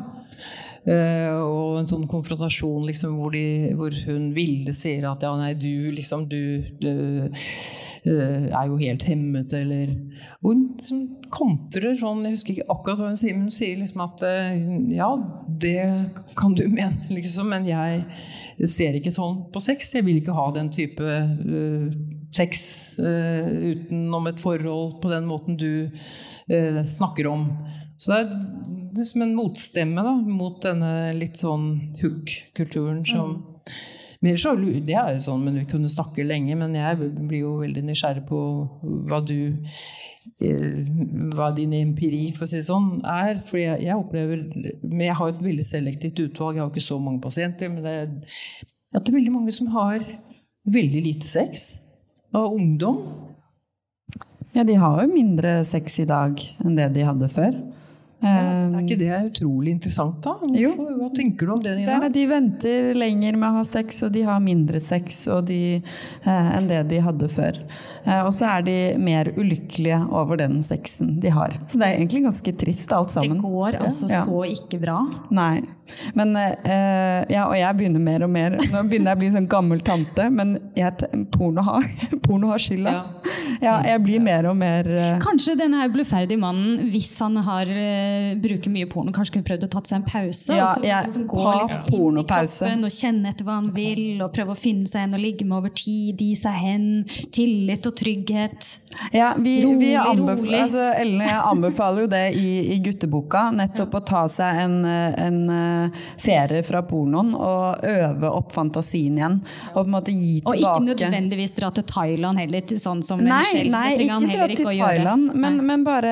Uh, 0.81 1.37
og 1.45 1.75
en 1.77 1.89
sånn 1.91 2.07
konfrontasjon 2.09 2.87
liksom, 2.89 3.18
hvor, 3.21 3.35
de, 3.37 3.75
hvor 3.77 3.93
hun 4.09 4.31
Vilde 4.33 4.73
sier 4.73 5.05
at 5.11 5.21
ja, 5.27 5.35
nei, 5.37 5.51
du 5.53 5.91
liksom 5.93 6.25
Du, 6.31 6.64
du 6.81 6.89
er 8.07 8.68
jo 8.70 8.78
helt 8.80 9.03
hemmet, 9.05 9.53
eller 9.53 9.90
hun 10.40 10.62
liksom 10.78 11.03
kontrer 11.32 11.98
sånn 12.01 12.24
Jeg 12.24 12.36
husker 12.36 12.55
ikke 12.55 12.72
akkurat 12.72 13.01
hva 13.01 13.11
hun 13.11 13.18
sier, 13.20 13.36
men 13.36 13.48
hun 13.48 13.55
sier 13.55 13.80
liksom 13.80 14.05
at 14.05 14.24
eh, 14.26 14.62
ja, 14.96 15.11
det 15.62 15.82
kan 16.38 16.57
du 16.57 16.64
mene, 16.78 17.11
liksom, 17.12 17.51
men 17.53 17.68
jeg 17.68 18.05
ser 18.68 18.96
ikke 18.98 19.12
sånn 19.14 19.44
på 19.53 19.62
sex. 19.64 19.92
Jeg 19.96 20.07
vil 20.09 20.20
ikke 20.20 20.36
ha 20.36 20.48
den 20.57 20.68
type 20.72 21.05
uh, 21.05 21.86
sex 22.36 22.64
uh, 23.01 23.46
utenom 23.46 24.28
et 24.30 24.42
forhold 24.42 24.98
på 25.01 25.12
den 25.12 25.28
måten 25.28 25.57
du 25.61 25.88
uh, 25.88 26.80
snakker 26.84 27.30
om. 27.30 27.46
Så 28.01 28.12
det 28.12 28.18
er 28.20 28.34
liksom 28.96 29.24
en 29.24 29.36
motstemme 29.36 30.05
da, 30.05 30.12
mot 30.24 30.61
denne 30.64 31.12
litt 31.16 31.40
sånn 31.40 31.96
hook-kulturen 32.01 33.03
som 33.09 33.40
men 34.21 34.37
så 34.37 34.53
det 34.59 34.95
er 34.95 35.14
jo 35.14 35.23
sånn, 35.25 35.45
men 35.47 35.55
Vi 35.62 35.68
kunne 35.71 35.89
snakke 35.89 36.27
lenge, 36.27 36.57
men 36.61 36.75
jeg 36.77 36.99
blir 37.01 37.41
jo 37.41 37.55
veldig 37.62 37.85
nysgjerrig 37.87 38.27
på 38.29 38.41
hva 39.09 39.21
du 39.25 39.39
eh, 40.45 40.83
hva 41.33 41.49
din 41.57 41.73
empiri 41.79 42.27
for 42.37 42.45
å 42.45 42.51
si 42.51 42.59
det 42.59 42.68
sånn, 42.68 42.99
er. 43.01 43.41
For 43.47 43.57
jeg, 43.62 43.81
jeg 43.87 43.97
opplever 43.97 44.45
Men 44.83 45.07
jeg 45.07 45.16
har 45.16 45.33
et 45.33 45.41
veldig 45.47 45.64
selektivt 45.64 46.21
utvalg, 46.27 46.59
jeg 46.59 46.64
har 46.66 46.75
ikke 46.75 46.85
så 46.91 47.01
mange 47.01 47.25
pasienter. 47.25 47.73
Men 47.73 47.87
det 47.87 47.97
at 48.91 49.05
det 49.07 49.12
er 49.12 49.21
veldig 49.21 49.33
mange 49.33 49.53
som 49.55 49.71
har 49.71 50.03
veldig 50.66 51.03
lite 51.05 51.27
sex 51.27 51.77
av 52.35 52.53
ungdom. 52.53 53.03
ja, 54.53 54.64
de 54.66 54.75
har 54.75 55.03
jo 55.03 55.12
mindre 55.12 55.61
sex 55.64 56.01
i 56.03 56.09
dag 56.11 56.41
enn 56.64 56.75
det 56.77 56.91
de 56.97 57.07
hadde 57.07 57.29
før. 57.31 57.55
Er 58.23 58.75
ikke 58.83 58.99
det 59.01 59.11
utrolig 59.31 59.73
interessant, 59.77 60.18
da? 60.25 60.35
Hvorfor, 60.41 60.59
Jo. 60.61 60.73
Hva 61.01 61.09
tenker 61.16 61.47
du 61.47 61.53
om 61.55 61.62
det, 61.62 61.71
Det 61.73 61.79
Nina? 61.87 61.97
er 61.97 62.01
det, 62.09 62.12
de 62.18 62.27
venter 62.29 62.95
lenger 62.95 63.37
med 63.41 63.49
å 63.49 63.53
ha 63.61 63.62
sex, 63.64 64.03
og 64.05 64.12
de 64.12 64.23
har 64.27 64.41
mindre 64.45 64.81
sex 64.81 65.23
og 65.33 65.47
de, 65.49 65.61
eh, 66.27 66.51
enn 66.57 66.66
det 66.68 66.83
de 66.89 67.01
hadde 67.01 67.29
før. 67.33 67.57
Eh, 68.05 68.21
og 68.27 68.33
så 68.37 68.47
er 68.59 68.62
de 68.66 68.77
mer 69.01 69.31
ulykkelige 69.37 70.03
over 70.12 70.37
den 70.37 70.61
sexen 70.62 71.18
de 71.21 71.29
har. 71.33 71.51
Så 71.66 71.79
det 71.81 71.89
er 71.89 71.97
egentlig 71.99 72.25
ganske 72.29 72.57
trist 72.61 72.93
alt 72.93 73.11
sammen. 73.11 73.41
Det 73.41 73.51
går 73.51 73.81
altså 73.81 74.11
Ja. 74.11 74.25
så 74.27 74.45
ikke 74.53 74.81
bra. 74.81 74.99
Nei. 75.31 75.62
Men, 76.14 76.37
eh, 76.37 77.25
ja, 77.31 77.47
og 77.49 77.57
jeg 77.57 77.77
begynner 77.77 78.01
mer 78.01 78.23
og 78.23 78.31
mer. 78.31 78.51
Nå 78.51 78.85
begynner 78.89 79.11
jeg 79.11 79.16
å 79.16 79.18
bli 79.18 79.31
sånn 79.31 79.49
gammel 79.49 79.81
tante, 79.83 80.31
men 80.31 80.59
jeg, 80.77 80.93
porno, 81.33 81.62
har, 81.62 81.83
porno 82.23 82.49
har 82.53 82.59
skylda. 82.59 83.05
Ja. 83.62 83.83
jeg 83.83 84.03
blir 84.05 84.21
mer 84.23 84.47
og 84.49 84.57
mer 84.57 84.87
eh, 84.89 85.18
Kanskje 85.21 85.57
denne 85.59 85.89
bluferdige 85.93 86.39
mannen, 86.39 86.91
hvis 86.93 87.18
han 87.18 87.37
har, 87.37 87.66
eh, 88.11 88.35
bruker 88.43 88.71
mye 88.75 88.89
porno, 88.91 89.13
kanskje 89.17 89.37
kunne 89.39 89.49
prøvd 89.51 89.67
å 89.69 89.71
tatt 89.77 89.87
seg 89.91 90.01
en 90.01 90.07
pause? 90.09 90.55
Ja, 90.57 90.73
og 90.75 90.83
så 90.83 90.89
jeg- 90.91 91.07
liksom 91.07 91.27
gå 91.31 91.47
litt 91.61 91.87
pornopause. 91.91 92.65
kroppen 92.67 92.85
Og 92.85 92.91
kjenne 92.97 93.29
etter 93.33 93.45
hva 93.49 93.55
han 93.61 93.71
vil, 93.75 94.21
og 94.23 94.33
prøve 94.35 94.55
å 94.57 94.59
finne 94.59 94.87
seg 94.91 95.03
en 95.07 95.15
å 95.15 95.21
ligge 95.23 95.45
med 95.47 95.57
over 95.59 95.71
tid, 95.71 96.19
gi 96.19 96.35
seg 96.35 96.55
hen. 96.55 97.05
Tillit 97.33 97.87
og 97.87 97.95
trygghet. 97.97 98.77
Ja, 99.15 99.35
vi, 99.39 99.63
Rolig, 99.63 99.79
vi 99.79 99.95
anbef 99.95 100.41
rolig. 100.43 100.59
altså, 100.65 100.83
Ellen 100.99 101.21
jeg 101.21 101.41
anbefaler 101.53 102.01
jo 102.03 102.07
det 102.11 102.35
i, 102.35 102.47
i 102.75 102.79
gutteboka. 102.83 103.45
Nettopp 103.55 103.95
å 103.95 104.05
ta 104.05 104.25
seg 104.29 104.59
en, 104.65 104.85
eh, 104.85 105.15
en 105.27 105.39
eh, 105.51 105.91
ferie 106.19 106.63
fra 106.67 106.83
pornoen 106.83 107.35
og 107.39 107.85
øve 107.87 108.31
opp 108.35 108.51
fantasien 108.53 109.17
igjen. 109.17 109.39
Og 109.75 109.85
på 109.85 109.87
en 109.87 109.95
måte 109.95 110.13
gi 110.13 110.43
Og 110.45 110.57
ikke 110.57 110.83
nødvendigvis 110.89 111.55
dra 111.55 111.71
til 111.71 111.85
Thailand 111.85 112.39
heller, 112.39 112.61
til 112.67 112.79
sånn 112.79 113.03
som 113.05 113.21
Nei, 113.23 113.39
Michelle. 113.45 113.71
nei, 113.71 113.97
ikke 113.99 114.33
dra 114.35 114.49
til. 114.49 114.67
Thailand, 114.71 115.35
men, 115.35 115.61
men 115.67 115.85
bare 115.85 116.11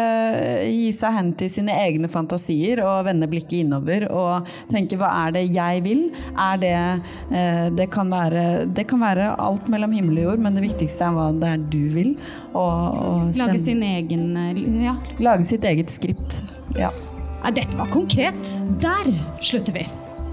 gi 0.69 0.93
seg 0.93 1.13
hen 1.13 1.33
til 1.35 1.49
sine 1.51 1.69
egne 1.71 1.88
fantasier 2.12 2.82
og 2.84 3.07
vende 3.09 3.28
blikket 3.30 3.62
innover 3.62 4.07
og 4.12 4.49
tenke 4.72 4.99
hva 5.01 5.11
er 5.24 5.34
det 5.39 5.45
jeg 5.55 5.82
vil? 5.86 6.05
Er 6.39 6.61
det 6.62 6.74
eh, 6.76 7.66
det, 7.78 7.89
kan 7.95 8.11
være, 8.12 8.66
det 8.74 8.86
kan 8.91 9.03
være 9.03 9.32
alt 9.41 9.68
mellom 9.72 9.95
himmel 9.97 10.20
og 10.22 10.30
jord, 10.30 10.45
men 10.45 10.59
det 10.59 10.66
viktigste 10.68 11.09
er 11.09 11.16
hva 11.16 11.28
det 11.32 11.53
er 11.55 11.66
du 11.72 11.82
vil. 11.95 12.14
Og, 12.53 12.99
og 12.99 13.39
Lage 13.39 13.61
sin 13.62 13.82
egen 13.82 14.36
eh, 14.36 14.64
Ja. 14.84 14.97
lage 15.24 15.45
sitt 15.49 15.64
eget 15.64 15.91
skript. 15.91 16.41
Ja. 16.76 16.91
ja. 16.91 17.51
Dette 17.55 17.78
var 17.78 17.89
konkret. 17.95 18.55
Der 18.82 19.09
slutter 19.41 19.72
vi. 19.72 19.86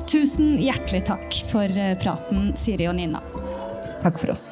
Tusen 0.10 0.58
hjertelig 0.62 1.06
takk 1.08 1.40
for 1.52 1.66
eh, 1.66 1.96
praten, 2.02 2.52
Siri 2.60 2.90
og 2.92 2.98
Nina. 3.00 3.22
Takk 4.04 4.20
for 4.22 4.36
oss. 4.36 4.52